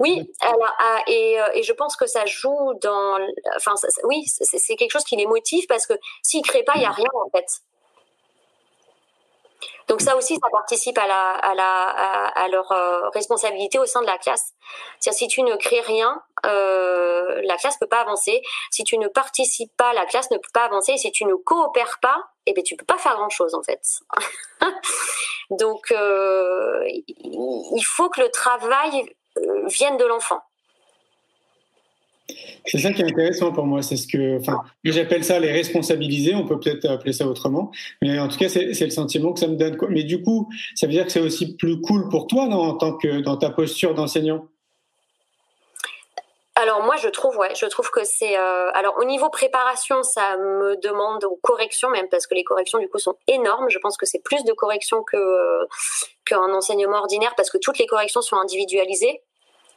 oui, 0.00 0.30
alors, 0.40 0.74
ah, 0.78 1.02
et, 1.06 1.40
euh, 1.40 1.46
et, 1.54 1.62
je 1.62 1.72
pense 1.72 1.96
que 1.96 2.06
ça 2.06 2.26
joue 2.26 2.74
dans. 2.80 3.18
Enfin, 3.56 3.74
oui, 4.04 4.24
c'est 4.26 4.76
quelque 4.76 4.90
chose 4.90 5.04
qui 5.04 5.16
les 5.16 5.26
motive 5.26 5.66
parce 5.68 5.86
que 5.86 5.94
s'ils 6.22 6.42
créent 6.42 6.64
pas, 6.64 6.72
il 6.76 6.82
y 6.82 6.86
a 6.86 6.90
rien 6.90 7.06
en 7.14 7.30
fait. 7.30 7.62
Donc 9.88 10.00
ça 10.00 10.16
aussi, 10.16 10.34
ça 10.34 10.48
participe 10.50 10.96
à, 10.98 11.06
la, 11.06 11.30
à, 11.30 11.54
la, 11.54 11.88
à, 12.28 12.48
leur 12.48 12.70
euh, 12.72 13.08
responsabilité 13.10 13.78
au 13.78 13.86
sein 13.86 14.00
de 14.00 14.06
la 14.06 14.18
classe. 14.18 14.52
C'est-à-dire 15.00 15.18
si 15.18 15.28
tu 15.28 15.42
ne 15.42 15.56
crées 15.56 15.80
rien, 15.80 16.22
euh, 16.46 17.40
la 17.44 17.56
classe 17.56 17.76
peut 17.78 17.86
pas 17.86 18.00
avancer. 18.00 18.42
Si 18.70 18.84
tu 18.84 18.98
ne 18.98 19.08
participes 19.08 19.74
pas, 19.76 19.92
la 19.92 20.06
classe 20.06 20.30
ne 20.30 20.36
peut 20.36 20.50
pas 20.52 20.64
avancer. 20.64 20.96
Si 20.96 21.10
tu 21.12 21.24
ne 21.24 21.34
coopères 21.34 21.98
pas, 22.00 22.16
eh 22.46 22.52
ben 22.54 22.64
tu 22.64 22.76
peux 22.76 22.84
pas 22.84 22.98
faire 22.98 23.14
grand-chose 23.14 23.54
en 23.54 23.62
fait. 23.62 23.80
Donc 25.50 25.90
euh, 25.92 26.84
il 26.86 27.84
faut 27.84 28.08
que 28.08 28.20
le 28.20 28.30
travail 28.30 29.14
euh, 29.38 29.66
vienne 29.66 29.96
de 29.96 30.04
l'enfant. 30.04 30.42
C'est 32.64 32.78
ça 32.78 32.92
qui 32.92 33.02
est 33.02 33.10
intéressant 33.10 33.52
pour 33.52 33.66
moi, 33.66 33.82
c'est 33.82 33.96
ce 33.96 34.06
que, 34.06 34.38
enfin, 34.38 34.62
j'appelle 34.84 35.24
ça 35.24 35.38
les 35.40 35.50
responsabiliser. 35.50 36.34
On 36.34 36.46
peut 36.46 36.58
peut-être 36.58 36.88
appeler 36.88 37.12
ça 37.12 37.26
autrement, 37.26 37.72
mais 38.00 38.18
en 38.18 38.28
tout 38.28 38.38
cas, 38.38 38.48
c'est 38.48 38.66
le 38.66 38.90
sentiment 38.90 39.32
que 39.32 39.40
ça 39.40 39.48
me 39.48 39.56
donne. 39.56 39.76
Mais 39.90 40.04
du 40.04 40.22
coup, 40.22 40.48
ça 40.74 40.86
veut 40.86 40.92
dire 40.92 41.04
que 41.04 41.12
c'est 41.12 41.20
aussi 41.20 41.56
plus 41.56 41.80
cool 41.80 42.08
pour 42.08 42.26
toi, 42.26 42.46
non, 42.46 42.60
en 42.60 42.74
tant 42.74 42.96
que 42.96 43.20
dans 43.20 43.36
ta 43.36 43.50
posture 43.50 43.94
d'enseignant? 43.94 44.46
Alors 46.54 46.82
moi 46.82 46.96
je 46.96 47.08
trouve 47.08 47.36
ouais, 47.38 47.54
je 47.54 47.64
trouve 47.64 47.90
que 47.90 48.04
c'est 48.04 48.38
euh, 48.38 48.70
alors 48.74 48.98
au 48.98 49.04
niveau 49.04 49.30
préparation 49.30 50.02
ça 50.02 50.36
me 50.36 50.76
demande 50.82 51.24
aux 51.24 51.38
corrections 51.42 51.88
même 51.88 52.08
parce 52.10 52.26
que 52.26 52.34
les 52.34 52.44
corrections 52.44 52.78
du 52.78 52.88
coup 52.88 52.98
sont 52.98 53.16
énormes. 53.26 53.70
Je 53.70 53.78
pense 53.78 53.96
que 53.96 54.04
c'est 54.04 54.22
plus 54.22 54.44
de 54.44 54.52
corrections 54.52 55.02
que 55.02 55.16
euh, 55.16 55.64
qu'un 56.26 56.52
enseignement 56.52 56.98
ordinaire 56.98 57.32
parce 57.36 57.48
que 57.48 57.56
toutes 57.56 57.78
les 57.78 57.86
corrections 57.86 58.20
sont 58.20 58.36
individualisées 58.36 59.22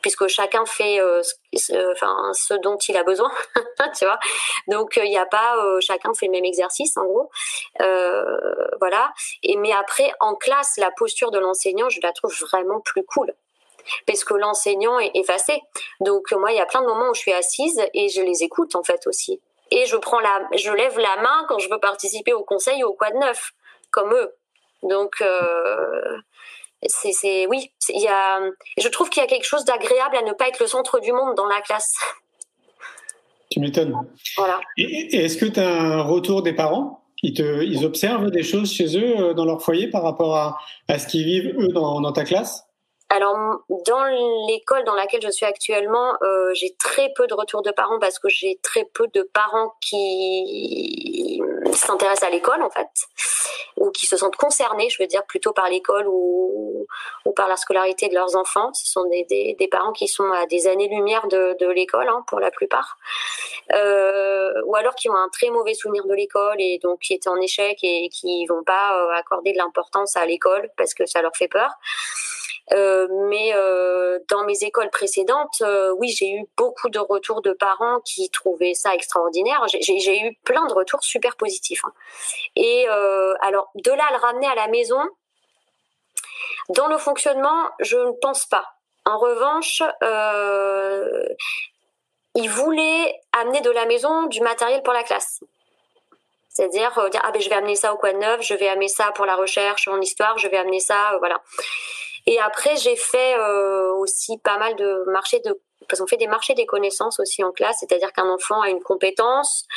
puisque 0.06 0.28
chacun 0.28 0.68
fait 0.68 1.02
euh, 1.02 1.24
ce, 1.56 1.92
enfin 1.94 2.32
ce 2.34 2.54
dont 2.54 2.78
il 2.78 2.96
a 2.96 3.02
besoin, 3.02 3.32
tu 3.98 4.06
vois. 4.06 4.20
Donc 4.68 5.00
il 5.04 5.10
n'y 5.10 5.18
a 5.18 5.26
pas 5.26 5.58
euh, 5.58 5.80
chacun 5.82 6.14
fait 6.14 6.28
le 6.28 6.34
même 6.34 6.46
exercice 6.46 6.96
en 6.96 7.06
gros, 7.06 7.32
euh, 7.82 8.24
voilà. 8.80 9.12
Et 9.42 9.58
mais 9.58 9.72
après 9.72 10.12
en 10.20 10.36
classe, 10.36 10.78
la 10.78 10.92
posture 10.92 11.32
de 11.32 11.40
l'enseignant, 11.40 11.90
je 11.90 12.00
la 12.04 12.14
trouve 12.14 12.32
vraiment 12.40 12.82
plus 12.82 13.04
cool 13.04 13.34
parce 14.06 14.24
que 14.24 14.36
l'enseignant 14.36 15.00
est 15.00 15.10
effacé. 15.16 15.60
Donc 16.02 16.32
moi, 16.34 16.52
il 16.52 16.58
y 16.58 16.62
a 16.62 16.68
plein 16.68 16.82
de 16.82 16.88
moments 16.88 17.10
où 17.10 17.16
je 17.16 17.22
suis 17.22 17.34
assise 17.34 17.82
et 17.96 18.10
je 18.10 18.22
les 18.22 18.44
écoute 18.44 18.76
en 18.76 18.84
fait 18.84 19.08
aussi. 19.08 19.42
Et 19.72 19.88
je 19.88 19.98
prends 19.98 20.20
la, 20.20 20.48
je 20.54 20.70
lève 20.70 21.00
la 21.00 21.16
main 21.16 21.46
quand 21.50 21.58
je 21.58 21.68
veux 21.68 21.80
participer 21.80 22.34
au 22.34 22.44
conseil 22.44 22.84
ou 22.84 22.90
au 22.90 22.94
quad 22.94 23.16
neuf, 23.16 23.54
comme 23.90 24.14
eux. 24.14 24.36
Donc 24.84 25.16
euh, 25.22 26.18
c'est 26.84 27.48
oui, 27.48 27.72
il 27.90 28.02
y 28.02 28.08
a, 28.08 28.40
je 28.78 28.88
trouve 28.90 29.10
qu'il 29.10 29.22
y 29.22 29.26
a 29.26 29.28
quelque 29.28 29.46
chose 29.46 29.66
d'agréable 29.66 30.18
à 30.18 30.22
ne 30.22 30.34
pas 30.34 30.48
être 30.48 30.60
le 30.60 30.68
centre 30.68 31.00
du 31.00 31.12
monde 31.12 31.36
dans 31.36 31.48
la 31.48 31.62
classe. 31.62 31.94
Tu 33.52 33.60
m'étonnes. 33.60 33.96
Voilà. 34.38 34.60
Et, 34.76 35.24
est-ce 35.24 35.38
que 35.38 35.46
tu 35.46 35.60
as 35.60 35.70
un 35.70 36.02
retour 36.02 36.42
des 36.42 36.52
parents? 36.52 37.04
Ils, 37.22 37.36
te, 37.36 37.64
ils 37.64 37.86
observent 37.86 38.32
des 38.32 38.42
choses 38.42 38.74
chez 38.74 38.98
eux 38.98 39.20
euh, 39.20 39.34
dans 39.34 39.46
leur 39.46 39.62
foyer 39.62 39.88
par 39.88 40.02
rapport 40.02 40.36
à, 40.36 40.58
à 40.88 40.98
ce 40.98 41.08
qu'ils 41.08 41.26
vivent 41.26 41.56
eux 41.60 41.68
dans, 41.68 42.02
dans 42.02 42.12
ta 42.12 42.24
classe? 42.24 42.66
Alors, 43.10 43.36
dans 43.70 44.04
l'école 44.48 44.84
dans 44.84 44.96
laquelle 44.96 45.22
je 45.22 45.30
suis 45.30 45.46
actuellement, 45.46 46.14
euh, 46.24 46.54
j'ai 46.54 46.76
très 46.76 47.14
peu 47.16 47.28
de 47.28 47.36
retours 47.36 47.62
de 47.62 47.72
parents 47.72 48.00
parce 48.00 48.18
que 48.18 48.30
j'ai 48.30 48.60
très 48.64 48.84
peu 48.94 49.08
de 49.14 49.22
parents 49.32 49.74
qui 49.80 51.35
s'intéressent 51.76 52.28
à 52.28 52.32
l'école, 52.32 52.62
en 52.62 52.70
fait, 52.70 52.90
ou 53.78 53.92
qui 53.92 54.06
se 54.06 54.18
sentent 54.18 54.36
concernés, 54.36 54.90
je 54.90 55.02
veux 55.02 55.08
dire, 55.08 55.26
plutôt 55.26 55.54
par 55.54 55.70
l'école 55.70 56.08
ou, 56.08 56.88
ou 57.26 57.32
par 57.34 57.48
la 57.48 57.58
scolarité 57.58 58.08
de 58.08 58.16
leurs 58.16 58.36
enfants. 58.36 58.74
Ce 58.74 58.92
sont 58.92 59.06
des, 59.06 59.24
des, 59.26 59.56
des 59.58 59.68
parents 59.68 59.94
qui 59.94 60.08
sont 60.08 60.32
à 60.32 60.46
des 60.46 60.68
années-lumière 60.68 61.28
de, 61.28 61.56
de 61.60 61.68
l'école, 61.68 62.08
hein, 62.10 62.24
pour 62.28 62.40
la 62.40 62.52
plupart. 62.52 62.98
Euh, 63.74 64.52
ou 64.66 64.76
alors 64.76 64.96
qui 64.96 65.10
ont 65.10 65.16
un 65.16 65.30
très 65.30 65.50
mauvais 65.50 65.74
souvenir 65.74 66.06
de 66.06 66.14
l'école 66.14 66.58
et 66.60 66.80
donc 66.84 67.00
qui 67.00 67.14
étaient 67.14 67.30
en 67.30 67.42
échec 67.42 67.80
et 67.82 68.10
qui 68.10 68.46
vont 68.46 68.64
pas 68.64 68.98
euh, 68.98 69.12
accorder 69.12 69.54
de 69.54 69.58
l'importance 69.58 70.16
à 70.16 70.26
l'école 70.26 70.70
parce 70.78 70.94
que 70.94 71.06
ça 71.06 71.22
leur 71.22 71.36
fait 71.36 71.48
peur. 71.48 71.72
Euh, 72.74 73.08
mais 73.30 73.54
euh, 73.54 74.20
dans 74.30 74.44
mes 74.44 74.64
écoles 74.64 74.90
précédentes, 74.90 75.62
euh, 75.62 75.94
oui, 76.00 76.10
j'ai 76.10 76.32
eu 76.32 76.46
beaucoup 76.58 76.90
de 76.90 77.00
retours 77.00 77.42
de 77.42 77.54
parents 77.54 78.00
qui 78.02 78.30
trouvaient 78.30 78.74
ça 78.74 78.96
extraordinaire. 78.96 79.64
J'ai 79.68 80.20
eu 80.20 80.36
plein 80.44 80.66
de 80.66 80.74
retours 80.74 81.04
super 81.04 81.36
positifs. 81.36 81.84
Hein. 81.86 81.94
Et 82.56 82.88
alors, 83.42 83.70
de 83.76 83.92
là 83.92 84.06
à 84.10 84.14
le 84.14 84.20
ramener 84.20 84.48
à 84.48 84.56
la 84.56 84.68
maison, 84.68 85.02
dans 86.70 86.88
le 86.88 86.98
fonctionnement, 86.98 87.70
je 87.80 87.98
ne 87.98 88.12
pense 88.22 88.46
pas. 88.46 88.66
En 89.06 89.20
revanche, 89.20 89.84
euh, 90.04 91.28
ils 92.34 92.50
voulaient 92.50 93.16
amener 93.34 93.62
de 93.62 93.70
la 93.70 93.86
maison 93.86 94.24
du 94.24 94.42
matériel 94.42 94.82
pour 94.82 94.94
la 94.94 95.04
classe. 95.04 95.42
C'est-à-dire 96.50 96.92
dire 97.12 97.22
ah 97.24 97.32
ben 97.32 97.42
je 97.42 97.50
vais 97.50 97.56
amener 97.56 97.76
ça 97.76 97.94
au 97.94 97.98
coin 97.98 98.14
de 98.14 98.18
neuf, 98.18 98.42
je 98.42 98.54
vais 98.56 98.70
amener 98.70 98.88
ça 98.88 99.12
pour 99.12 99.26
la 99.26 99.36
recherche 99.36 99.88
en 99.88 100.00
histoire, 100.00 100.38
je 100.38 100.48
vais 100.48 100.58
amener 100.58 100.80
ça, 100.80 101.18
voilà. 101.20 101.42
Et 102.28 102.40
après, 102.40 102.76
j'ai 102.78 102.96
fait 102.96 103.38
euh, 103.38 103.94
aussi 103.94 104.38
pas 104.40 104.58
mal 104.58 104.76
de 104.76 105.04
marchés 105.12 105.40
de 105.40 105.60
parce 105.88 106.00
qu'on 106.00 106.08
fait 106.08 106.18
des 106.18 106.28
marchés 106.28 106.56
des 106.56 106.66
connaissances 106.66 107.20
aussi 107.20 107.44
en 107.44 107.52
classe, 107.52 107.78
c'est-à-dire 107.80 108.12
qu'un 108.12 108.28
enfant 108.28 108.62
a 108.62 108.70
une 108.70 108.82
compétence, 108.82 109.68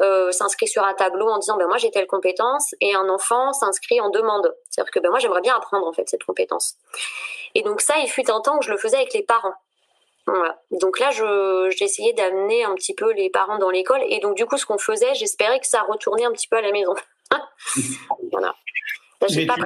euh, 0.00 0.30
s'inscrit 0.30 0.68
sur 0.68 0.84
un 0.84 0.92
tableau 0.92 1.26
en 1.28 1.38
disant 1.38 1.56
ben 1.56 1.66
moi 1.66 1.78
j'ai 1.78 1.90
telle 1.90 2.06
compétence, 2.06 2.74
et 2.82 2.94
un 2.94 3.08
enfant 3.08 3.54
s'inscrit 3.54 3.98
en 4.00 4.10
demande, 4.10 4.54
c'est-à-dire 4.68 4.90
que 4.90 5.00
ben 5.00 5.08
moi 5.08 5.20
j'aimerais 5.20 5.40
bien 5.40 5.56
apprendre 5.56 5.86
en 5.86 5.92
fait 5.92 6.06
cette 6.08 6.24
compétence. 6.24 6.76
Et 7.54 7.62
donc 7.62 7.80
ça, 7.80 7.94
il 7.98 8.08
fut 8.08 8.30
un 8.30 8.40
temps 8.40 8.58
où 8.58 8.62
je 8.62 8.70
le 8.70 8.76
faisais 8.76 8.96
avec 8.96 9.14
les 9.14 9.22
parents. 9.22 9.54
Voilà. 10.26 10.58
Donc 10.70 10.98
là, 10.98 11.10
j'essayais 11.70 12.12
d'amener 12.14 12.64
un 12.64 12.74
petit 12.74 12.94
peu 12.94 13.12
les 13.12 13.30
parents 13.30 13.58
dans 13.58 13.70
l'école, 13.70 14.02
et 14.08 14.20
donc 14.20 14.36
du 14.36 14.46
coup, 14.46 14.58
ce 14.58 14.66
qu'on 14.66 14.78
faisait, 14.78 15.14
j'espérais 15.14 15.60
que 15.60 15.66
ça 15.66 15.82
retournait 15.82 16.24
un 16.24 16.32
petit 16.32 16.48
peu 16.48 16.56
à 16.56 16.62
la 16.62 16.72
maison. 16.72 16.94
voilà. 18.32 18.54
j'ai 19.28 19.46
pas 19.46 19.56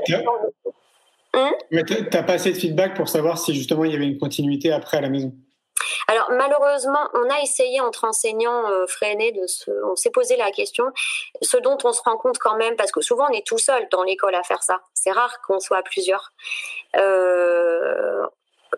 Hein? 1.35 1.53
Tu 1.71 1.77
n'as 1.77 2.23
pas 2.23 2.35
assez 2.35 2.53
de 2.53 2.59
feedback 2.59 2.95
pour 2.95 3.09
savoir 3.09 3.39
si 3.39 3.55
justement 3.55 3.85
il 3.85 3.93
y 3.93 3.95
avait 3.95 4.07
une 4.07 4.19
continuité 4.19 4.73
après 4.73 4.97
à 4.97 5.01
la 5.01 5.09
maison? 5.09 5.33
Alors 6.09 6.31
malheureusement, 6.31 7.09
on 7.13 7.29
a 7.31 7.41
essayé 7.43 7.81
entre 7.81 8.05
enseignants 8.05 8.67
euh, 8.71 8.87
freinés 8.87 9.33
de 9.33 9.47
se, 9.47 9.71
on 9.85 9.95
s'est 9.95 10.11
posé 10.11 10.37
la 10.37 10.51
question, 10.51 10.87
ce 11.43 11.57
dont 11.59 11.77
on 11.85 11.93
se 11.93 12.01
rend 12.03 12.17
compte 12.17 12.39
quand 12.39 12.57
même, 12.57 12.77
parce 12.77 12.91
que 12.91 13.03
souvent 13.03 13.27
on 13.31 13.33
est 13.33 13.47
tout 13.47 13.59
seul 13.59 13.87
dans 13.91 14.03
l'école 14.03 14.35
à 14.35 14.43
faire 14.43 14.63
ça. 14.63 14.81
C'est 14.95 15.13
rare 15.13 15.41
qu'on 15.43 15.61
soit 15.61 15.83
plusieurs. 15.83 16.33
Euh, 16.97 18.27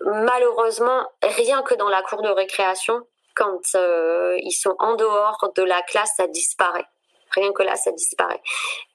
malheureusement, 0.05 1.07
rien 1.22 1.62
que 1.62 1.74
dans 1.74 1.88
la 1.88 2.03
cour 2.03 2.22
de 2.22 2.28
récréation, 2.28 3.07
quand 3.36 3.74
euh, 3.76 4.36
ils 4.42 4.53
sont 4.53 4.74
en 4.80 4.94
dehors 4.94 5.53
de 5.57 5.62
la 5.62 5.82
classe, 5.82 6.14
ça 6.16 6.26
disparaît. 6.26 6.86
Rien 7.30 7.53
que 7.53 7.62
là, 7.62 7.76
ça 7.76 7.92
disparaît. 7.92 8.42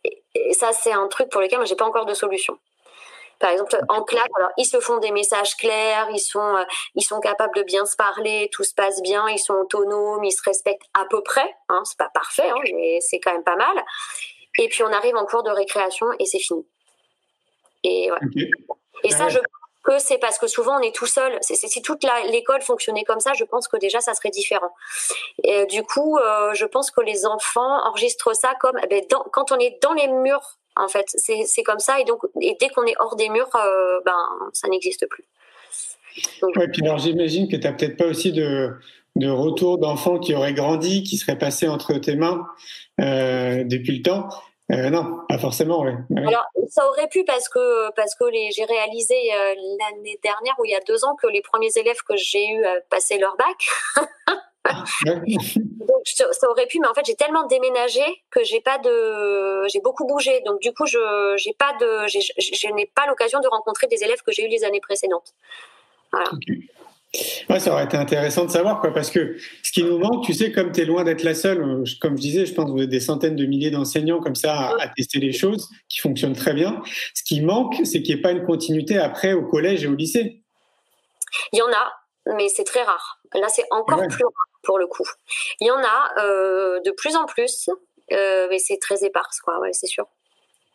Et, 0.04 0.24
et 0.36 0.54
ça, 0.54 0.74
c'est 0.74 0.92
un 0.92 1.08
truc 1.08 1.30
pour 1.30 1.40
lequel 1.40 1.58
moi, 1.58 1.66
j'ai 1.66 1.76
pas 1.76 1.86
encore 1.86 2.06
de 2.06 2.14
solution. 2.14 2.60
Par 3.40 3.52
exemple, 3.52 3.78
en 3.90 4.04
classe, 4.04 4.28
alors 4.36 4.52
ils 4.58 4.66
se 4.66 4.80
font 4.80 4.98
des 4.98 5.12
messages 5.12 5.56
clairs, 5.56 6.08
ils 6.12 6.20
sont, 6.20 6.56
euh, 6.56 6.64
ils 6.96 7.04
sont 7.04 7.20
capables 7.20 7.56
de 7.56 7.64
bien 7.64 7.86
se 7.86 7.96
parler, 7.96 8.50
tout 8.52 8.64
se 8.64 8.74
passe 8.74 9.02
bien, 9.02 9.28
ils 9.30 9.40
sont 9.40 9.54
autonomes, 9.54 10.24
ils 10.24 10.32
se 10.32 10.42
respectent 10.44 10.88
à 10.94 11.06
peu 11.10 11.22
près. 11.22 11.56
Hein, 11.70 11.82
c'est 11.86 11.98
pas 11.98 12.10
parfait, 12.14 12.50
hein, 12.50 12.62
mais 12.74 13.00
c'est 13.02 13.20
quand 13.20 13.34
même 13.34 13.44
pas 13.44 13.56
mal. 13.56 13.84
Et 14.58 14.70
puis 14.70 14.84
on 14.84 14.92
arrive 14.92 15.16
en 15.16 15.26
cours 15.26 15.44
de 15.44 15.52
récréation 15.52 16.08
et 16.20 16.26
c'est 16.26 16.40
fini. 16.40 16.66
Et, 17.84 18.12
ouais. 18.12 18.18
et 19.04 19.12
ça, 19.12 19.28
je 19.30 19.40
que 19.86 20.00
c'est 20.00 20.18
parce 20.18 20.38
que 20.38 20.48
souvent 20.48 20.80
on 20.80 20.82
est 20.82 20.94
tout 20.94 21.06
seul. 21.06 21.38
C'est, 21.42 21.56
si 21.56 21.82
toute 21.82 22.04
l'école 22.30 22.62
fonctionnait 22.62 23.04
comme 23.06 23.20
ça, 23.20 23.34
je 23.34 23.46
pense 23.46 23.68
que 23.68 23.78
déjà 23.78 24.02
ça 24.02 24.14
serait 24.14 24.32
différent. 24.32 24.72
Et, 25.44 25.62
euh, 25.62 25.66
du 25.66 25.84
coup, 25.84 26.18
euh, 26.18 26.54
je 26.54 26.66
pense 26.66 26.92
que 26.92 27.02
les 27.02 27.26
enfants 27.26 27.86
enregistrent 27.86 28.36
ça 28.36 28.56
comme 28.60 28.78
eh 28.84 28.88
ben, 28.88 29.02
quand 29.32 29.52
on 29.52 29.60
est 29.60 29.78
dans 29.82 29.94
les 29.94 30.08
murs 30.08 30.58
en 30.76 30.88
fait, 30.88 31.06
c'est 31.08 31.64
comme 31.64 31.80
ça. 31.80 32.00
Et 32.00 32.04
donc, 32.04 32.20
et 32.42 32.56
dès 32.60 32.70
qu'on 32.70 32.86
est 32.86 32.96
hors 33.00 33.16
des 33.16 33.30
murs, 33.30 33.50
euh, 33.56 34.00
ben, 34.06 34.18
ça 34.54 34.68
n'existe 34.68 35.08
plus. 35.08 35.26
ouais, 36.42 36.68
puis 36.68 36.82
alors 36.84 36.98
j'imagine 36.98 37.48
que 37.50 37.56
tu 37.56 37.64
n'as 37.64 37.74
peut-être 37.74 37.98
pas 37.98 38.06
aussi 38.06 38.32
de, 38.32 38.72
de 39.16 39.30
retour 39.30 39.78
d'enfants 39.78 40.20
qui 40.20 40.34
auraient 40.34 40.54
grandi, 40.54 41.04
qui 41.04 41.18
seraient 41.18 41.38
passés 41.38 41.68
entre 41.68 41.94
tes 41.96 42.16
mains 42.16 42.46
euh, 43.00 43.64
depuis 43.64 43.98
le 43.98 44.04
temps. 44.04 44.28
Euh, 44.72 44.90
non, 44.90 45.20
pas 45.30 45.38
forcément. 45.38 45.82
Ouais. 45.82 45.94
Alors, 46.18 46.46
ça 46.70 46.88
aurait 46.90 47.08
pu 47.08 47.24
parce 47.24 47.48
que 47.50 47.92
parce 47.92 48.16
que 48.16 48.26
j'ai 48.50 48.66
réalisé 48.66 49.16
l'année 49.80 50.20
dernière 50.24 50.56
ou 50.60 50.66
il 50.66 50.72
y 50.72 50.76
a 50.76 50.80
deux 50.88 51.06
ans 51.06 51.16
que 51.22 51.28
les 51.28 51.42
premiers 51.42 51.72
élèves 51.76 52.02
que 52.08 52.18
j'ai 52.18 52.48
eu 52.50 52.66
passaient 52.90 53.20
leur 53.20 53.38
bac. 53.38 54.06
donc 55.06 56.02
ça 56.06 56.50
aurait 56.50 56.68
pu, 56.68 56.80
mais 56.80 56.88
en 56.88 56.94
fait 56.94 57.06
j'ai 57.06 57.16
tellement 57.16 57.46
déménagé 57.48 58.02
que 58.32 58.44
j'ai 58.44 58.62
pas 58.62 58.78
de, 58.80 59.68
j'ai 59.68 59.80
beaucoup 59.80 60.06
bougé, 60.06 60.42
donc 60.46 60.60
du 60.60 60.74
coup 60.74 60.86
je 60.86 61.34
j'ai 61.38 61.54
pas 61.54 61.74
de, 61.80 62.08
je 62.08 62.74
n'ai 62.74 62.92
pas 62.96 63.06
l'occasion 63.08 63.40
de 63.40 63.48
rencontrer 63.48 63.88
des 63.88 64.04
élèves 64.04 64.22
que 64.26 64.32
j'ai 64.32 64.46
eu 64.46 64.50
les 64.50 64.64
années 64.64 64.82
précédentes. 64.82 65.34
Voilà. 66.12 66.32
Ouais, 67.50 67.60
ça 67.60 67.72
aurait 67.72 67.86
été 67.86 67.98
intéressant 67.98 68.46
de 68.46 68.52
savoir, 68.52 68.82
quoi, 68.82 68.94
parce 68.94 69.10
que 69.10 69.38
ce 69.64 69.72
qui 69.72 69.84
nous 69.84 69.98
manque, 69.98 70.26
tu 70.26 70.34
sais, 70.34 70.52
comme 70.52 70.72
tu 70.72 70.82
es 70.82 70.86
loin 70.86 71.04
d'être 71.04 71.24
la 71.24 71.34
seule, 71.34 71.84
comme 72.02 72.18
je 72.18 72.22
disais, 72.22 72.46
je 72.46 72.54
pense 72.54 72.66
que 72.66 72.72
vous 72.72 72.82
êtes 72.82 72.90
des 72.90 73.00
centaines 73.00 73.36
de 73.36 73.46
milliers 73.46 73.72
d'enseignants 73.72 74.20
comme 74.20 74.36
ça 74.36 74.76
à, 74.80 74.88
tester 74.90 75.20
les 75.20 75.32
choses 75.32 75.70
qui 75.88 76.00
fonctionnent 76.00 76.36
très 76.36 76.54
bien. 76.54 76.82
Ce 77.14 77.24
qui 77.24 77.42
manque, 77.42 77.76
c'est 77.84 78.02
qu'il 78.02 78.16
n'y 78.16 78.20
ait 78.20 78.22
pas 78.22 78.32
une 78.32 78.46
continuité 78.46 78.98
après 78.98 79.34
au 79.34 79.44
collège 79.44 79.84
et 79.84 79.88
au 79.88 79.96
lycée. 79.96 80.44
Il 81.54 81.60
y 81.60 81.62
en 81.62 81.72
a, 81.72 82.36
mais 82.36 82.50
c'est 82.50 82.64
très 82.64 82.84
rare. 82.84 83.20
Là, 83.34 83.48
c'est 83.50 83.66
encore 83.72 84.02
plus 84.08 84.24
rare 84.24 84.55
pour 84.66 84.78
le 84.78 84.88
coup. 84.88 85.08
Il 85.62 85.68
y 85.68 85.72
en 85.72 85.80
a 85.80 86.22
euh, 86.22 86.80
de 86.82 86.92
plus 86.92 87.16
en 87.16 87.26
plus, 87.26 87.70
euh, 88.12 88.48
mais 88.50 88.60
c'est 88.60 88.78
très 88.78 89.06
éparse, 89.06 89.40
quoi. 89.40 89.60
Ouais, 89.60 89.72
c'est 89.72 89.88
sûr. 89.88 90.06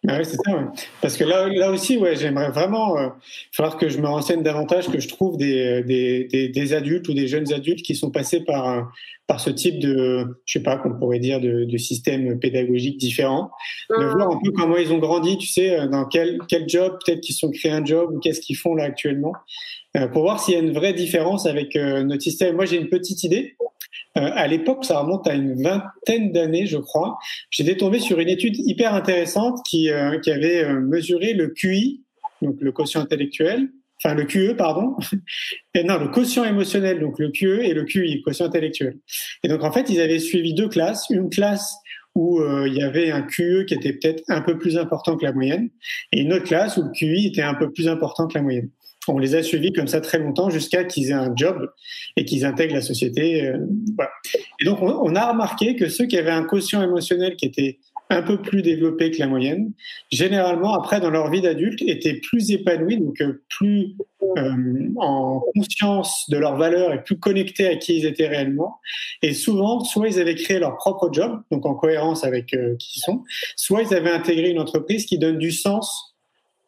Ah 0.09 0.16
oui, 0.18 0.24
c'est 0.24 0.38
ça. 0.43 0.57
Ouais. 0.57 0.64
Parce 1.03 1.18
que 1.18 1.24
là, 1.24 1.49
là 1.49 1.70
aussi, 1.70 1.99
ouais, 1.99 2.16
j'aimerais 2.16 2.51
vraiment 2.51 2.97
euh, 2.97 3.09
falloir 3.53 3.76
que 3.76 3.91
je 3.91 3.99
me 3.99 4.07
renseigne 4.07 4.43
davantage, 4.43 4.88
que 4.88 4.99
je 4.99 5.09
trouve 5.09 5.36
des, 5.36 5.82
des, 5.82 6.49
des, 6.49 6.72
adultes 6.72 7.07
ou 7.09 7.12
des 7.12 7.28
jeunes 7.28 7.53
adultes 7.53 7.82
qui 7.82 7.95
sont 7.95 8.11
passés 8.11 8.41
par, 8.41 8.91
par 9.26 9.41
ce 9.41 9.51
type 9.51 9.78
de, 9.78 10.24
je 10.47 10.59
sais 10.59 10.62
pas, 10.62 10.78
qu'on 10.78 10.99
pourrait 10.99 11.18
dire, 11.18 11.38
de, 11.38 11.66
de 11.66 11.76
système 11.76 12.38
pédagogique 12.38 12.97
différent, 12.97 13.51
de 13.91 13.97
mmh. 14.03 14.12
voir 14.12 14.30
un 14.30 14.41
peu 14.43 14.53
comment 14.53 14.78
ils 14.78 14.91
ont 14.91 14.99
grandi, 14.99 15.36
tu 15.36 15.49
sais, 15.49 15.86
dans 15.88 16.07
quel, 16.07 16.38
quel 16.49 16.66
job, 16.66 16.97
peut-être 17.05 17.20
qu'ils 17.20 17.36
sont 17.36 17.51
créés 17.51 17.72
un 17.72 17.84
job 17.84 18.11
ou 18.14 18.20
qu'est-ce 18.20 18.41
qu'ils 18.41 18.57
font 18.57 18.74
là 18.74 18.84
actuellement, 18.84 19.34
pour 20.14 20.22
voir 20.22 20.41
s'il 20.41 20.55
y 20.55 20.57
a 20.57 20.61
une 20.61 20.72
vraie 20.72 20.95
différence 20.95 21.45
avec 21.45 21.74
notre 21.74 22.22
système. 22.22 22.57
Moi, 22.57 22.64
j'ai 22.64 22.76
une 22.76 22.88
petite 22.88 23.22
idée. 23.22 23.55
Euh, 24.19 24.31
à 24.35 24.47
l'époque, 24.47 24.85
ça 24.85 25.01
remonte 25.01 25.27
à 25.27 25.35
une 25.35 25.63
vingtaine 25.63 26.33
d'années, 26.33 26.67
je 26.67 26.79
crois. 26.79 27.19
J'étais 27.51 27.77
tombé 27.77 28.01
sur 28.01 28.19
une 28.19 28.29
étude 28.29 28.57
hyper 28.57 28.95
intéressante 28.95 29.61
qui, 29.69 29.91
euh, 29.91 30.19
qui 30.19 30.33
avait 30.33 30.65
euh, 30.65 30.81
mesuré 30.81 31.33
le 31.33 31.49
QI, 31.49 32.03
donc 32.43 32.57
le 32.61 32.73
quotient 32.73 33.01
intellectuel, 33.01 33.69
enfin 34.03 34.15
le 34.15 34.25
QE, 34.25 34.55
pardon, 34.57 34.97
et 35.75 35.85
non, 35.85 35.99
le 35.99 36.09
quotient 36.09 36.45
émotionnel, 36.45 36.99
donc 36.99 37.19
le 37.19 37.31
QE 37.31 37.61
et 37.63 37.73
le 37.73 37.85
QI, 37.85 38.17
le 38.17 38.23
quotient 38.23 38.47
intellectuel. 38.47 38.99
Et 39.45 39.49
donc 39.49 39.63
en 39.63 39.71
fait, 39.71 39.89
ils 39.91 40.01
avaient 40.01 40.19
suivi 40.19 40.55
deux 40.55 40.69
classes, 40.69 41.07
une 41.11 41.31
classe 41.31 41.77
où 42.17 42.43
il 42.67 42.75
y 42.75 42.83
avait 42.83 43.13
un 43.13 43.23
QE 43.23 43.65
qui 43.67 43.75
était 43.75 43.93
peut-être 43.93 44.25
un 44.27 44.41
peu 44.41 44.59
plus 44.59 44.77
important 44.77 45.17
que 45.17 45.25
la 45.25 45.33
moyenne, 45.33 45.71
et 46.11 46.23
une 46.23 46.33
autre 46.33 46.45
classe 46.45 46.77
où 46.77 46.83
le 46.83 46.91
QI 46.91 47.29
était 47.29 47.43
un 47.43 47.55
peu 47.55 47.71
plus 47.71 47.87
important 47.87 48.27
que 48.27 48.35
la 48.35 48.43
moyenne 48.43 48.69
on 49.09 49.19
les 49.19 49.35
a 49.35 49.43
suivis 49.43 49.73
comme 49.73 49.89
ça 49.89 50.01
très 50.01 50.19
longtemps 50.19 50.51
jusqu'à 50.51 50.85
qu'ils 50.85 51.11
aient 51.11 51.15
un 51.15 51.33
job 51.35 51.71
et 52.17 52.25
qu'ils 52.25 52.45
intègrent 52.45 52.75
la 52.75 52.83
société. 52.83 53.47
Euh, 53.47 53.59
et 54.61 54.65
donc, 54.65 54.83
on, 54.83 55.15
a 55.15 55.31
remarqué 55.31 55.77
que 55.77 55.89
ceux 55.89 56.07
qui 56.07 56.19
avaient 56.19 56.31
un 56.31 56.45
quotient 56.45 56.83
émotionnel 56.83 57.37
qui 57.37 57.47
était 57.47 57.79
un 58.13 58.23
peu 58.23 58.43
plus 58.43 58.63
développé 58.63 59.13
que 59.13 59.19
la 59.21 59.29
moyenne, 59.29 59.73
généralement, 60.11 60.75
après, 60.75 61.01
dans 61.01 61.11
leur 61.11 61.31
vie 61.31 61.41
d'adulte, 61.41 61.81
étaient 61.83 62.15
plus 62.15 62.51
épanouis, 62.51 62.99
donc 62.99 63.21
euh, 63.21 63.43
plus 63.49 63.95
euh, 64.37 64.91
en 64.97 65.41
conscience 65.55 66.29
de 66.29 66.37
leurs 66.37 66.57
valeurs 66.57 66.93
et 66.93 67.03
plus 67.03 67.19
connectés 67.19 67.69
à 67.69 67.77
qui 67.77 67.99
ils 67.99 68.07
étaient 68.07 68.27
réellement. 68.27 68.81
Et 69.23 69.33
souvent, 69.33 69.81
soit 69.81 70.09
ils 70.09 70.19
avaient 70.19 70.35
créé 70.35 70.59
leur 70.59 70.77
propre 70.77 71.09
job, 71.13 71.41
donc 71.53 71.65
en 71.65 71.75
cohérence 71.75 72.25
avec 72.25 72.47
qui 72.47 72.99
ils 72.99 73.01
sont, 73.01 73.23
soit 73.57 73.83
ils 73.83 73.95
avaient 73.95 74.11
intégré 74.11 74.51
une 74.51 74.61
entreprise 74.61 75.07
qui 75.07 75.17
donne 75.17 75.39
du 75.39 75.53
sens 75.53 76.10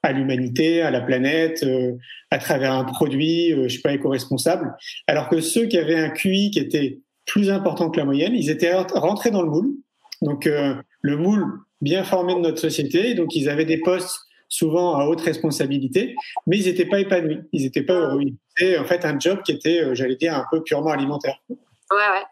à 0.03 0.12
l'humanité, 0.12 0.82
à 0.82 0.90
la 0.90 1.00
planète, 1.00 1.62
euh, 1.62 1.92
à 2.30 2.38
travers 2.38 2.72
un 2.72 2.84
produit, 2.84 3.53
euh, 3.53 3.68
je 3.68 3.76
sais 3.76 3.82
pas, 3.82 3.92
éco-responsable. 3.92 4.74
Alors 5.07 5.28
que 5.28 5.40
ceux 5.40 5.66
qui 5.66 5.78
avaient 5.78 5.98
un 5.98 6.11
QI 6.11 6.50
qui 6.50 6.59
était 6.59 7.00
plus 7.26 7.50
importants 7.50 7.90
que 7.90 7.98
la 7.98 8.05
moyenne. 8.05 8.34
Ils 8.34 8.50
étaient 8.50 8.74
rentrés 8.74 9.30
dans 9.30 9.42
le 9.42 9.50
moule. 9.50 9.74
Donc, 10.20 10.46
euh, 10.46 10.74
le 11.00 11.16
moule 11.16 11.44
bien 11.80 12.05
formé 12.05 12.34
de 12.34 12.40
notre 12.40 12.59
société. 12.59 13.14
Donc, 13.14 13.34
ils 13.34 13.48
avaient 13.48 13.64
des 13.64 13.78
postes 13.78 14.20
souvent 14.48 14.96
à 14.96 15.07
haute 15.07 15.22
responsabilité, 15.22 16.14
mais 16.46 16.59
ils 16.59 16.66
n'étaient 16.66 16.84
pas 16.84 17.00
épanouis. 17.00 17.40
Ils 17.53 17.62
n'étaient 17.62 17.82
pas 17.82 17.94
heureux. 17.94 18.20
C'était 18.55 18.78
en 18.78 18.84
fait 18.84 19.05
un 19.05 19.18
job 19.18 19.42
qui 19.42 19.53
était, 19.53 19.82
euh, 19.82 19.94
j'allais 19.94 20.16
dire, 20.16 20.34
un 20.34 20.44
peu 20.50 20.62
purement 20.62 20.90
alimentaire. 20.90 21.38
Ouais, 21.48 21.57
ouais. 21.96 22.24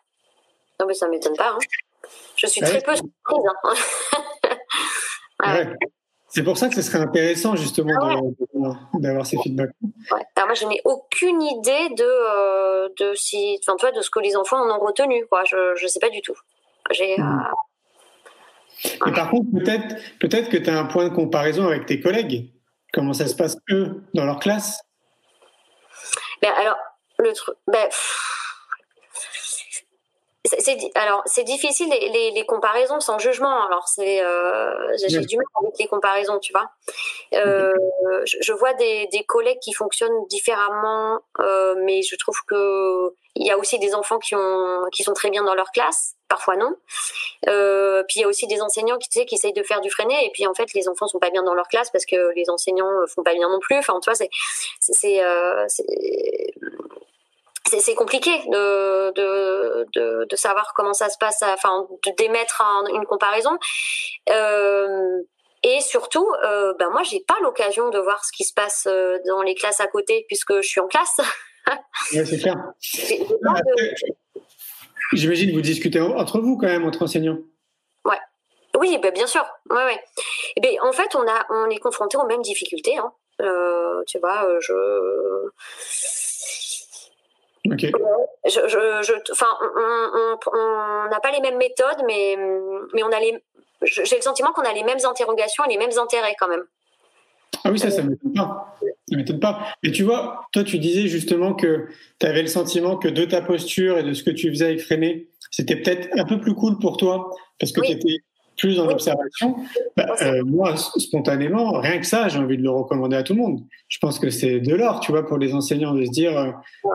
Non, 0.78 0.86
mais 0.86 0.94
ça 0.94 1.06
ne 1.06 1.12
m'étonne 1.12 1.36
pas. 1.36 1.52
Hein. 1.52 1.58
Je 2.36 2.46
suis 2.46 2.60
très 2.60 2.80
peu 2.80 2.94
surprise. 2.94 3.44
Hein. 3.64 3.74
ouais. 5.46 5.76
C'est 6.30 6.44
pour 6.44 6.56
ça 6.56 6.68
que 6.68 6.76
ce 6.76 6.82
serait 6.82 7.00
intéressant 7.00 7.56
justement 7.56 7.92
ah 8.00 8.78
d'avoir 8.94 9.26
ces 9.26 9.36
feedbacks. 9.42 9.70
Alors 10.36 10.46
moi, 10.46 10.54
je 10.54 10.64
n'ai 10.66 10.80
aucune 10.84 11.42
idée 11.42 11.88
de 11.96 12.04
euh, 12.04 12.88
de 12.98 13.14
si, 13.14 13.58
enfin, 13.68 13.90
de 13.90 14.00
ce 14.00 14.10
que 14.10 14.20
les 14.20 14.36
enfants 14.36 14.58
en 14.58 14.76
ont 14.76 14.78
retenu. 14.78 15.26
Quoi. 15.26 15.42
Je 15.44 15.82
ne 15.82 15.88
sais 15.88 15.98
pas 15.98 16.08
du 16.08 16.22
tout. 16.22 16.36
J'ai. 16.92 17.18
Euh, 17.18 19.10
par 19.12 19.30
contre, 19.30 19.50
peut-être 19.52 19.96
peut-être 20.20 20.48
que 20.48 20.56
tu 20.56 20.70
as 20.70 20.78
un 20.78 20.84
point 20.84 21.08
de 21.08 21.14
comparaison 21.14 21.66
avec 21.66 21.86
tes 21.86 22.00
collègues. 22.00 22.52
Comment 22.92 23.12
ça 23.12 23.26
se 23.26 23.34
passe 23.34 23.56
eux 23.70 24.02
dans 24.14 24.24
leur 24.24 24.38
classe? 24.38 24.80
Ben, 26.42 26.52
alors 26.56 26.76
le 27.18 27.32
truc. 27.32 27.56
Ben, 27.66 27.88
c'est 30.58 30.78
alors 30.94 31.22
c'est 31.26 31.44
difficile 31.44 31.88
les, 31.90 32.30
les, 32.30 32.46
comparaisons 32.46 33.00
sans 33.00 33.18
jugement. 33.18 33.64
Alors 33.66 33.88
c'est 33.88 34.22
euh, 34.22 34.72
j'ai 34.96 35.20
du 35.20 35.36
mal 35.36 35.46
avec 35.62 35.78
les 35.78 35.86
comparaisons, 35.86 36.38
tu 36.38 36.52
vois. 36.52 36.70
Euh, 37.34 37.72
je, 38.24 38.52
vois 38.52 38.72
des, 38.74 39.08
des, 39.12 39.24
collègues 39.24 39.58
qui 39.60 39.72
fonctionnent 39.72 40.26
différemment, 40.28 41.20
euh, 41.40 41.74
mais 41.84 42.02
je 42.02 42.16
trouve 42.16 42.38
que 42.46 43.12
il 43.36 43.46
y 43.46 43.50
a 43.50 43.58
aussi 43.58 43.78
des 43.78 43.94
enfants 43.94 44.18
qui 44.18 44.34
ont 44.34 44.84
qui 44.92 45.02
sont 45.02 45.14
très 45.14 45.30
bien 45.30 45.44
dans 45.44 45.54
leur 45.54 45.70
classe, 45.70 46.14
parfois 46.28 46.56
non. 46.56 46.74
Euh, 47.48 48.02
puis 48.08 48.20
il 48.20 48.22
y 48.22 48.24
a 48.24 48.28
aussi 48.28 48.46
des 48.46 48.60
enseignants 48.60 48.98
qui 48.98 49.08
tu 49.08 49.20
sais 49.20 49.26
qui 49.26 49.36
essayent 49.36 49.52
de 49.52 49.62
faire 49.62 49.80
du 49.80 49.90
freiné 49.90 50.26
et 50.26 50.30
puis 50.32 50.46
en 50.46 50.54
fait 50.54 50.72
les 50.74 50.88
enfants 50.88 51.06
sont 51.06 51.20
pas 51.20 51.30
bien 51.30 51.42
dans 51.42 51.54
leur 51.54 51.68
classe 51.68 51.90
parce 51.90 52.06
que 52.06 52.34
les 52.34 52.50
enseignants 52.50 52.90
font 53.08 53.22
pas 53.22 53.34
bien 53.34 53.48
non 53.48 53.60
plus. 53.60 53.78
Enfin 53.78 53.98
tu 54.00 54.10
vois 54.10 54.16
c'est 54.16 54.30
c'est 54.80 55.20
c'est 57.66 57.94
compliqué 57.94 58.30
de, 58.48 59.12
de, 59.12 60.26
de, 60.28 60.36
savoir 60.36 60.72
comment 60.74 60.94
ça 60.94 61.08
se 61.08 61.16
passe, 61.18 61.42
enfin 61.42 61.86
d'émettre 62.18 62.62
une 62.92 63.04
comparaison. 63.04 63.56
Euh, 64.30 65.22
et 65.62 65.80
surtout, 65.80 66.26
euh, 66.44 66.72
ben 66.78 66.88
moi, 66.90 67.02
j'ai 67.02 67.20
pas 67.26 67.36
l'occasion 67.42 67.90
de 67.90 67.98
voir 67.98 68.24
ce 68.24 68.32
qui 68.32 68.44
se 68.44 68.54
passe 68.54 68.86
euh, 68.90 69.18
dans 69.26 69.42
les 69.42 69.54
classes 69.54 69.80
à 69.80 69.86
côté 69.86 70.24
puisque 70.26 70.56
je 70.56 70.66
suis 70.66 70.80
en 70.80 70.88
classe. 70.88 71.20
oui, 72.12 72.26
c'est 72.26 72.38
clair. 72.38 72.56
J'imagine 75.12 75.50
que 75.50 75.54
vous 75.56 75.60
discutez 75.60 76.00
entre 76.00 76.40
vous 76.40 76.56
quand 76.56 76.66
même, 76.66 76.86
entre 76.86 77.02
enseignants. 77.02 77.38
Ouais. 78.04 78.18
Oui, 78.78 78.98
ben 79.02 79.12
bien 79.12 79.26
sûr. 79.26 79.44
Ouais, 79.68 79.84
ouais. 79.84 79.94
Et 79.96 80.52
eh 80.56 80.60
ben, 80.60 80.76
en 80.82 80.92
fait, 80.92 81.14
on, 81.14 81.28
a, 81.28 81.46
on 81.50 81.68
est 81.68 81.78
confronté 81.78 82.16
aux 82.16 82.26
mêmes 82.26 82.42
difficultés. 82.42 82.96
Hein. 82.96 83.12
tu 84.06 84.18
vois, 84.18 84.48
je 84.60 84.72
Je, 87.64 87.76
je, 88.46 89.32
enfin, 89.32 89.46
on 89.60 91.10
n'a 91.10 91.20
pas 91.20 91.30
les 91.30 91.40
mêmes 91.40 91.58
méthodes, 91.58 92.02
mais, 92.06 92.36
mais 92.94 93.02
on 93.02 93.12
a 93.12 93.20
les. 93.20 93.42
J'ai 93.82 94.16
le 94.16 94.22
sentiment 94.22 94.52
qu'on 94.52 94.62
a 94.62 94.72
les 94.72 94.84
mêmes 94.84 94.98
interrogations 95.04 95.64
et 95.64 95.68
les 95.70 95.78
mêmes 95.78 95.98
intérêts 95.98 96.34
quand 96.38 96.48
même. 96.48 96.64
Ah 97.64 97.70
oui, 97.70 97.78
ça, 97.78 97.90
ça 97.90 98.02
m'étonne 98.02 98.32
pas. 98.34 98.76
Ça 99.08 99.16
m'étonne 99.16 99.40
pas. 99.40 99.74
Mais 99.82 99.90
tu 99.90 100.02
vois, 100.02 100.46
toi, 100.52 100.64
tu 100.64 100.78
disais 100.78 101.08
justement 101.08 101.54
que 101.54 101.88
tu 102.18 102.26
avais 102.26 102.42
le 102.42 102.48
sentiment 102.48 102.96
que 102.96 103.08
de 103.08 103.24
ta 103.24 103.42
posture 103.42 103.98
et 103.98 104.02
de 104.02 104.14
ce 104.14 104.22
que 104.22 104.30
tu 104.30 104.48
faisais 104.48 104.66
avec 104.66 104.82
René, 104.82 105.28
c'était 105.50 105.76
peut-être 105.76 106.08
un 106.18 106.24
peu 106.24 106.40
plus 106.40 106.54
cool 106.54 106.78
pour 106.78 106.96
toi 106.96 107.30
parce 107.58 107.72
que 107.72 107.80
tu 107.80 107.92
étais 107.92 108.18
plus 108.60 108.78
en 108.78 108.88
observation. 108.88 109.56
Bah, 109.96 110.14
euh, 110.22 110.42
moi, 110.44 110.76
spontanément, 110.76 111.80
rien 111.80 111.98
que 111.98 112.06
ça, 112.06 112.28
j'ai 112.28 112.38
envie 112.38 112.56
de 112.56 112.62
le 112.62 112.70
recommander 112.70 113.16
à 113.16 113.22
tout 113.22 113.34
le 113.34 113.40
monde. 113.40 113.60
Je 113.88 113.98
pense 113.98 114.18
que 114.18 114.30
c'est 114.30 114.60
de 114.60 114.74
l'or, 114.74 115.00
tu 115.00 115.12
vois, 115.12 115.26
pour 115.26 115.38
les 115.38 115.54
enseignants 115.54 115.94
de 115.94 116.04
se 116.04 116.10
dire 116.10 116.36
euh, 116.38 116.50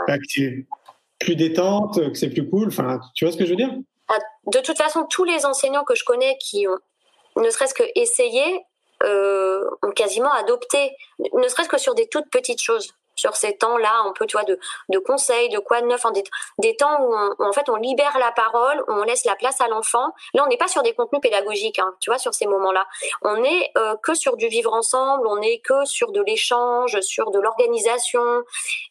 bah, 0.08 0.18
que 0.18 0.24
c'est 0.28 0.66
plus 1.20 1.36
détente, 1.36 1.96
que 2.12 2.18
c'est 2.18 2.30
plus 2.30 2.48
cool. 2.50 2.68
Enfin, 2.68 3.00
tu 3.16 3.26
vois 3.26 3.32
ce 3.32 3.38
que 3.38 3.46
je 3.46 3.50
veux 3.50 3.56
dire? 3.56 3.74
Ah, 4.08 4.18
De 4.48 4.60
toute 4.60 4.78
façon, 4.78 5.06
tous 5.10 5.24
les 5.24 5.46
enseignants 5.46 5.84
que 5.84 5.96
je 5.96 6.04
connais 6.04 6.38
qui 6.40 6.68
ont 6.68 6.78
ne 7.38 7.50
serait-ce 7.50 7.74
que 7.74 7.84
essayé, 7.96 8.44
euh, 9.04 9.62
ont 9.84 9.92
quasiment 9.92 10.32
adopté, 10.32 10.96
ne 11.20 11.48
serait-ce 11.48 11.68
que 11.68 11.78
sur 11.78 11.96
des 11.96 12.08
toutes 12.08 12.30
petites 12.32 12.62
choses 12.62 12.94
sur 13.16 13.36
ces 13.36 13.58
temps-là, 13.58 14.02
un 14.06 14.12
peu, 14.12 14.26
tu 14.26 14.38
vois, 14.38 14.46
de, 14.46 15.00
conseils, 15.00 15.50
de 15.50 15.60
quoi 15.60 15.82
de 15.82 15.88
neuf, 15.88 16.06
en 16.06 16.12
des, 16.12 16.24
des 16.60 16.76
temps 16.76 17.02
où, 17.02 17.44
en 17.44 17.54
fait 17.54 17.70
on 17.70 17.76
libère 17.76 18.18
la 18.20 18.32
parole, 18.32 18.84
où 18.88 18.92
on 18.92 19.04
laisse 19.04 19.26
la 19.26 19.36
place 19.36 19.62
à 19.62 19.68
l'enfant. 19.68 20.14
Là, 20.34 20.44
on 20.46 20.48
n'est 20.48 20.58
pas 20.58 20.68
sur 20.68 20.84
des 20.84 20.94
contenus 20.94 21.22
pédagogiques, 21.22 21.80
hein, 21.80 21.96
tu 22.00 22.10
vois, 22.10 22.20
sur 22.20 22.34
ces 22.34 22.46
moments-là. 22.48 22.86
On 23.22 23.44
est 23.44 23.72
euh, 23.78 23.96
que 24.04 24.14
sur 24.14 24.38
du 24.38 24.48
vivre 24.48 24.74
ensemble, 24.74 25.28
on 25.28 25.42
est 25.42 25.60
que 25.60 25.86
sur 25.86 26.12
de 26.12 26.22
l'échange, 26.22 27.00
sur 27.02 27.32
de 27.32 27.40
l'organisation. 27.40 28.44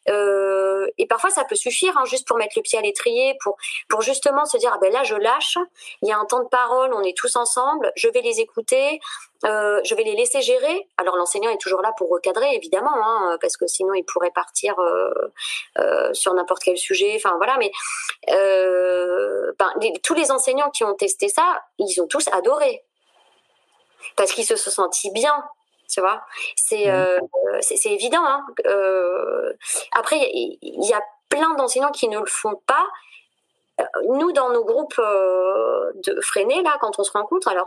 Euh, 0.09 0.87
et 0.97 1.07
parfois, 1.07 1.29
ça 1.29 1.43
peut 1.43 1.55
suffire, 1.55 1.97
hein, 1.97 2.05
juste 2.05 2.27
pour 2.27 2.37
mettre 2.37 2.53
le 2.55 2.61
pied 2.61 2.77
à 2.79 2.81
l'étrier, 2.81 3.37
pour, 3.43 3.57
pour 3.89 4.01
justement 4.01 4.45
se 4.45 4.57
dire, 4.57 4.71
ah 4.73 4.79
ben 4.81 4.91
là, 4.91 5.03
je 5.03 5.15
lâche, 5.15 5.57
il 6.01 6.09
y 6.09 6.11
a 6.11 6.17
un 6.17 6.25
temps 6.25 6.43
de 6.43 6.49
parole, 6.49 6.93
on 6.93 7.01
est 7.01 7.17
tous 7.17 7.35
ensemble, 7.35 7.91
je 7.95 8.07
vais 8.09 8.21
les 8.21 8.39
écouter, 8.39 8.99
euh, 9.45 9.79
je 9.83 9.93
vais 9.95 10.03
les 10.03 10.15
laisser 10.15 10.41
gérer. 10.41 10.89
Alors 10.97 11.15
l'enseignant 11.15 11.49
est 11.49 11.61
toujours 11.61 11.81
là 11.81 11.93
pour 11.97 12.09
recadrer, 12.09 12.53
évidemment, 12.55 12.95
hein, 12.95 13.37
parce 13.41 13.57
que 13.57 13.67
sinon 13.67 13.93
il 13.93 14.03
pourrait 14.03 14.31
partir 14.31 14.77
euh, 14.79 15.11
euh, 15.77 16.13
sur 16.13 16.33
n'importe 16.33 16.63
quel 16.63 16.77
sujet. 16.77 17.13
Enfin 17.15 17.35
voilà, 17.37 17.57
mais 17.57 17.71
ben, 18.27 19.71
tous 20.03 20.13
les 20.13 20.31
enseignants 20.31 20.71
qui 20.71 20.83
ont 20.83 20.93
testé 20.95 21.29
ça, 21.29 21.61
ils 21.77 22.01
ont 22.01 22.07
tous 22.07 22.27
adoré 22.31 22.83
parce 24.15 24.31
qu'ils 24.33 24.45
se 24.45 24.55
sont 24.55 24.71
sentis 24.71 25.11
bien. 25.11 25.43
Tu 25.87 26.01
vois, 26.01 26.23
c'est 26.55 26.87
mmh. 26.87 27.61
c'est 27.61 27.91
évident. 27.91 28.25
Hein. 28.25 28.43
après, 29.91 30.17
il 30.17 30.57
y, 30.63 30.87
y 30.87 30.93
a 30.93 31.01
plein 31.29 31.53
d'enseignants 31.55 31.91
qui 31.91 32.07
ne 32.07 32.19
le 32.19 32.25
font 32.25 32.59
pas 32.65 32.87
nous, 34.07 34.31
dans 34.31 34.49
nos 34.51 34.63
groupes 34.63 34.99
euh, 34.99 35.91
de 35.95 36.19
freinés, 36.21 36.61
là, 36.63 36.77
quand 36.79 36.97
on 36.97 37.03
se 37.03 37.11
rencontre, 37.11 37.47
alors 37.49 37.65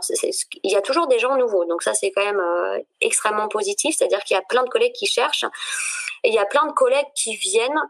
il 0.63 0.71
y 0.71 0.75
a 0.75 0.81
toujours 0.81 1.07
des 1.07 1.19
gens 1.19 1.35
nouveaux. 1.35 1.65
Donc 1.65 1.83
ça, 1.83 1.93
c'est 1.93 2.11
quand 2.11 2.23
même 2.23 2.39
euh, 2.39 2.79
extrêmement 3.01 3.47
positif. 3.47 3.95
C'est-à-dire 3.95 4.23
qu'il 4.23 4.35
y 4.35 4.37
a 4.37 4.43
plein 4.43 4.63
de 4.63 4.69
collègues 4.69 4.93
qui 4.93 5.05
cherchent 5.05 5.45
et 6.23 6.29
il 6.29 6.33
y 6.33 6.39
a 6.39 6.45
plein 6.45 6.65
de 6.65 6.71
collègues 6.71 7.07
qui 7.15 7.35
viennent 7.35 7.81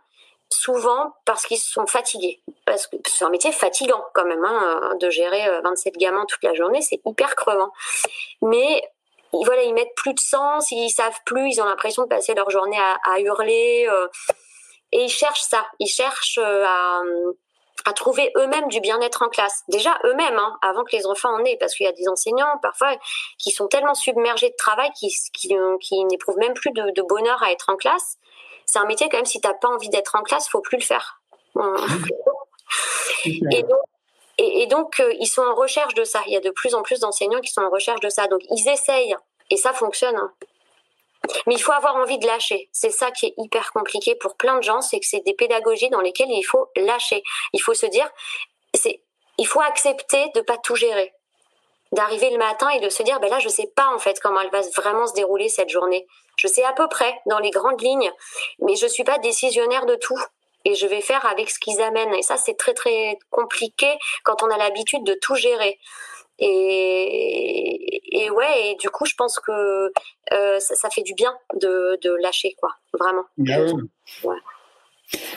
souvent 0.51 1.13
parce 1.26 1.45
qu'ils 1.45 1.59
sont 1.59 1.86
fatigués. 1.86 2.41
Parce 2.65 2.88
que 2.88 2.97
c'est 3.07 3.24
un 3.24 3.30
métier 3.30 3.51
fatigant 3.51 4.03
quand 4.13 4.26
même, 4.26 4.43
hein, 4.43 4.95
de 4.99 5.09
gérer 5.09 5.47
27 5.63 5.93
euh, 5.93 5.97
gamins 5.99 6.26
toute 6.28 6.43
la 6.43 6.53
journée, 6.53 6.82
c'est 6.82 6.99
hyper 7.05 7.36
crevant. 7.36 7.72
Mais 8.41 8.84
voilà, 9.32 9.63
ils 9.63 9.74
mettent 9.74 9.95
plus 9.95 10.13
de 10.13 10.20
sens, 10.20 10.72
ils 10.72 10.89
savent 10.89 11.20
plus, 11.26 11.53
ils 11.53 11.61
ont 11.61 11.65
l'impression 11.65 12.03
de 12.03 12.07
passer 12.07 12.34
leur 12.34 12.49
journée 12.49 12.80
à, 13.05 13.20
hurler. 13.20 13.88
et 14.91 15.03
ils 15.03 15.09
cherchent 15.09 15.43
ça, 15.43 15.63
ils 15.80 15.88
cherchent 15.88 16.39
à 16.39 17.01
à 17.86 17.93
trouver 17.93 18.32
eux-mêmes 18.38 18.67
du 18.67 18.80
bien-être 18.82 19.23
en 19.23 19.30
classe. 19.30 19.63
Déjà 19.67 19.97
eux-mêmes, 20.05 20.38
hein, 20.38 20.57
avant 20.61 20.84
que 20.84 20.95
les 20.95 21.05
enfants 21.05 21.34
en 21.34 21.43
aient, 21.45 21.57
parce 21.59 21.75
qu'il 21.75 21.86
y 21.86 21.89
a 21.89 21.93
des 21.93 22.07
enseignants 22.07 22.57
parfois 22.61 22.95
qui 23.38 23.51
sont 23.51 23.67
tellement 23.67 23.93
submergés 23.93 24.49
de 24.49 24.55
travail 24.57 24.89
qu'ils 24.91 25.11
qui, 25.34 25.55
qui, 25.82 26.05
n'éprouvent 26.05 26.38
même 26.38 26.53
plus 26.53 26.71
de, 26.71 27.01
bonheur 27.01 27.41
à 27.43 27.51
être 27.51 27.69
en 27.69 27.75
classe. 27.75 28.17
C'est 28.65 28.80
un 28.80 28.86
métier 28.86 29.09
quand 29.09 29.17
même, 29.17 29.25
si 29.25 29.41
t'as 29.41 29.53
pas 29.53 29.69
envie 29.69 29.89
d'être 29.89 30.15
en 30.15 30.23
classe, 30.23 30.49
faut 30.49 30.61
plus 30.61 30.77
le 30.77 30.84
faire. 30.84 31.21
et 33.25 33.63
donc, 33.63 33.80
et, 34.38 34.67
donc 34.67 34.99
euh, 34.99 35.13
ils 35.19 35.27
sont 35.27 35.41
en 35.41 35.55
recherche 35.55 35.93
de 35.95 36.03
ça. 36.03 36.21
Il 36.27 36.34
y 36.34 36.38
a 36.38 36.41
de 36.41 36.51
plus 36.51 36.75
en 36.75 36.84
plus 36.84 36.99
d'enseignants 36.99 37.41
qui 37.41 37.51
sont 37.51 37.61
en 37.61 37.69
recherche 37.69 37.99
de 38.01 38.09
ça. 38.09 38.27
Donc 38.27 38.41
ils 38.49 38.69
essayent, 38.69 39.15
et 39.49 39.57
ça 39.57 39.73
fonctionne. 39.73 40.15
Hein. 40.15 40.32
Mais 41.47 41.55
il 41.55 41.61
faut 41.61 41.72
avoir 41.72 41.95
envie 41.95 42.17
de 42.17 42.26
lâcher. 42.26 42.70
C'est 42.72 42.91
ça 42.91 43.11
qui 43.11 43.28
est 43.28 43.34
hyper 43.38 43.72
compliqué 43.72 44.15
pour 44.15 44.36
plein 44.36 44.57
de 44.57 44.63
gens, 44.63 44.82
c'est 44.82 44.99
que 44.99 45.05
c'est 45.05 45.20
des 45.22 45.34
pédagogies 45.34 45.89
dans 45.89 46.01
lesquelles 46.01 46.32
il 46.32 46.43
faut 46.43 46.70
lâcher. 46.76 47.24
Il 47.53 47.61
faut 47.61 47.74
se 47.74 47.86
dire, 47.86 48.09
c'est, 48.74 49.01
il 49.38 49.47
faut 49.47 49.61
accepter 49.61 50.30
de 50.36 50.41
pas 50.41 50.57
tout 50.57 50.76
gérer. 50.76 51.13
D'arriver 51.91 52.30
le 52.30 52.38
matin 52.38 52.70
et 52.70 52.80
de 52.80 52.89
se 52.89 53.01
dire, 53.03 53.20
ben 53.20 53.30
là, 53.30 53.39
je 53.39 53.49
sais 53.49 53.72
pas 53.76 53.88
en 53.93 53.99
fait 53.99 54.20
comment 54.20 54.41
elle 54.41 54.51
va 54.51 54.61
vraiment 54.76 55.07
se 55.07 55.13
dérouler 55.13 55.49
cette 55.49 55.70
journée. 55.70 56.07
Je 56.36 56.47
sais 56.47 56.63
à 56.63 56.74
peu 56.74 56.88
près 56.88 57.20
dans 57.26 57.39
les 57.39 57.49
grandes 57.49 57.82
lignes, 57.82 58.11
mais 58.59 58.76
je 58.76 58.88
suis 58.88 59.03
pas 59.03 59.17
décisionnaire 59.17 59.86
de 59.86 59.95
tout 59.95 60.20
et 60.65 60.76
je 60.76 60.86
vais 60.86 61.01
faire 61.01 61.26
avec 61.26 61.49
ce 61.49 61.59
qu'ils 61.59 61.82
amènent. 61.82 62.13
Et 62.13 62.22
ça, 62.22 62.38
c'est 62.38 62.57
très 62.57 62.74
très 62.74 63.17
compliqué 63.32 63.97
quand 64.24 64.43
on 64.43 64.49
a 64.49 64.57
l'habitude 64.57 65.03
de 65.03 65.15
tout 65.15 65.36
gérer. 65.36 65.80
Et, 66.39 68.01
et 68.11 68.29
ouais, 68.31 68.71
et 68.71 68.75
du 68.75 68.89
coup, 68.89 69.05
je 69.05 69.15
pense 69.17 69.39
que 69.39 69.91
euh, 70.33 70.59
ça, 70.59 70.89
fait 70.89 71.03
du 71.03 71.13
bien 71.13 71.33
de, 71.61 71.99
de 72.01 72.15
lâcher, 72.21 72.55
quoi, 72.57 72.69
vraiment. 72.97 73.25
Ah 73.49 73.61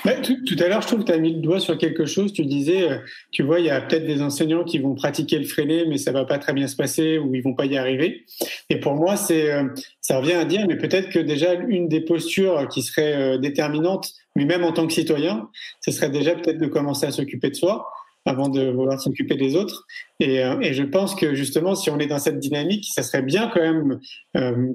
ouais. 0.05 0.21
tout, 0.23 0.57
à 0.61 0.69
l'heure, 0.69 0.83
je 0.83 0.87
trouve 0.87 1.01
que 1.01 1.07
tu 1.07 1.13
as 1.13 1.19
mis 1.19 1.35
le 1.35 1.41
doigt 1.41 1.59
sur 1.59 1.77
quelque 1.77 2.05
chose. 2.07 2.33
Tu 2.33 2.45
disais, 2.45 2.91
euh, 2.91 2.99
tu 3.33 3.43
vois, 3.43 3.59
il 3.59 3.67
y 3.67 3.71
a 3.71 3.81
peut-être 3.81 4.07
des 4.07 4.23
enseignants 4.23 4.65
qui 4.65 4.79
vont 4.79 4.95
pratiquer 4.95 5.39
le 5.39 5.45
freiné, 5.45 5.87
mais 5.87 5.99
ça 5.99 6.13
va 6.13 6.25
pas 6.25 6.39
très 6.39 6.53
bien 6.53 6.69
se 6.69 6.77
passer 6.77 7.19
ou 7.19 7.35
ils 7.35 7.43
vont 7.43 7.55
pas 7.55 7.67
y 7.67 7.77
arriver. 7.77 8.25
Et 8.71 8.79
pour 8.79 8.95
moi, 8.95 9.17
c'est, 9.17 9.53
euh, 9.53 9.65
ça 10.01 10.19
revient 10.19 10.35
à 10.35 10.45
dire, 10.45 10.67
mais 10.69 10.77
peut-être 10.77 11.11
que 11.11 11.19
déjà 11.19 11.55
une 11.55 11.89
des 11.89 12.01
postures 12.01 12.69
qui 12.69 12.83
serait 12.83 13.39
déterminante, 13.39 14.11
mais 14.37 14.45
même 14.45 14.63
en 14.63 14.73
tant 14.73 14.87
que 14.87 14.93
citoyen, 14.93 15.49
ce 15.81 15.91
serait 15.91 16.11
déjà 16.11 16.35
peut-être 16.37 16.59
de 16.59 16.67
commencer 16.67 17.07
à 17.07 17.11
s'occuper 17.11 17.51
de 17.51 17.57
soi 17.57 17.89
avant 18.25 18.49
de 18.49 18.71
vouloir 18.71 19.01
s'occuper 19.01 19.37
des 19.37 19.57
autres. 19.57 19.85
Et, 20.21 20.37
et, 20.37 20.75
je 20.75 20.83
pense 20.85 21.15
que 21.15 21.35
justement, 21.35 21.75
si 21.75 21.91
on 21.91 21.99
est 21.99 22.07
dans 22.07 22.19
cette 22.19 22.39
dynamique, 22.39 22.87
ça 22.95 23.03
serait 23.03 23.23
bien 23.23 23.51
quand 23.53 23.61
même 23.61 24.01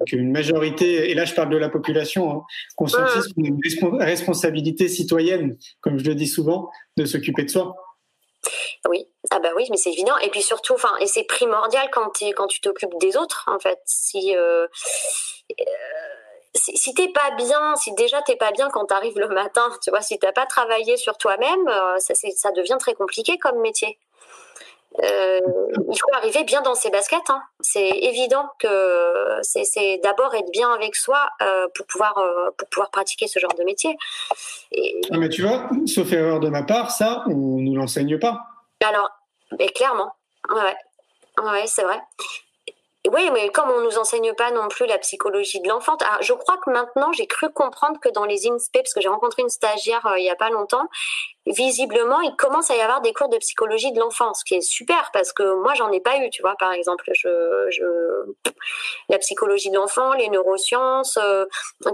qu'une 0.06 0.30
majorité, 0.30 1.10
et 1.10 1.14
là 1.14 1.24
je 1.24 1.34
parle 1.34 1.48
de 1.48 1.56
la 1.56 1.68
population, 1.68 2.30
hein, 2.30 2.42
conscientise 2.76 3.32
une 3.36 3.58
responsabilité 4.00 4.88
citoyenne, 4.88 5.56
comme 5.80 5.98
je 5.98 6.04
le 6.04 6.14
dis 6.14 6.26
souvent, 6.26 6.68
de 6.96 7.04
s'occuper 7.04 7.44
de 7.44 7.50
soi. 7.50 7.76
Oui, 8.88 9.06
ah 9.30 9.40
bah 9.40 9.50
oui, 9.56 9.66
mais 9.70 9.76
c'est 9.76 9.92
évident. 9.92 10.16
Et 10.18 10.30
puis 10.30 10.42
surtout, 10.42 10.74
enfin, 10.74 10.96
et 11.00 11.06
c'est 11.06 11.24
primordial 11.24 11.88
quand, 11.92 12.10
quand 12.36 12.46
tu 12.46 12.60
t'occupes 12.60 12.98
des 13.00 13.16
autres, 13.16 13.44
en 13.48 13.58
fait. 13.58 13.78
Si, 13.84 14.34
euh, 14.36 14.66
euh, 15.50 15.64
si, 16.58 16.76
si 16.76 16.94
t'es 16.94 17.08
pas 17.08 17.30
bien, 17.36 17.76
si 17.76 17.92
déjà 17.94 18.22
t'es 18.22 18.36
pas 18.36 18.52
bien 18.52 18.68
quand 18.70 18.86
t'arrives 18.86 19.18
le 19.18 19.28
matin, 19.28 19.68
tu 19.82 19.90
vois, 19.90 20.02
si 20.02 20.18
t'as 20.18 20.32
pas 20.32 20.46
travaillé 20.46 20.96
sur 20.96 21.16
toi-même, 21.16 21.68
euh, 21.68 21.98
ça, 21.98 22.14
ça 22.14 22.52
devient 22.52 22.76
très 22.78 22.94
compliqué 22.94 23.38
comme 23.38 23.60
métier. 23.60 23.98
Euh, 25.04 25.40
il 25.90 25.98
faut 25.98 26.08
arriver 26.14 26.44
bien 26.44 26.60
dans 26.62 26.74
ses 26.74 26.90
baskets. 26.90 27.30
Hein. 27.30 27.42
C'est 27.60 27.88
évident 27.88 28.48
que 28.58 29.38
c'est 29.42 30.00
d'abord 30.02 30.34
être 30.34 30.50
bien 30.50 30.72
avec 30.72 30.96
soi 30.96 31.28
euh, 31.42 31.68
pour 31.74 31.86
pouvoir 31.86 32.18
euh, 32.18 32.50
pour 32.56 32.68
pouvoir 32.68 32.90
pratiquer 32.90 33.28
ce 33.28 33.38
genre 33.38 33.54
de 33.54 33.64
métier. 33.64 33.96
Et... 34.72 35.00
Ah, 35.12 35.18
mais 35.18 35.28
tu 35.28 35.42
vois, 35.42 35.68
sauf 35.86 36.12
erreur 36.12 36.40
de 36.40 36.48
ma 36.48 36.62
part, 36.62 36.90
ça 36.90 37.22
on 37.26 37.60
nous 37.60 37.76
l'enseigne 37.76 38.18
pas. 38.18 38.46
Alors, 38.84 39.10
mais 39.58 39.68
clairement, 39.68 40.12
ouais, 40.50 40.76
ouais, 41.44 41.66
c'est 41.66 41.82
vrai. 41.82 42.00
Oui, 43.12 43.30
mais 43.32 43.48
comme 43.48 43.70
on 43.70 43.80
nous 43.80 43.98
enseigne 43.98 44.34
pas 44.34 44.50
non 44.50 44.68
plus 44.68 44.86
la 44.86 44.98
psychologie 44.98 45.60
de 45.60 45.68
l'enfant, 45.68 45.96
ah, 46.04 46.18
je 46.20 46.32
crois 46.34 46.58
que 46.58 46.70
maintenant 46.70 47.10
j'ai 47.12 47.26
cru 47.26 47.48
comprendre 47.50 47.98
que 48.00 48.08
dans 48.10 48.24
les 48.24 48.46
INSPE, 48.46 48.72
parce 48.74 48.92
que 48.92 49.00
j'ai 49.00 49.08
rencontré 49.08 49.42
une 49.42 49.48
stagiaire 49.48 50.06
il 50.18 50.24
y 50.24 50.30
a 50.30 50.36
pas 50.36 50.50
longtemps, 50.50 50.88
visiblement, 51.48 52.20
il 52.20 52.34
commence 52.36 52.70
à 52.70 52.76
y 52.76 52.80
avoir 52.80 53.00
des 53.00 53.12
cours 53.12 53.28
de 53.28 53.38
psychologie 53.38 53.92
de 53.92 53.98
l'enfance, 53.98 54.40
ce 54.40 54.44
qui 54.44 54.54
est 54.54 54.60
super 54.60 55.10
parce 55.12 55.32
que 55.32 55.54
moi, 55.62 55.74
j'en 55.74 55.90
ai 55.92 56.00
pas 56.00 56.18
eu, 56.18 56.30
tu 56.30 56.42
vois, 56.42 56.54
par 56.58 56.72
exemple, 56.72 57.10
la 59.08 59.18
psychologie 59.18 59.70
de 59.70 59.76
l'enfant, 59.76 60.12
les 60.12 60.28
neurosciences, 60.28 61.18
euh, 61.18 61.44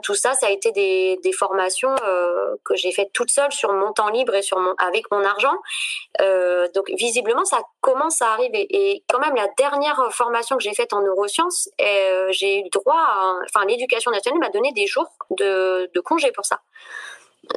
tout 0.02 0.14
ça, 0.14 0.34
ça 0.34 0.46
a 0.46 0.50
été 0.50 0.72
des, 0.72 1.32
formations 1.32 1.94
euh, 2.04 2.54
que 2.64 2.76
j'ai 2.76 2.92
faites 2.92 3.12
toute 3.12 3.30
seule 3.30 3.50
sur 3.50 3.72
mon 3.72 3.92
temps 3.92 4.08
libre 4.08 4.34
et 4.34 4.40
avec 4.78 5.10
mon 5.10 5.24
argent. 5.24 5.56
Euh, 6.20 6.68
donc, 6.74 6.90
visiblement, 6.90 7.44
ça 7.44 7.60
commence 7.80 8.22
à 8.22 8.30
arriver. 8.32 8.66
Et 8.70 9.04
quand 9.08 9.18
même, 9.18 9.34
la 9.34 9.48
dernière 9.58 10.12
formation 10.12 10.56
que 10.56 10.62
j'ai 10.62 10.74
faite 10.74 10.92
en 10.92 11.00
neurosciences, 11.00 11.68
j'ai 12.30 12.60
eu 12.60 12.68
droit, 12.70 12.94
à, 12.94 13.34
enfin, 13.44 13.66
l'éducation 13.66 14.10
nationale 14.10 14.40
m'a 14.40 14.50
donné 14.50 14.72
des 14.72 14.86
jours 14.86 15.10
de 15.30 16.00
congé 16.00 16.30
pour 16.32 16.44
ça. 16.44 16.60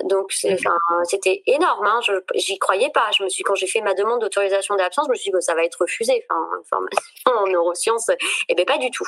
Donc 0.04 0.32
c'était 0.32 1.44
énorme. 1.46 1.86
Hein. 1.86 2.00
Je 2.06 2.14
j'y 2.36 2.58
croyais 2.58 2.90
pas. 2.90 3.10
Je 3.18 3.24
me 3.24 3.30
suis 3.30 3.44
quand 3.44 3.56
j'ai 3.56 3.68
fait 3.68 3.82
ma 3.82 3.94
demande 3.94 4.22
d'autorisation 4.22 4.76
d'absence, 4.76 5.06
je 5.08 5.12
me 5.12 5.16
suis 5.16 5.30
dit 5.30 5.32
que 5.32 5.42
ça 5.42 5.56
va 5.56 5.64
être 5.64 5.82
refusé. 5.82 6.26
Enfin, 6.30 6.62
formation 6.70 7.02
en 7.44 7.48
neurosciences, 7.48 8.10
et 8.10 8.18
eh 8.50 8.56
ben 8.56 8.66
pas 8.66 8.78
du 8.78 8.92
tout. 8.92 9.08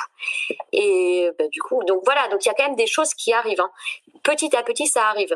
Et 0.72 1.30
ben, 1.38 1.50
du 1.50 1.62
coup, 1.62 1.84
donc 1.84 2.02
voilà. 2.06 2.28
Donc 2.30 2.46
il 2.46 2.48
y 2.48 2.52
a 2.52 2.54
quand 2.54 2.68
même 2.68 2.76
des 2.76 2.88
choses 2.88 3.14
qui 3.14 3.34
arrivent. 3.34 3.62
Hein. 3.62 3.72
Petit 4.24 4.56
à 4.56 4.64
petit, 4.64 4.88
ça 4.88 5.08
arrive. 5.08 5.36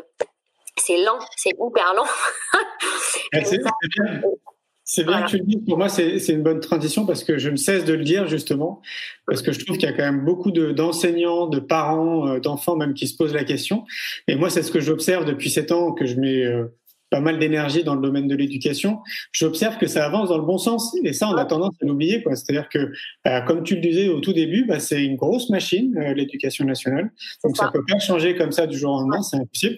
C'est 0.76 0.98
lent, 0.98 1.18
c'est 1.36 1.50
hyper 1.50 1.94
lent. 1.94 2.06
C'est 4.86 5.04
bien 5.04 5.22
que 5.22 5.30
tu 5.30 5.38
le 5.38 5.44
dises. 5.44 5.64
Pour 5.66 5.78
moi, 5.78 5.88
c'est 5.88 6.28
une 6.28 6.42
bonne 6.42 6.60
transition 6.60 7.06
parce 7.06 7.24
que 7.24 7.38
je 7.38 7.48
ne 7.48 7.56
cesse 7.56 7.84
de 7.84 7.94
le 7.94 8.04
dire 8.04 8.28
justement, 8.28 8.82
parce 9.26 9.40
que 9.40 9.50
je 9.50 9.64
trouve 9.64 9.78
qu'il 9.78 9.88
y 9.88 9.92
a 9.92 9.94
quand 9.94 10.04
même 10.04 10.24
beaucoup 10.24 10.50
d'enseignants, 10.50 11.46
de, 11.46 11.58
parents, 11.58 12.28
euh, 12.28 12.38
d'enfants 12.38 12.76
même 12.76 12.92
qui 12.92 13.08
se 13.08 13.16
posent 13.16 13.32
la 13.32 13.44
question. 13.44 13.84
Et 14.28 14.36
moi, 14.36 14.50
c'est 14.50 14.62
ce 14.62 14.70
que 14.70 14.80
j'observe 14.80 15.24
depuis 15.24 15.48
sept 15.48 15.72
ans 15.72 15.92
que 15.92 16.04
je 16.04 16.16
mets 16.16 16.44
euh, 16.44 16.66
pas 17.14 17.20
mal 17.20 17.38
d'énergie 17.38 17.84
dans 17.84 17.94
le 17.94 18.00
domaine 18.00 18.26
de 18.26 18.34
l'éducation, 18.34 18.98
j'observe 19.30 19.78
que 19.78 19.86
ça 19.86 20.04
avance 20.04 20.30
dans 20.30 20.36
le 20.36 20.44
bon 20.44 20.58
sens. 20.58 20.96
Et 21.04 21.12
ça, 21.12 21.28
on 21.28 21.36
a 21.36 21.44
tendance 21.44 21.76
à 21.80 21.86
l'oublier. 21.86 22.24
C'est-à-dire 22.28 22.68
que, 22.68 22.90
euh, 23.28 23.40
comme 23.42 23.62
tu 23.62 23.76
le 23.76 23.80
disais 23.80 24.08
au 24.08 24.18
tout 24.18 24.32
début, 24.32 24.64
bah, 24.64 24.80
c'est 24.80 25.04
une 25.04 25.14
grosse 25.14 25.48
machine, 25.48 25.96
euh, 25.96 26.12
l'éducation 26.12 26.64
nationale. 26.64 27.12
Donc 27.44 27.56
ça. 27.56 27.66
ne 27.66 27.70
peut 27.70 27.84
pas 27.88 28.00
changer 28.00 28.34
comme 28.34 28.50
ça 28.50 28.66
du 28.66 28.76
jour 28.76 28.94
au 28.94 28.98
lendemain, 28.98 29.22
c'est 29.22 29.36
impossible. 29.36 29.76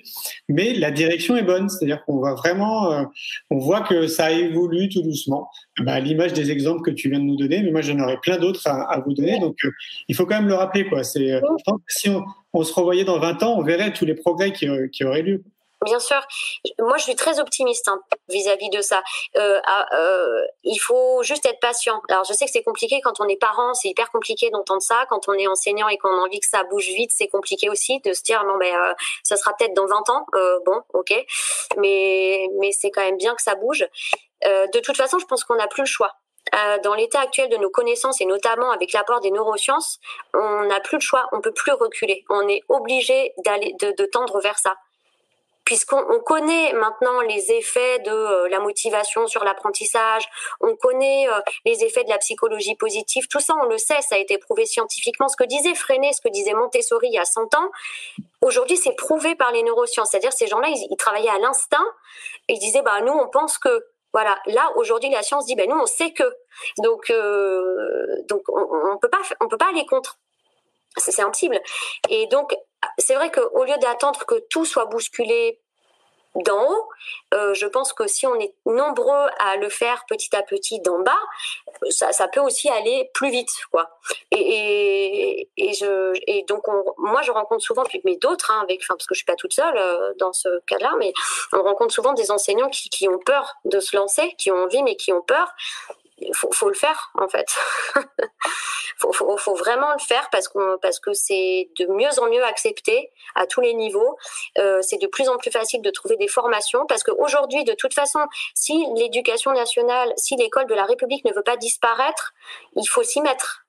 Mais 0.48 0.72
la 0.72 0.90
direction 0.90 1.36
est 1.36 1.42
bonne. 1.42 1.68
C'est-à-dire 1.68 2.02
qu'on 2.06 2.20
va 2.20 2.32
vraiment, 2.32 2.90
euh, 2.90 3.04
on 3.50 3.58
voit 3.58 3.82
que 3.82 4.06
ça 4.06 4.32
évolue 4.32 4.88
tout 4.88 5.02
doucement. 5.02 5.50
Bah, 5.80 5.92
à 5.92 6.00
l'image 6.00 6.32
des 6.32 6.50
exemples 6.50 6.90
que 6.90 6.90
tu 6.90 7.10
viens 7.10 7.18
de 7.18 7.24
nous 7.24 7.36
donner, 7.36 7.62
mais 7.62 7.70
moi 7.70 7.82
j'en 7.82 7.98
aurais 7.98 8.16
plein 8.22 8.38
d'autres 8.38 8.66
à, 8.66 8.98
vous 9.04 9.12
donner. 9.12 9.38
Donc 9.40 9.58
il 10.08 10.14
faut 10.14 10.24
quand 10.24 10.38
même 10.38 10.48
le 10.48 10.54
rappeler. 10.54 10.86
Quoi. 10.86 11.04
C'est, 11.04 11.28
je 11.28 11.62
pense 11.66 11.80
que 11.86 11.92
si 11.92 12.08
on, 12.54 12.64
se 12.64 12.72
revoyait 12.72 13.04
dans 13.04 13.18
20 13.18 13.42
ans, 13.42 13.58
on 13.58 13.62
verrait 13.62 13.92
tous 13.92 14.06
les 14.06 14.14
progrès 14.14 14.52
qui, 14.52 14.66
qui 14.90 15.04
auraient 15.04 15.20
lieu. 15.20 15.44
Bien 15.84 16.00
sûr, 16.00 16.20
moi 16.78 16.96
je 16.96 17.02
suis 17.02 17.16
très 17.16 17.38
optimiste 17.38 17.86
hein, 17.88 18.00
vis-à-vis 18.28 18.70
de 18.70 18.80
ça. 18.80 19.02
Euh, 19.36 19.60
ah, 19.66 19.86
euh, 19.92 20.42
il 20.64 20.78
faut 20.78 21.22
juste 21.22 21.44
être 21.44 21.60
patient. 21.60 22.00
Alors 22.08 22.24
je 22.24 22.32
sais 22.32 22.46
que 22.46 22.50
c'est 22.50 22.62
compliqué 22.62 23.00
quand 23.02 23.20
on 23.20 23.28
est 23.28 23.36
parent, 23.36 23.74
c'est 23.74 23.88
hyper 23.88 24.10
compliqué 24.10 24.48
d'entendre 24.48 24.80
ça. 24.80 25.04
Quand 25.10 25.28
on 25.28 25.34
est 25.34 25.46
enseignant 25.46 25.88
et 25.88 25.98
qu'on 25.98 26.08
a 26.08 26.22
envie 26.22 26.40
que 26.40 26.48
ça 26.48 26.64
bouge 26.64 26.86
vite, 26.86 27.10
c'est 27.14 27.28
compliqué 27.28 27.68
aussi 27.68 28.00
de 28.00 28.14
se 28.14 28.22
dire 28.22 28.42
non 28.44 28.56
ben 28.56 28.74
euh, 28.74 28.94
ça 29.22 29.36
sera 29.36 29.52
peut-être 29.54 29.74
dans 29.74 29.86
20 29.86 30.08
ans. 30.08 30.26
Euh, 30.34 30.58
bon, 30.64 30.80
ok, 30.94 31.12
mais 31.76 32.48
mais 32.58 32.72
c'est 32.72 32.90
quand 32.90 33.02
même 33.02 33.18
bien 33.18 33.34
que 33.34 33.42
ça 33.42 33.54
bouge. 33.54 33.86
Euh, 34.46 34.66
de 34.68 34.80
toute 34.80 34.96
façon, 34.96 35.18
je 35.18 35.26
pense 35.26 35.44
qu'on 35.44 35.56
n'a 35.56 35.66
plus 35.68 35.82
le 35.82 35.86
choix. 35.86 36.12
Euh, 36.54 36.78
dans 36.78 36.94
l'état 36.94 37.20
actuel 37.20 37.48
de 37.48 37.56
nos 37.56 37.70
connaissances 37.70 38.20
et 38.20 38.24
notamment 38.24 38.70
avec 38.70 38.92
l'apport 38.92 39.20
des 39.20 39.30
neurosciences, 39.30 39.98
on 40.32 40.62
n'a 40.64 40.80
plus 40.80 40.96
le 40.96 41.02
choix, 41.02 41.26
on 41.32 41.40
peut 41.40 41.52
plus 41.52 41.72
reculer. 41.72 42.24
On 42.30 42.48
est 42.48 42.62
obligé 42.68 43.34
d'aller 43.44 43.74
de, 43.80 43.92
de 43.92 44.04
tendre 44.06 44.40
vers 44.40 44.58
ça 44.58 44.76
puisqu'on 45.66 46.20
connaît 46.20 46.72
maintenant 46.74 47.20
les 47.22 47.50
effets 47.50 47.98
de 47.98 48.10
euh, 48.10 48.48
la 48.48 48.60
motivation 48.60 49.26
sur 49.26 49.44
l'apprentissage, 49.44 50.26
on 50.60 50.76
connaît 50.76 51.28
euh, 51.28 51.40
les 51.66 51.84
effets 51.84 52.04
de 52.04 52.08
la 52.08 52.18
psychologie 52.18 52.76
positive, 52.76 53.26
tout 53.28 53.40
ça 53.40 53.54
on 53.60 53.66
le 53.66 53.76
sait, 53.76 54.00
ça 54.00 54.14
a 54.14 54.18
été 54.18 54.38
prouvé 54.38 54.64
scientifiquement. 54.64 55.28
Ce 55.28 55.36
que 55.36 55.44
disait 55.44 55.74
Freinet, 55.74 56.12
ce 56.12 56.20
que 56.20 56.28
disait 56.28 56.54
Montessori 56.54 57.08
il 57.08 57.14
y 57.14 57.18
a 57.18 57.24
100 57.24 57.54
ans, 57.56 57.70
aujourd'hui 58.40 58.76
c'est 58.76 58.94
prouvé 58.94 59.34
par 59.34 59.50
les 59.50 59.64
neurosciences. 59.64 60.10
C'est-à-dire 60.10 60.32
ces 60.32 60.46
gens-là, 60.46 60.68
ils, 60.68 60.96
travaillaient 60.96 61.28
à 61.28 61.38
l'instinct, 61.38 61.86
ils 62.48 62.60
disaient 62.60 62.82
bah 62.82 63.00
nous 63.00 63.12
on 63.12 63.28
pense 63.28 63.58
que 63.58 63.86
voilà, 64.12 64.38
là 64.46 64.70
aujourd'hui 64.76 65.10
la 65.10 65.22
science 65.22 65.46
dit 65.46 65.56
ben 65.56 65.68
nous 65.68 65.76
on 65.76 65.86
sait 65.86 66.12
que 66.12 66.32
donc 66.78 67.10
euh, 67.10 68.06
donc 68.28 68.42
on, 68.48 68.92
on 68.92 68.98
peut 68.98 69.10
pas 69.10 69.20
on 69.40 69.48
peut 69.48 69.58
pas 69.58 69.68
aller 69.70 69.84
contre 69.84 70.16
c'est 70.96 71.22
impossible. 71.22 71.60
Et 72.08 72.26
donc, 72.26 72.54
c'est 72.98 73.14
vrai 73.14 73.30
qu'au 73.30 73.64
lieu 73.64 73.76
d'attendre 73.78 74.24
que 74.26 74.36
tout 74.50 74.64
soit 74.64 74.86
bousculé 74.86 75.60
d'en 76.44 76.70
haut, 76.70 76.88
euh, 77.34 77.54
je 77.54 77.66
pense 77.66 77.92
que 77.92 78.06
si 78.06 78.26
on 78.26 78.34
est 78.38 78.54
nombreux 78.66 79.26
à 79.38 79.56
le 79.56 79.68
faire 79.68 80.04
petit 80.06 80.34
à 80.36 80.42
petit 80.42 80.80
d'en 80.80 81.00
bas, 81.00 81.18
ça, 81.90 82.28
peut 82.28 82.40
aussi 82.40 82.68
aller 82.68 83.10
plus 83.14 83.30
vite, 83.30 83.50
quoi. 83.70 83.88
Et, 84.30 85.48
donc 86.48 86.68
on, 86.68 86.84
moi 86.98 87.22
je 87.22 87.30
rencontre 87.30 87.62
souvent, 87.62 87.84
puis 87.84 88.00
mais 88.04 88.16
d'autres, 88.16 88.50
hein, 88.50 88.60
avec, 88.62 88.80
parce 88.86 89.06
que 89.06 89.14
je 89.14 89.18
suis 89.18 89.24
pas 89.24 89.36
toute 89.36 89.52
seule 89.52 89.76
euh, 89.76 90.12
dans 90.18 90.32
ce 90.32 90.60
cas-là, 90.66 90.92
mais 90.98 91.12
on 91.52 91.62
rencontre 91.62 91.94
souvent 91.94 92.12
des 92.12 92.30
enseignants 92.30 92.70
qui, 92.70 92.88
qui 92.88 93.08
ont 93.08 93.18
peur 93.18 93.54
de 93.64 93.80
se 93.80 93.96
lancer, 93.96 94.34
qui 94.38 94.50
ont 94.50 94.64
envie 94.64 94.82
mais 94.82 94.96
qui 94.96 95.12
ont 95.12 95.22
peur, 95.22 95.54
il 96.18 96.34
faut, 96.34 96.68
le 96.68 96.74
faire 96.74 97.10
en 97.14 97.28
fait. 97.28 97.46
faut, 98.98 99.12
faut, 99.12 99.54
vraiment 99.54 99.92
le 99.92 99.98
faire 99.98 100.28
parce 100.30 100.48
parce 100.80 100.98
que 100.98 101.12
c'est 101.12 101.70
de 101.78 101.86
mieux 101.86 102.18
en 102.18 102.28
mieux 102.28 102.44
accepté 102.44 103.12
à 103.34 103.46
tous 103.46 103.60
les 103.60 103.74
niveaux. 103.74 104.16
Euh, 104.58 104.80
c'est 104.82 104.98
de 104.98 105.06
plus 105.06 105.28
en 105.28 105.36
plus 105.36 105.50
facile 105.50 105.82
de 105.82 105.90
trouver 105.90 106.16
des 106.16 106.28
formations 106.28 106.86
parce 106.86 107.02
qu'aujourd'hui, 107.02 107.64
de 107.64 107.74
toute 107.74 107.94
façon, 107.94 108.20
si 108.54 108.86
l'éducation 108.96 109.52
nationale, 109.52 110.12
si 110.16 110.36
l'école 110.36 110.66
de 110.66 110.74
la 110.74 110.84
République 110.84 111.24
ne 111.24 111.32
veut 111.32 111.42
pas 111.42 111.56
disparaître, 111.56 112.32
il 112.76 112.86
faut 112.86 113.02
s'y 113.02 113.20
mettre. 113.20 113.62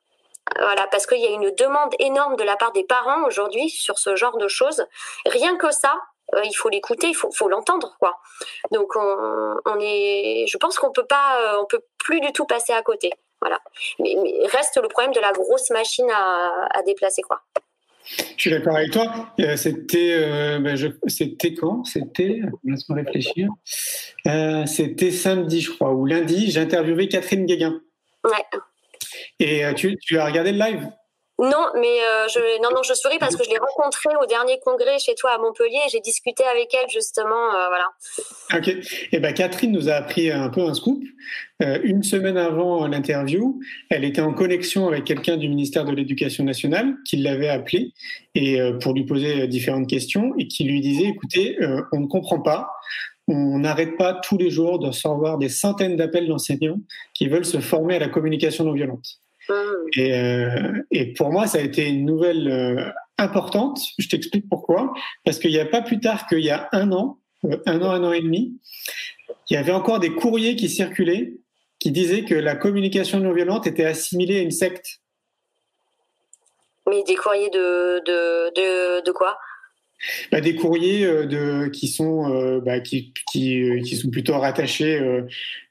Voilà, 0.57 0.87
parce 0.87 1.05
qu'il 1.05 1.19
y 1.19 1.27
a 1.27 1.31
une 1.31 1.51
demande 1.51 1.93
énorme 1.99 2.37
de 2.37 2.43
la 2.43 2.55
part 2.55 2.71
des 2.71 2.85
parents 2.85 3.25
aujourd'hui 3.25 3.69
sur 3.69 3.99
ce 3.99 4.15
genre 4.15 4.37
de 4.37 4.47
choses. 4.47 4.85
Rien 5.25 5.57
que 5.57 5.71
ça, 5.71 5.99
euh, 6.36 6.41
il 6.43 6.53
faut 6.53 6.69
l'écouter, 6.69 7.07
il 7.07 7.15
faut, 7.15 7.32
faut 7.32 7.47
l'entendre, 7.47 7.95
quoi. 7.99 8.19
Donc 8.71 8.95
on, 8.95 9.55
on, 9.65 9.80
est, 9.80 10.45
je 10.47 10.57
pense 10.57 10.78
qu'on 10.78 10.91
peut 10.91 11.05
pas, 11.05 11.39
euh, 11.41 11.61
on 11.61 11.65
peut 11.65 11.82
plus 11.97 12.19
du 12.19 12.32
tout 12.34 12.45
passer 12.45 12.73
à 12.73 12.82
côté, 12.82 13.11
voilà. 13.41 13.59
Mais, 13.99 14.15
mais 14.21 14.47
reste 14.47 14.78
le 14.82 14.88
problème 14.88 15.13
de 15.13 15.19
la 15.19 15.32
grosse 15.32 15.69
machine 15.69 16.09
à, 16.11 16.67
à 16.71 16.84
déplacer, 16.84 17.21
quoi. 17.21 17.41
Je 18.38 18.41
suis 18.41 18.49
d'accord 18.51 18.78
avec 18.78 18.91
toi. 18.91 19.34
Euh, 19.41 19.57
c'était, 19.57 20.59
ben 20.59 20.78
c'était 21.07 21.53
quand? 21.53 21.84
C'était, 21.84 22.39
laisse-moi 22.63 22.99
réfléchir. 23.03 23.49
C'était 24.65 25.11
samedi, 25.11 25.59
je 25.59 25.71
crois, 25.71 25.91
ou 25.91 26.05
lundi. 26.05 26.49
J'ai 26.49 26.61
interviewé 26.61 27.09
Catherine 27.09 27.45
Guéguin. 27.45 27.82
Ouais. 28.23 28.61
Et 29.39 29.61
tu, 29.75 29.97
tu 29.97 30.17
as 30.19 30.25
regardé 30.25 30.53
le 30.53 30.57
live? 30.57 30.88
Non, 31.39 31.67
mais 31.75 32.01
euh, 32.01 32.27
je, 32.29 32.61
non, 32.63 32.69
non, 32.73 32.81
je 32.81 32.95
souris 32.95 33.19
parce 33.19 33.35
que 33.35 33.43
je 33.43 33.49
l'ai 33.49 33.59
rencontrée 33.59 34.09
au 34.19 34.25
dernier 34.25 34.59
congrès 34.63 34.97
chez 34.97 35.13
toi 35.13 35.31
à 35.35 35.38
Montpellier 35.38 35.77
et 35.85 35.89
j'ai 35.89 35.99
discuté 35.99 36.43
avec 36.43 36.73
elle 36.73 36.89
justement, 36.89 37.53
euh, 37.53 37.67
voilà. 37.67 37.91
Ok. 38.55 38.67
Et 38.69 38.81
eh 39.11 39.19
ben 39.19 39.33
Catherine 39.33 39.71
nous 39.71 39.88
a 39.88 39.93
appris 39.93 40.31
un 40.31 40.49
peu 40.49 40.61
un 40.61 40.73
scoop. 40.73 41.03
Euh, 41.61 41.79
une 41.83 42.01
semaine 42.01 42.38
avant 42.38 42.88
l'interview, 42.88 43.59
elle 43.89 44.03
était 44.03 44.21
en 44.21 44.33
connexion 44.33 44.88
avec 44.88 45.03
quelqu'un 45.03 45.38
du 45.38 45.47
ministère 45.47 45.85
de 45.85 45.91
l'Éducation 45.91 46.43
nationale 46.43 46.95
qui 47.05 47.17
l'avait 47.17 47.49
appelé 47.49 47.93
et 48.33 48.59
pour 48.81 48.93
lui 48.93 49.05
poser 49.05 49.47
différentes 49.47 49.88
questions 49.88 50.33
et 50.39 50.47
qui 50.47 50.63
lui 50.63 50.81
disait 50.81 51.07
"Écoutez, 51.07 51.57
on 51.91 51.99
ne 51.99 52.07
comprend 52.07 52.41
pas." 52.41 52.67
on 53.29 53.59
n'arrête 53.59 53.97
pas 53.97 54.13
tous 54.13 54.38
les 54.38 54.49
jours 54.49 54.79
de 54.79 54.88
recevoir 54.88 55.38
des 55.38 55.49
centaines 55.49 55.97
d'appels 55.97 56.29
d'enseignants 56.29 56.79
qui 57.13 57.27
veulent 57.27 57.43
se 57.43 57.59
former 57.59 57.95
à 57.95 57.99
la 57.99 58.07
communication 58.07 58.63
non 58.63 58.71
violente. 58.71 59.19
Et, 59.95 60.13
euh, 60.13 60.83
et, 60.91 61.13
pour 61.13 61.31
moi, 61.31 61.47
ça 61.47 61.57
a 61.59 61.61
été 61.61 61.87
une 61.87 62.05
nouvelle 62.05 62.47
euh, 62.47 62.89
importante. 63.17 63.79
Je 63.97 64.07
t'explique 64.07 64.47
pourquoi. 64.49 64.93
Parce 65.25 65.39
qu'il 65.39 65.51
n'y 65.51 65.59
a 65.59 65.65
pas 65.65 65.81
plus 65.81 65.99
tard 65.99 66.27
qu'il 66.27 66.39
y 66.39 66.49
a 66.49 66.69
un 66.71 66.91
an, 66.91 67.19
euh, 67.45 67.57
un 67.65 67.81
an, 67.81 67.91
un 67.91 68.03
an 68.03 68.11
et 68.11 68.21
demi, 68.21 68.59
il 69.49 69.53
y 69.53 69.57
avait 69.57 69.71
encore 69.71 69.99
des 69.99 70.13
courriers 70.13 70.55
qui 70.55 70.69
circulaient 70.69 71.33
qui 71.79 71.91
disaient 71.91 72.25
que 72.25 72.35
la 72.35 72.55
communication 72.55 73.19
non 73.19 73.33
violente 73.33 73.67
était 73.67 73.85
assimilée 73.85 74.39
à 74.39 74.41
une 74.41 74.51
secte. 74.51 74.99
Mais 76.87 77.03
des 77.03 77.15
courriers 77.15 77.49
de, 77.49 77.99
de, 77.99 79.03
de 79.03 79.11
quoi? 79.11 79.37
Bah, 80.31 80.41
des 80.41 80.55
courriers 80.55 81.05
euh, 81.05 81.25
de, 81.25 81.67
qui 81.67 81.87
sont 81.87 82.31
euh, 82.31 82.59
bah, 82.59 82.79
qui, 82.79 83.13
qui, 83.31 83.61
euh, 83.61 83.81
qui, 83.81 83.95
sont 83.95 84.09
plutôt 84.09 84.37
rattachés. 84.37 84.99
Euh, 84.99 85.23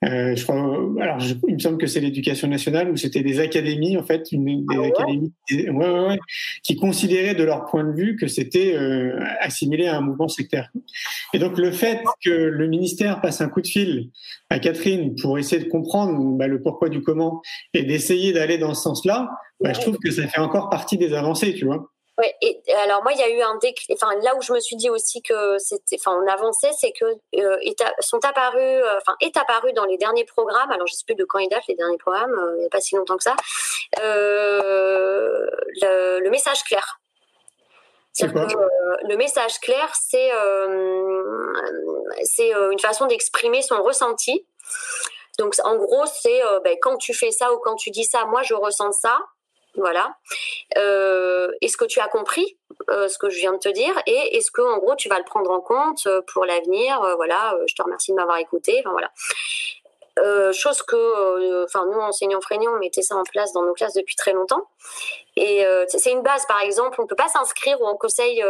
je 0.02 0.42
crois. 0.42 0.56
Alors, 1.00 1.18
il 1.48 1.54
me 1.54 1.58
semble 1.58 1.78
que 1.78 1.86
c'est 1.86 2.00
l'éducation 2.00 2.48
nationale 2.48 2.90
ou 2.90 2.96
c'était 2.96 3.22
des 3.22 3.40
académies 3.40 3.96
en 3.96 4.02
fait, 4.02 4.32
une, 4.32 4.66
des 4.66 4.76
ah 4.78 4.86
académies, 4.86 5.32
ouais, 5.50 5.70
ouais, 5.70 6.06
ouais, 6.08 6.18
qui 6.62 6.76
considéraient 6.76 7.34
de 7.34 7.44
leur 7.44 7.66
point 7.66 7.84
de 7.84 7.92
vue 7.92 8.16
que 8.16 8.26
c'était 8.26 8.76
assimilé 9.40 9.86
à 9.86 9.98
un 9.98 10.00
mouvement 10.00 10.28
sectaire. 10.28 10.70
Et 11.32 11.38
donc 11.38 11.58
le 11.58 11.70
fait 11.70 12.02
que 12.24 12.30
le 12.30 12.68
ministère 12.68 13.20
passe 13.20 13.40
un 13.40 13.48
coup 13.48 13.62
de 13.62 13.66
fil 13.66 14.10
à 14.50 14.58
Catherine 14.58 15.14
pour 15.20 15.38
essayer 15.38 15.62
de 15.62 15.68
comprendre 15.68 16.36
bah, 16.36 16.46
le 16.46 16.62
pourquoi 16.62 16.88
du 16.88 17.02
comment 17.02 17.42
et 17.74 17.82
d'essayer 17.82 18.32
d'aller 18.32 18.58
dans 18.58 18.74
ce 18.74 18.82
sens-là, 18.82 19.30
bah, 19.60 19.72
je 19.72 19.80
trouve 19.80 19.98
que 19.98 20.10
ça 20.10 20.26
fait 20.26 20.40
encore 20.40 20.68
partie 20.68 20.98
des 20.98 21.12
avancées, 21.14 21.54
tu 21.54 21.64
vois. 21.64 21.90
Ouais, 22.18 22.34
et 22.40 22.62
alors 22.72 23.02
moi 23.02 23.12
il 23.12 23.18
y 23.18 23.22
a 23.22 23.28
eu 23.28 23.42
un 23.42 23.56
déclic. 23.56 23.90
Enfin 23.92 24.16
là 24.22 24.34
où 24.36 24.40
je 24.40 24.50
me 24.54 24.58
suis 24.58 24.76
dit 24.76 24.88
aussi 24.88 25.20
que 25.20 25.58
c'était, 25.58 25.96
enfin 26.00 26.18
on 26.18 26.26
avançait, 26.26 26.72
c'est 26.72 26.92
que 26.92 27.04
euh, 27.38 27.58
sont 28.00 28.24
apparus, 28.24 28.58
euh, 28.62 28.96
enfin 28.96 29.14
est 29.20 29.36
apparu 29.36 29.74
dans 29.74 29.84
les 29.84 29.98
derniers 29.98 30.24
programmes. 30.24 30.70
Alors 30.70 30.86
je 30.86 30.94
sais 30.94 31.04
plus 31.04 31.14
de 31.14 31.24
quand 31.24 31.40
ils 31.40 31.48
datent 31.50 31.66
les 31.68 31.74
derniers 31.74 31.98
programmes, 31.98 32.32
euh, 32.32 32.54
il 32.56 32.60
n'y 32.60 32.66
a 32.66 32.70
pas 32.70 32.80
si 32.80 32.96
longtemps 32.96 33.18
que 33.18 33.22
ça. 33.22 33.36
Le, 33.98 35.50
le, 36.22 36.30
message 36.30 36.64
clair. 36.64 37.00
C'est 38.14 38.32
quoi? 38.32 38.46
Le 39.04 39.16
message 39.16 39.60
clair, 39.60 39.92
c'est 39.94 40.30
c'est 42.24 42.50
une 42.50 42.80
façon 42.80 43.04
d'exprimer 43.04 43.60
son 43.60 43.82
ressenti. 43.82 44.46
Donc 45.38 45.54
en 45.64 45.76
gros 45.76 46.06
c'est 46.06 46.40
ben, 46.64 46.78
quand 46.80 46.96
tu 46.96 47.12
fais 47.12 47.30
ça 47.30 47.52
ou 47.52 47.58
quand 47.58 47.74
tu 47.74 47.90
dis 47.90 48.04
ça, 48.04 48.24
moi 48.24 48.42
je 48.42 48.54
ressens 48.54 48.92
ça 48.92 49.18
voilà. 49.76 50.16
Euh, 50.76 51.50
est-ce 51.60 51.76
que 51.76 51.84
tu 51.84 52.00
as 52.00 52.08
compris 52.08 52.58
euh, 52.90 53.08
ce 53.08 53.18
que 53.18 53.30
je 53.30 53.38
viens 53.38 53.52
de 53.52 53.58
te 53.58 53.68
dire? 53.68 53.94
Et 54.06 54.36
est-ce 54.36 54.50
que 54.50 54.62
en 54.62 54.78
gros 54.78 54.96
tu 54.96 55.08
vas 55.08 55.18
le 55.18 55.24
prendre 55.24 55.50
en 55.50 55.60
compte 55.60 56.06
euh, 56.06 56.22
pour 56.32 56.44
l'avenir? 56.44 57.00
Voilà, 57.16 57.56
je 57.66 57.74
te 57.74 57.82
remercie 57.82 58.12
de 58.12 58.16
m'avoir 58.16 58.38
écouté. 58.38 58.82
Voilà. 58.84 59.10
chose 60.52 60.82
que, 60.82 61.64
enfin 61.64 61.86
nous 61.86 62.00
enseignants 62.00 62.40
freignants, 62.40 62.72
on 62.74 62.78
mettait 62.78 63.02
ça 63.02 63.16
en 63.16 63.22
place 63.24 63.52
dans 63.52 63.62
nos 63.62 63.74
classes 63.74 63.94
depuis 63.94 64.16
très 64.16 64.32
longtemps. 64.32 64.68
Et 65.36 65.62
c'est 65.88 66.12
une 66.12 66.22
base, 66.22 66.46
par 66.46 66.60
exemple, 66.60 67.00
on 67.00 67.06
peut 67.06 67.16
pas 67.16 67.28
s'inscrire 67.28 67.80
en 67.82 67.96
conseil, 67.96 68.42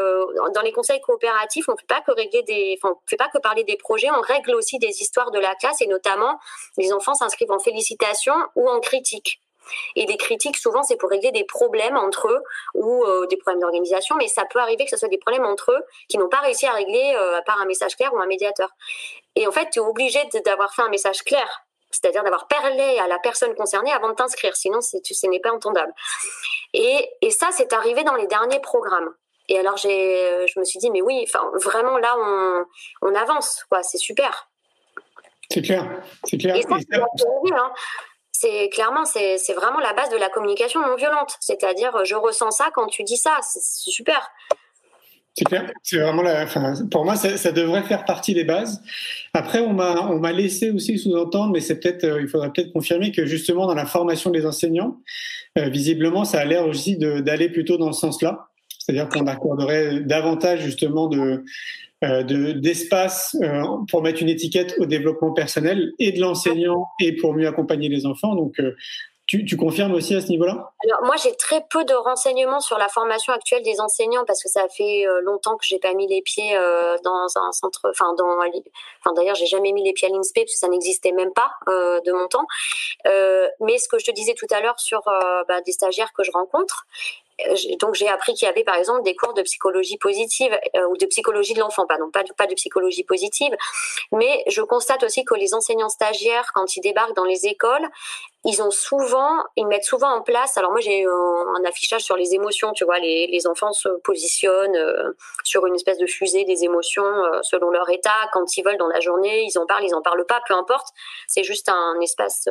dans 0.55 0.63
les 0.63 0.73
conseils 0.73 1.01
coopératifs, 1.01 1.69
on 1.69 1.73
ne 1.73 1.79
fait 1.79 1.87
pas 1.87 2.01
que 2.01 2.13
régler 2.13 2.43
des, 2.45 2.79
pas 3.19 3.29
que 3.29 3.39
parler 3.39 3.65
des 3.65 3.77
projets, 3.77 4.11
on 4.11 4.21
règle 4.21 4.55
aussi 4.55 4.79
des 4.79 5.03
histoires 5.03 5.33
de 5.33 5.41
la 5.41 5.55
classe 5.57 5.81
et 5.83 5.87
notamment 5.87 6.39
les 6.77 6.93
enfants 6.93 7.15
s'inscrivent 7.15 7.51
en 7.51 7.59
félicitations 7.59 8.39
ou 8.55 8.69
en 8.69 8.81
critique. 8.81 9.41
Et 9.95 10.05
des 10.07 10.17
critiques, 10.17 10.57
souvent, 10.57 10.83
c'est 10.83 10.97
pour 10.97 11.11
régler 11.11 11.33
des 11.33 11.45
problèmes 11.45 11.97
entre 11.97 12.29
eux 12.29 12.43
ou 12.75 13.05
euh, 13.05 13.27
des 13.27 13.37
problèmes 13.37 13.61
d'organisation, 13.61 14.17
mais 14.17 14.29
ça 14.29 14.45
peut 14.45 14.59
arriver 14.59 14.85
que 14.85 14.91
ce 14.91 14.97
soit 14.97 15.09
des 15.09 15.19
problèmes 15.19 15.45
entre 15.45 15.73
eux 15.73 15.83
qui 16.09 16.19
n'ont 16.19 16.29
pas 16.29 16.41
réussi 16.41 16.67
à 16.67 16.73
régler 16.73 17.15
euh, 17.17 17.41
par 17.47 17.61
un 17.61 17.67
message 17.67 17.97
clair 17.97 18.13
ou 18.15 18.19
un 18.19 18.27
médiateur. 18.27 18.71
Et 19.35 19.47
en 19.47 19.53
fait, 19.53 19.71
tu 19.71 19.79
es 19.79 19.83
obligé 19.83 20.19
d'avoir 20.45 20.75
fait 20.75 20.83
un 20.83 20.89
message 20.89 21.23
clair, 21.23 21.63
c'est-à-dire 21.91 22.23
d'avoir 22.23 22.47
parlé 22.49 22.99
à 22.99 23.07
la 23.07 23.19
personne 23.19 23.55
concernée 23.55 23.93
avant 23.93 24.11
de 24.11 24.15
t'inscrire, 24.15 24.57
sinon 24.57 24.81
ce 24.81 25.27
n'est 25.27 25.41
pas 25.41 25.53
entendable. 25.53 25.93
Et, 26.73 27.09
et 27.23 27.31
ça, 27.31 27.49
c'est 27.53 27.73
arrivé 27.73 28.05
dans 28.05 28.15
les 28.15 28.27
derniers 28.27 28.61
programmes. 28.61 29.15
Et 29.49 29.59
alors, 29.59 29.77
j'ai, 29.77 30.47
je 30.49 30.59
me 30.59 30.65
suis 30.65 30.81
dit, 30.81 30.91
mais 30.91 31.03
oui, 31.03 31.25
enfin, 31.29 31.51
vraiment, 31.55 31.99
là, 31.99 32.17
on, 32.19 32.65
on 33.03 33.15
avance, 33.15 33.65
quoi, 33.69 33.83
c'est 33.83 33.99
super. 33.99 34.51
C'est 35.49 35.63
clair, 35.63 35.87
c'est 36.25 36.37
clair. 36.37 36.57
Et 36.57 36.63
ça, 36.63 36.75
hein 36.75 37.73
c'est 38.39 38.69
clairement 38.71 39.05
c'est 39.05 39.55
vraiment 39.55 39.81
la 39.81 39.93
base 39.93 40.11
de 40.11 40.17
la 40.17 40.29
communication 40.29 40.81
non 40.81 40.97
violente. 40.97 41.37
C'est-à-dire, 41.41 42.05
je 42.05 42.15
ressens 42.15 42.51
ça 42.53 42.69
quand 42.75 42.87
tu 42.87 43.03
dis 43.03 43.17
ça. 43.17 43.39
C'est 43.43 43.91
super. 43.91 44.31
C'est 45.83 45.99
vraiment 45.99 46.23
pour 46.91 47.05
moi, 47.05 47.17
ça, 47.17 47.53
devrait 47.53 47.83
faire 47.83 48.07
partie 48.07 48.33
des 48.33 48.45
bases. 48.45 48.83
Après, 49.35 49.61
on 49.61 49.75
m'a 49.75 50.09
on 50.09 50.19
m'a 50.19 50.33
laissé 50.33 50.71
aussi 50.71 50.99
sous-entendre, 50.99 51.53
mais 51.53 51.61
c'est 51.61 51.79
peut-être 51.79 52.05
euh, 52.05 52.23
il 52.23 52.29
faudrait 52.29 52.51
peut-être 52.51 52.73
confirmer 52.73 53.13
que 53.13 53.27
justement 53.27 53.67
dans 53.67 53.75
la 53.75 53.85
formation 53.85 54.31
des 54.31 54.47
enseignants, 54.47 54.97
euh, 55.59 55.69
visiblement, 55.69 56.25
ça 56.25 56.41
a 56.41 56.45
l'air 56.47 56.67
aussi 56.67 56.97
d'aller 56.97 57.51
plutôt 57.51 57.77
dans 57.77 57.93
ce 57.93 58.01
sens-là. 58.01 58.49
C'est-à-dire 58.79 59.09
qu'on 59.09 59.27
accorderait 59.27 60.01
davantage 60.01 60.61
justement 60.61 61.09
de 61.09 61.21
euh, 61.21 61.45
d'espace 62.03 63.35
euh, 63.43 63.63
pour 63.91 64.03
mettre 64.03 64.21
une 64.21 64.29
étiquette 64.29 64.75
au 64.79 64.87
développement 64.87 65.33
personnel 65.33 65.93
et 65.99 66.13
de 66.13 66.21
l'enseignant 66.21 66.87
et 67.01 67.17
pour 67.17 67.33
mieux 67.33 67.47
accompagner 67.47 67.89
les 67.89 68.05
enfants. 68.05 68.35
Donc, 68.35 68.61
euh, 68.61 68.77
tu, 69.27 69.45
tu, 69.45 69.57
confirmes 69.57 69.93
aussi 69.93 70.15
à 70.15 70.21
ce 70.21 70.29
niveau-là? 70.29 70.71
Alors 70.85 71.03
moi 71.03 71.17
j'ai 71.21 71.35
très 71.35 71.61
peu 71.69 71.85
de 71.85 71.95
renseignements 71.95 72.61
sur 72.61 72.79
la 72.79 72.87
formation 72.87 73.33
actuelle 73.33 73.63
des 73.65 73.81
enseignants 73.81 74.25
parce 74.25 74.41
que 74.41 74.49
ça 74.49 74.69
fait 74.69 75.05
longtemps 75.23 75.57
que 75.57 75.67
j'ai 75.67 75.81
pas 75.81 75.95
mis 75.95 76.07
les 76.07 76.23
pieds 76.23 76.55
dans 77.03 77.27
un 77.35 77.51
centre, 77.51 77.91
enfin 77.91 78.15
dans, 78.17 78.39
enfin 78.39 79.15
d'ailleurs 79.17 79.35
j'ai 79.35 79.47
jamais 79.47 79.73
mis 79.73 79.83
les 79.83 79.95
pieds 79.95 80.07
à 80.07 80.13
l'INSPE 80.13 80.43
parce 80.43 80.53
que 80.53 80.59
ça 80.61 80.69
n'existait 80.69 81.11
même 81.11 81.33
pas 81.33 81.51
de 81.67 82.13
mon 82.13 82.29
temps. 82.29 82.47
mais 83.59 83.79
ce 83.79 83.89
que 83.89 83.99
je 83.99 84.05
te 84.05 84.13
disais 84.13 84.35
tout 84.35 84.47
à 84.53 84.61
l'heure 84.61 84.79
sur 84.79 85.03
bah, 85.49 85.61
des 85.63 85.73
stagiaires 85.73 86.13
que 86.17 86.23
je 86.23 86.31
rencontre, 86.31 86.87
donc 87.81 87.95
j'ai 87.95 88.09
appris 88.09 88.35
qu'il 88.35 88.47
y 88.47 88.51
avait 88.51 88.65
par 88.65 88.77
exemple 88.77 89.03
des 89.03 89.15
cours 89.15 89.35
de 89.35 89.43
psychologie 89.43 89.99
positive 89.99 90.59
euh, 90.75 90.87
ou 90.89 90.97
de 90.97 91.07
psychologie 91.07 91.53
de 91.53 91.61
l'enfant, 91.61 91.87
pardon, 91.87 92.11
pas 92.11 92.23
de, 92.23 92.33
pas 92.33 92.47
de 92.47 92.55
psychologie 92.55 93.05
positive, 93.05 93.55
mais 94.13 94.43
je 94.47 94.63
constate 94.63 95.03
aussi 95.03 95.25
que 95.25 95.35
les 95.35 95.53
enseignants 95.53 95.91
stagiaires, 95.91 96.51
quand 96.55 96.77
ils 96.77 96.81
débarquent 96.81 97.15
dans 97.15 97.25
les 97.25 97.47
écoles, 97.47 97.87
ils 98.45 98.63
ont 98.63 98.71
souvent, 98.71 99.43
ils 99.57 99.67
mettent 99.67 99.85
souvent 99.85 100.09
en 100.15 100.23
place. 100.23 100.57
Alors 100.57 100.71
moi 100.71 100.81
j'ai 100.81 101.05
un, 101.05 101.65
affichage 101.67 102.03
sur 102.03 102.17
les 102.17 102.35
émotions, 102.35 102.73
tu 102.73 102.85
vois, 102.85 102.99
les, 102.99 103.27
les 103.27 103.47
enfants 103.47 103.73
se 103.73 103.89
positionnent 104.05 104.77
euh, 104.77 105.13
sur 105.45 105.67
une 105.67 105.75
espèce 105.75 105.99
de 105.99 106.07
fusée 106.07 106.45
des 106.45 106.65
émotions 106.65 107.05
euh, 107.05 107.41
selon 107.43 107.71
leur 107.71 107.91
état. 107.91 108.31
Quand 108.33 108.57
ils 108.57 108.63
veulent 108.63 108.79
dans 108.79 108.87
la 108.87 109.01
journée, 109.01 109.43
ils 109.43 109.59
en 109.59 109.67
parlent, 109.67 109.85
ils 109.85 109.95
en 109.95 110.01
parlent 110.01 110.25
pas, 110.27 110.41
peu 110.47 110.55
importe. 110.55 110.89
C'est 111.27 111.45
juste 111.45 111.69
un 111.69 112.01
espace 112.01 112.49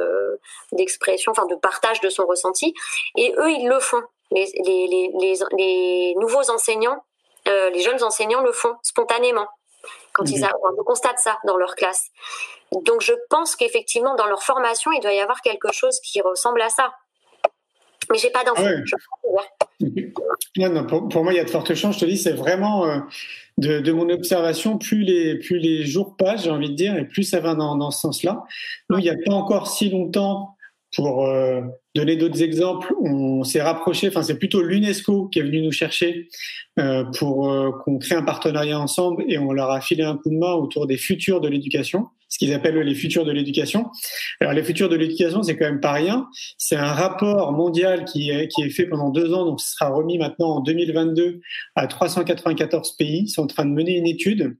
d'expression, 0.73 1.31
enfin 1.31 1.45
de 1.47 1.55
partage 1.55 2.01
de 2.01 2.09
son 2.09 2.25
ressenti. 2.27 2.73
Et 3.17 3.33
eux 3.37 3.49
ils 3.49 3.67
le 3.67 3.79
font 3.79 4.03
les, 4.31 4.45
les, 4.65 5.11
les, 5.19 5.33
les 5.57 6.15
nouveaux 6.15 6.49
enseignants, 6.49 7.03
euh, 7.47 7.69
les 7.69 7.81
jeunes 7.81 8.01
enseignants 8.03 8.41
le 8.41 8.51
font 8.51 8.75
spontanément 8.81 9.47
quand 10.13 10.29
ils 10.29 10.43
on 10.43 10.83
constate 10.83 11.19
ça 11.19 11.37
dans 11.45 11.57
leur 11.57 11.75
classe. 11.75 12.09
Donc 12.71 13.01
je 13.01 13.13
pense 13.29 13.55
qu'effectivement 13.55 14.15
dans 14.15 14.25
leur 14.25 14.43
formation 14.43 14.91
il 14.91 15.01
doit 15.01 15.13
y 15.13 15.19
avoir 15.19 15.41
quelque 15.41 15.71
chose 15.71 15.99
qui 15.99 16.21
ressemble 16.21 16.61
à 16.61 16.69
ça. 16.69 16.93
Mais 18.11 18.17
j'ai 18.17 18.29
pas 18.29 18.43
d'infos. 18.43 18.63
Ah 18.63 19.41
pour, 20.87 21.23
moi, 21.23 21.33
il 21.33 21.37
y 21.37 21.39
a 21.39 21.43
de 21.43 21.49
fortes 21.49 21.73
chances. 21.73 21.95
Je 21.95 22.01
te 22.01 22.05
dis, 22.05 22.17
c'est 22.17 22.33
vraiment 22.33 22.85
euh, 22.85 22.99
de, 23.57 23.79
de, 23.79 23.91
mon 23.91 24.09
observation, 24.09 24.77
plus 24.77 25.03
les, 25.03 25.39
plus 25.39 25.57
les 25.57 25.85
jours 25.85 26.15
passent, 26.15 26.43
j'ai 26.43 26.51
envie 26.51 26.69
de 26.69 26.75
dire, 26.75 26.95
et 26.95 27.05
plus 27.05 27.23
ça 27.23 27.39
va 27.39 27.55
dans, 27.55 27.75
dans 27.75 27.91
ce 27.91 28.01
sens-là. 28.01 28.43
Nous, 28.89 28.99
il 28.99 29.03
n'y 29.03 29.09
a 29.09 29.15
pas 29.25 29.33
encore 29.33 29.67
si 29.67 29.89
longtemps, 29.89 30.54
pour 30.95 31.27
euh, 31.27 31.61
donner 31.93 32.15
d'autres 32.15 32.41
exemples, 32.41 32.93
on 33.01 33.43
s'est 33.43 33.61
rapproché, 33.61 34.07
enfin 34.07 34.23
c'est 34.23 34.37
plutôt 34.37 34.61
l'UNESCO 34.61 35.27
qui 35.27 35.39
est 35.39 35.43
venu 35.43 35.61
nous 35.61 35.71
chercher 35.71 36.29
euh, 36.79 37.03
pour 37.17 37.51
euh, 37.51 37.71
qu'on 37.83 37.97
crée 37.97 38.15
un 38.15 38.23
partenariat 38.23 38.79
ensemble 38.79 39.25
et 39.27 39.37
on 39.37 39.51
leur 39.51 39.71
a 39.71 39.81
filé 39.81 40.03
un 40.03 40.15
coup 40.15 40.29
de 40.29 40.37
main 40.37 40.53
autour 40.53 40.87
des 40.87 40.97
futurs 40.97 41.41
de 41.41 41.49
l'éducation, 41.49 42.07
ce 42.29 42.37
qu'ils 42.37 42.53
appellent 42.53 42.79
les 42.79 42.95
futurs 42.95 43.25
de 43.25 43.31
l'éducation. 43.31 43.87
Alors 44.39 44.53
les 44.53 44.63
futurs 44.63 44.87
de 44.87 44.95
l'éducation, 44.95 45.43
c'est 45.43 45.57
quand 45.57 45.65
même 45.65 45.81
pas 45.81 45.91
rien. 45.91 46.27
C'est 46.57 46.77
un 46.77 46.93
rapport 46.93 47.51
mondial 47.51 48.05
qui 48.05 48.29
est, 48.29 48.47
qui 48.47 48.61
est 48.61 48.69
fait 48.69 48.85
pendant 48.85 49.09
deux 49.09 49.33
ans, 49.33 49.45
donc 49.45 49.59
ce 49.59 49.73
sera 49.73 49.89
remis 49.89 50.17
maintenant 50.17 50.57
en 50.57 50.59
2022 50.61 51.41
à 51.75 51.87
394 51.87 52.95
pays. 52.95 53.23
Ils 53.23 53.29
sont 53.29 53.43
en 53.43 53.47
train 53.47 53.65
de 53.65 53.71
mener 53.71 53.97
une 53.97 54.07
étude 54.07 54.55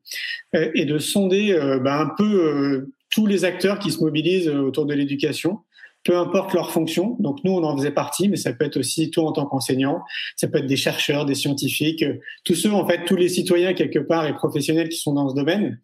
et 0.53 0.85
de 0.85 0.97
sonder 0.97 1.57
ben, 1.81 1.99
un 1.99 2.11
peu 2.17 2.87
tous 3.09 3.25
les 3.25 3.45
acteurs 3.45 3.79
qui 3.79 3.91
se 3.91 3.99
mobilisent 3.99 4.49
autour 4.49 4.85
de 4.85 4.93
l'éducation 4.93 5.59
peu 6.05 6.15
importe 6.15 6.53
leur 6.53 6.71
fonction. 6.71 7.17
Donc 7.19 7.39
nous, 7.43 7.51
on 7.51 7.63
en 7.63 7.75
faisait 7.75 7.91
partie, 7.91 8.29
mais 8.29 8.37
ça 8.37 8.53
peut 8.53 8.63
être 8.63 8.77
aussi 8.77 9.09
toi 9.11 9.25
en 9.25 9.31
tant 9.33 9.45
qu'enseignant, 9.45 10.01
ça 10.37 10.47
peut 10.47 10.59
être 10.59 10.67
des 10.67 10.77
chercheurs, 10.77 11.25
des 11.25 11.35
scientifiques, 11.35 12.03
euh, 12.03 12.19
tous 12.45 12.55
ceux, 12.55 12.71
en 12.71 12.87
fait, 12.87 13.03
tous 13.05 13.15
les 13.15 13.27
citoyens 13.27 13.73
quelque 13.73 13.99
part 13.99 14.25
et 14.27 14.33
professionnels 14.33 14.87
qui 14.87 14.97
sont 14.97 15.13
dans 15.13 15.27
ce 15.27 15.35
domaine. 15.35 15.79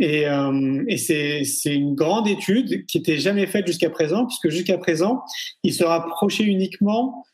Et, 0.00 0.26
euh, 0.26 0.82
et 0.88 0.96
c'est, 0.96 1.44
une 1.66 1.94
grande 1.94 2.26
étude 2.26 2.84
qui 2.86 2.98
n'était 2.98 3.18
jamais 3.18 3.46
faite 3.46 3.66
jusqu'à 3.66 3.90
présent, 3.90 4.26
puisque 4.26 4.48
jusqu'à 4.48 4.76
présent, 4.76 5.22
il 5.62 5.72
se 5.72 5.84
rapprochait 5.84 6.44
uniquement 6.44 7.24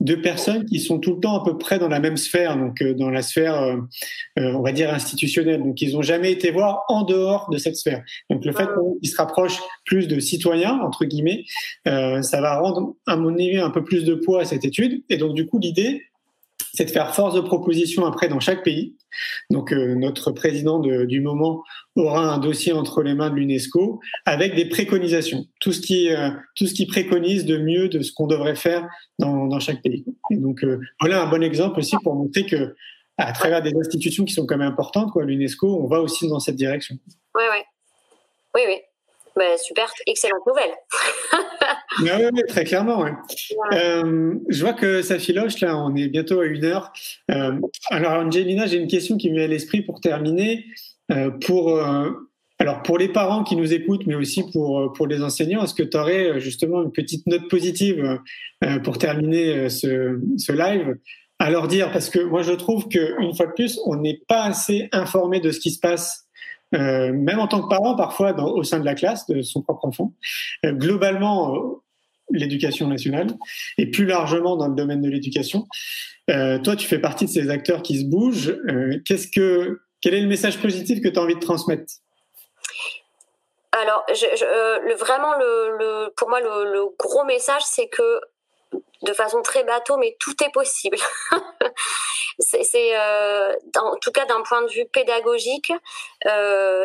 de 0.00 0.14
personnes 0.14 0.64
qui 0.64 0.78
sont 0.78 0.98
tout 0.98 1.14
le 1.14 1.20
temps 1.20 1.40
à 1.40 1.44
peu 1.44 1.58
près 1.58 1.78
dans 1.78 1.88
la 1.88 1.98
même 1.98 2.16
sphère, 2.16 2.56
donc 2.56 2.80
euh, 2.82 2.94
dans 2.94 3.10
la 3.10 3.22
sphère, 3.22 3.60
euh, 3.60 3.76
euh, 4.38 4.52
on 4.52 4.62
va 4.62 4.72
dire 4.72 4.92
institutionnelle. 4.92 5.60
Donc 5.60 5.80
ils 5.82 5.94
n'ont 5.94 6.02
jamais 6.02 6.30
été 6.30 6.50
voir 6.50 6.84
en 6.88 7.02
dehors 7.02 7.50
de 7.50 7.58
cette 7.58 7.76
sphère. 7.76 8.02
Donc 8.30 8.44
le 8.44 8.52
fait 8.52 8.68
qu'ils 9.00 9.10
se 9.10 9.16
rapprochent 9.16 9.60
plus 9.84 10.06
de 10.06 10.20
citoyens 10.20 10.78
entre 10.80 11.04
guillemets, 11.04 11.44
ça 11.84 12.40
va 12.40 12.58
rendre 12.58 12.94
à 13.06 13.16
mon 13.16 13.34
avis 13.34 13.58
un 13.58 13.70
peu 13.70 13.82
plus 13.82 14.04
de 14.04 14.14
poids 14.14 14.42
à 14.42 14.44
cette 14.44 14.64
étude. 14.64 15.02
Et 15.08 15.16
donc 15.16 15.34
du 15.34 15.46
coup 15.46 15.58
l'idée, 15.58 16.02
c'est 16.78 16.84
de 16.84 16.90
faire 16.92 17.12
force 17.12 17.34
de 17.34 17.40
proposition 17.40 18.06
après 18.06 18.28
dans 18.28 18.38
chaque 18.38 18.62
pays. 18.62 18.94
Donc 19.50 19.72
euh, 19.72 19.96
notre 19.96 20.30
président 20.30 20.78
du 20.78 21.20
moment 21.20 21.64
aura 21.96 22.32
un 22.32 22.38
dossier 22.38 22.72
entre 22.72 23.02
les 23.02 23.14
mains 23.14 23.30
de 23.30 23.34
l'UNESCO 23.34 23.98
avec 24.26 24.54
des 24.54 24.68
préconisations, 24.68 25.46
tout 25.60 25.72
ce 25.72 25.80
qui 25.80 26.08
euh, 26.08 26.30
tout 26.54 26.68
ce 26.68 26.74
qui 26.74 26.86
préconise 26.86 27.46
de 27.46 27.58
mieux 27.58 27.88
de 27.88 28.00
ce 28.00 28.12
qu'on 28.12 28.28
devrait 28.28 28.54
faire 28.54 28.88
dans, 29.18 29.58
chaque 29.58 29.82
pays. 29.82 30.04
Et 30.30 30.36
donc 30.36 30.62
euh, 30.62 30.78
voilà 31.00 31.20
un 31.20 31.26
bon 31.26 31.42
exemple 31.42 31.80
aussi 31.80 31.96
pour 32.04 32.14
montrer 32.14 32.46
que 32.46 32.76
à 33.16 33.32
travers 33.32 33.60
des 33.60 33.74
institutions 33.74 34.24
qui 34.24 34.32
sont 34.32 34.46
quand 34.46 34.56
même 34.56 34.68
importantes, 34.68 35.10
quoi, 35.10 35.24
l'UNESCO, 35.24 35.80
on 35.82 35.88
va 35.88 36.00
aussi 36.00 36.28
dans 36.28 36.38
cette 36.38 36.54
direction. 36.54 36.96
Oui, 37.34 37.42
oui, 37.50 37.58
oui, 38.54 38.60
oui. 38.68 38.76
Bah, 39.34 39.58
super, 39.58 39.90
excellente 40.06 40.46
nouvelle. 40.46 40.70
oui, 42.00 42.42
très 42.48 42.64
clairement. 42.64 43.06
Euh, 43.72 44.34
je 44.48 44.60
vois 44.60 44.72
que 44.72 45.02
ça 45.02 45.18
filoche, 45.18 45.60
là, 45.60 45.76
on 45.76 45.94
est 45.96 46.08
bientôt 46.08 46.40
à 46.40 46.46
une 46.46 46.64
heure. 46.64 46.92
Euh, 47.30 47.52
alors, 47.90 48.12
Angelina, 48.12 48.66
j'ai 48.66 48.78
une 48.78 48.88
question 48.88 49.16
qui 49.16 49.30
me 49.30 49.36
met 49.36 49.44
à 49.44 49.46
l'esprit 49.46 49.82
pour 49.82 50.00
terminer. 50.00 50.66
Euh, 51.10 51.30
pour, 51.30 51.80
alors, 52.58 52.82
pour 52.82 52.98
les 52.98 53.08
parents 53.08 53.44
qui 53.44 53.56
nous 53.56 53.72
écoutent, 53.72 54.06
mais 54.06 54.14
aussi 54.14 54.42
pour, 54.52 54.92
pour 54.92 55.06
les 55.06 55.22
enseignants, 55.22 55.64
est-ce 55.64 55.74
que 55.74 55.82
tu 55.82 55.96
aurais 55.96 56.40
justement 56.40 56.82
une 56.82 56.92
petite 56.92 57.26
note 57.26 57.48
positive 57.48 58.20
pour 58.84 58.98
terminer 58.98 59.68
ce, 59.70 60.20
ce 60.36 60.52
live? 60.52 60.96
À 61.40 61.50
leur 61.50 61.68
dire 61.68 61.92
Parce 61.92 62.10
que 62.10 62.18
moi, 62.18 62.42
je 62.42 62.52
trouve 62.52 62.88
qu'une 62.88 63.34
fois 63.34 63.46
de 63.46 63.52
plus, 63.52 63.78
on 63.86 63.96
n'est 63.96 64.20
pas 64.28 64.42
assez 64.42 64.88
informé 64.92 65.40
de 65.40 65.52
ce 65.52 65.60
qui 65.60 65.70
se 65.70 65.78
passe 65.78 66.27
euh, 66.74 67.12
même 67.12 67.38
en 67.38 67.48
tant 67.48 67.62
que 67.62 67.68
parent, 67.68 67.96
parfois 67.96 68.34
au 68.38 68.62
sein 68.62 68.78
de 68.78 68.84
la 68.84 68.94
classe 68.94 69.26
de 69.26 69.42
son 69.42 69.62
propre 69.62 69.86
enfant. 69.86 70.12
Euh, 70.66 70.72
globalement, 70.72 71.54
euh, 71.54 71.82
l'éducation 72.30 72.88
nationale 72.88 73.28
et 73.78 73.90
plus 73.90 74.04
largement 74.04 74.56
dans 74.56 74.68
le 74.68 74.74
domaine 74.74 75.00
de 75.00 75.08
l'éducation. 75.08 75.66
toi, 76.26 76.76
tu 76.76 76.86
fais 76.86 76.98
partie 76.98 77.24
de 77.24 77.30
ces 77.30 77.48
acteurs 77.48 77.80
qui 77.82 78.00
se 78.00 78.04
bougent. 78.04 78.54
qu'est-ce 79.06 79.28
que, 79.28 79.80
quel 80.02 80.12
est 80.12 80.20
le 80.20 80.28
message 80.28 80.58
positif 80.58 81.00
que 81.00 81.08
tu 81.08 81.18
as 81.18 81.22
envie 81.22 81.36
de 81.36 81.40
transmettre? 81.40 81.90
Alors, 83.72 84.04
vraiment, 85.00 85.32
pour 86.16 86.28
moi, 86.28 86.40
le 86.40 86.94
gros 86.98 87.24
message, 87.24 87.62
c'est 87.64 87.88
que 87.88 88.20
de 89.02 89.12
façon 89.12 89.42
très 89.42 89.64
bateau, 89.64 89.96
mais 89.96 90.16
tout 90.18 90.34
est 90.42 90.52
possible. 90.52 90.98
c'est, 92.38 92.96
euh, 92.96 93.54
en 93.80 93.96
tout 93.96 94.12
cas 94.12 94.26
d'un 94.26 94.42
point 94.42 94.62
de 94.62 94.68
vue 94.68 94.86
pédagogique, 94.86 95.72
euh, 96.26 96.84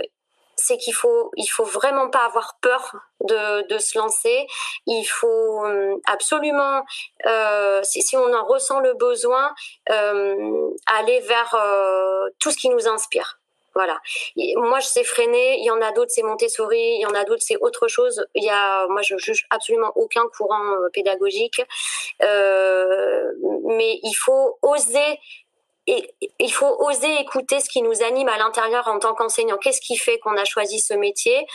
c'est 0.55 0.77
qu'il 0.77 0.93
faut, 0.93 1.31
il 1.35 1.47
faut 1.47 1.65
vraiment 1.65 2.09
pas 2.09 2.25
avoir 2.25 2.57
peur 2.61 2.95
de, 3.21 3.67
de 3.67 3.77
se 3.79 3.97
lancer. 3.97 4.45
Il 4.85 5.03
faut 5.03 5.65
euh, 5.65 5.95
absolument, 6.05 6.83
euh, 7.25 7.81
si, 7.83 8.15
on 8.15 8.33
en 8.33 8.45
ressent 8.45 8.79
le 8.79 8.93
besoin, 8.93 9.53
aller 9.87 11.19
vers 11.21 11.55
tout 12.39 12.51
ce 12.51 12.57
qui 12.57 12.69
nous 12.69 12.87
inspire. 12.87 13.39
Voilà. 13.75 13.99
moi, 14.55 14.79
je 14.79 14.87
sais 14.87 15.03
freiner. 15.03 15.57
Il 15.59 15.65
y 15.65 15.71
en 15.71 15.81
a 15.81 15.91
d'autres, 15.91 16.11
c'est 16.11 16.23
Montessori. 16.23 16.95
Il 16.97 17.01
y 17.01 17.05
en 17.05 17.13
a 17.13 17.23
d'autres, 17.23 17.41
c'est 17.41 17.57
autre 17.57 17.87
chose. 17.87 18.25
Il 18.35 18.43
y 18.43 18.49
a, 18.49 18.87
moi, 18.87 19.01
je 19.01 19.17
juge 19.17 19.45
absolument 19.49 19.91
aucun 19.95 20.23
courant 20.37 20.63
euh, 20.73 20.89
pédagogique. 20.93 21.61
Euh, 22.23 23.31
mais 23.65 23.99
il 24.03 24.13
faut 24.13 24.57
oser 24.61 25.19
et 25.85 26.09
il 26.39 26.53
faut 26.53 26.77
oser 26.79 27.13
écouter 27.19 27.59
ce 27.59 27.67
qui 27.67 27.81
nous 27.81 28.03
anime 28.03 28.29
à 28.29 28.37
l'intérieur 28.37 28.87
en 28.87 28.99
tant 28.99 29.13
qu'enseignant. 29.15 29.57
Qu'est-ce 29.57 29.81
qui 29.81 29.97
fait 29.97 30.17
qu'on 30.19 30.37
a 30.37 30.45
choisi 30.45 30.79
ce 30.79 30.93
métier? 30.93 31.45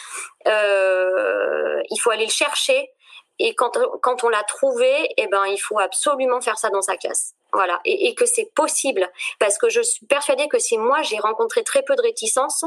Euh, 0.47 1.81
Il 1.91 1.99
faut 1.99 2.11
aller 2.11 2.27
le 2.27 2.31
chercher. 2.31 2.91
Et 3.39 3.55
quand, 3.55 3.79
quand 4.03 4.25
on 4.25 4.29
l'a 4.29 4.43
trouvé, 4.43 5.15
eh 5.17 5.29
ben, 5.29 5.47
il 5.47 5.59
faut 5.59 5.79
absolument 5.79 6.41
faire 6.41 6.59
ça 6.59 6.71
dans 6.71 6.83
sa 6.83 6.97
classe. 6.97 7.35
Voilà, 7.55 7.81
et, 7.87 8.09
et 8.09 8.15
que 8.15 8.27
c'est 8.27 8.51
possible, 8.55 9.11
parce 9.39 9.57
que 9.57 9.71
je 9.71 9.81
suis 9.81 10.05
persuadée 10.05 10.49
que 10.49 10.59
si 10.59 10.77
moi 10.77 11.01
j'ai 11.01 11.19
rencontré 11.19 11.65
très 11.65 11.83
peu 11.83 11.97
de 11.97 12.03
réticences, 12.03 12.65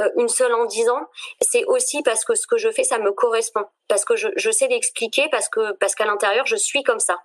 euh, 0.00 0.08
une 0.16 0.28
seule 0.28 0.52
en 0.54 0.66
dix 0.66 0.86
ans, 0.90 1.08
c'est 1.40 1.64
aussi 1.64 2.02
parce 2.02 2.24
que 2.26 2.34
ce 2.34 2.46
que 2.46 2.58
je 2.58 2.70
fais, 2.70 2.84
ça 2.84 2.98
me 2.98 3.10
correspond, 3.12 3.64
parce 3.88 4.04
que 4.04 4.14
je, 4.16 4.28
je 4.36 4.50
sais 4.50 4.68
l'expliquer, 4.68 5.28
parce 5.30 5.48
que 5.48 5.72
parce 5.72 5.94
qu'à 5.94 6.04
l'intérieur 6.04 6.46
je 6.46 6.56
suis 6.56 6.82
comme 6.82 7.00
ça. 7.00 7.18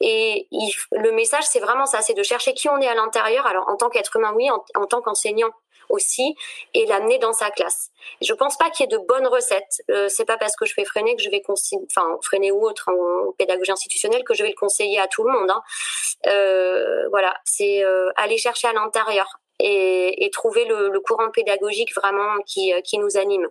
Et 0.00 0.46
le 0.92 1.10
message, 1.10 1.44
c'est 1.44 1.60
vraiment 1.60 1.86
ça, 1.86 2.02
c'est 2.02 2.14
de 2.14 2.22
chercher 2.22 2.54
qui 2.54 2.68
on 2.68 2.80
est 2.80 2.88
à 2.88 2.94
l'intérieur. 2.94 3.44
Alors 3.46 3.68
en 3.68 3.76
tant 3.76 3.88
qu'être 3.90 4.14
humain, 4.14 4.32
oui, 4.36 4.48
en 4.50 4.86
tant 4.86 5.02
qu'enseignant, 5.02 5.50
aussi 5.88 6.34
et 6.74 6.86
l'amener 6.86 7.18
dans 7.18 7.32
sa 7.32 7.50
classe. 7.50 7.90
Je 8.20 8.32
pense 8.32 8.56
pas 8.56 8.70
qu'il 8.70 8.84
y 8.84 8.94
ait 8.94 8.96
de 8.96 9.02
bonnes 9.04 9.26
recettes. 9.26 9.82
Euh, 9.90 10.08
c'est 10.08 10.24
pas 10.24 10.36
parce 10.36 10.56
que 10.56 10.66
je 10.66 10.74
fais 10.74 10.84
freiner 10.84 11.16
que 11.16 11.22
je 11.22 11.30
vais 11.30 11.42
enfin 11.48 12.18
freiner 12.22 12.52
ou 12.52 12.64
autre 12.64 12.88
en 12.88 13.32
pédagogie 13.32 13.72
institutionnelle 13.72 14.24
que 14.24 14.34
je 14.34 14.42
vais 14.42 14.50
le 14.50 14.56
conseiller 14.56 14.98
à 14.98 15.06
tout 15.08 15.24
le 15.24 15.32
monde. 15.32 15.50
Hein. 15.50 15.62
Euh, 16.26 17.08
voilà, 17.10 17.34
c'est 17.44 17.84
euh, 17.84 18.10
aller 18.16 18.38
chercher 18.38 18.68
à 18.68 18.72
l'intérieur 18.72 19.40
et, 19.58 20.24
et, 20.24 20.30
trouver 20.30 20.64
le, 20.64 20.88
le, 20.88 21.00
courant 21.00 21.30
pédagogique 21.30 21.94
vraiment 21.94 22.38
qui, 22.46 22.72
euh, 22.72 22.80
qui 22.80 22.98
nous 22.98 23.16
anime. 23.16 23.48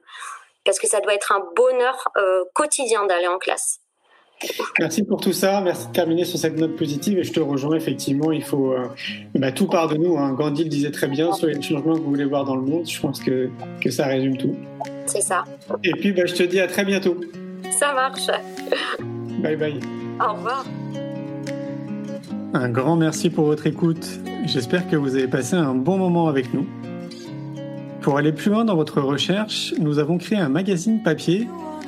Parce 0.63 0.79
que 0.79 0.87
ça 0.87 1.01
doit 1.01 1.13
être 1.13 1.31
un 1.31 1.43
bonheur 1.55 2.09
euh, 2.17 2.43
quotidien 2.53 3.05
d'aller 3.05 3.27
en 3.27 3.37
classe. 3.37 3.79
Merci 4.79 5.03
pour 5.03 5.19
tout 5.19 5.33
ça. 5.33 5.61
Merci 5.61 5.87
de 5.87 5.91
terminer 5.91 6.25
sur 6.25 6.37
cette 6.37 6.57
note 6.57 6.75
positive. 6.75 7.17
Et 7.19 7.23
je 7.23 7.33
te 7.33 7.39
rejoins 7.39 7.75
effectivement. 7.75 8.31
Il 8.31 8.43
faut 8.43 8.73
euh, 8.73 8.85
bah, 9.35 9.51
tout 9.51 9.67
part 9.67 9.87
de 9.87 9.97
nous. 9.97 10.17
Hein. 10.17 10.33
Gandhi 10.33 10.63
le 10.63 10.69
disait 10.69 10.91
très 10.91 11.07
bien. 11.07 11.31
Soyez 11.33 11.55
le 11.55 11.61
changement 11.61 11.95
que 11.95 11.99
vous 11.99 12.09
voulez 12.09 12.25
voir 12.25 12.45
dans 12.45 12.55
le 12.55 12.61
monde. 12.61 12.87
Je 12.87 12.99
pense 12.99 13.19
que, 13.19 13.49
que 13.81 13.89
ça 13.89 14.05
résume 14.05 14.37
tout. 14.37 14.55
C'est 15.05 15.21
ça. 15.21 15.43
Et 15.83 15.91
puis 15.91 16.11
bah, 16.11 16.25
je 16.25 16.33
te 16.33 16.43
dis 16.43 16.59
à 16.59 16.67
très 16.67 16.85
bientôt. 16.85 17.19
Ça 17.79 17.93
marche. 17.93 18.27
Bye 19.41 19.55
bye. 19.55 19.79
Au 20.19 20.33
revoir. 20.33 20.65
Un 22.53 22.69
grand 22.69 22.95
merci 22.95 23.29
pour 23.29 23.45
votre 23.45 23.67
écoute. 23.67 24.07
J'espère 24.45 24.87
que 24.89 24.95
vous 24.95 25.15
avez 25.15 25.27
passé 25.27 25.55
un 25.55 25.75
bon 25.75 25.97
moment 25.97 26.27
avec 26.27 26.53
nous. 26.53 26.65
Pour 28.01 28.17
aller 28.17 28.31
plus 28.31 28.51
loin 28.51 28.63
dans 28.63 28.75
votre 28.75 29.01
recherche, 29.01 29.73
nous 29.79 29.99
avons 29.99 30.17
créé 30.17 30.37
un 30.37 30.47
magazine 30.47 31.03
papier 31.03 31.47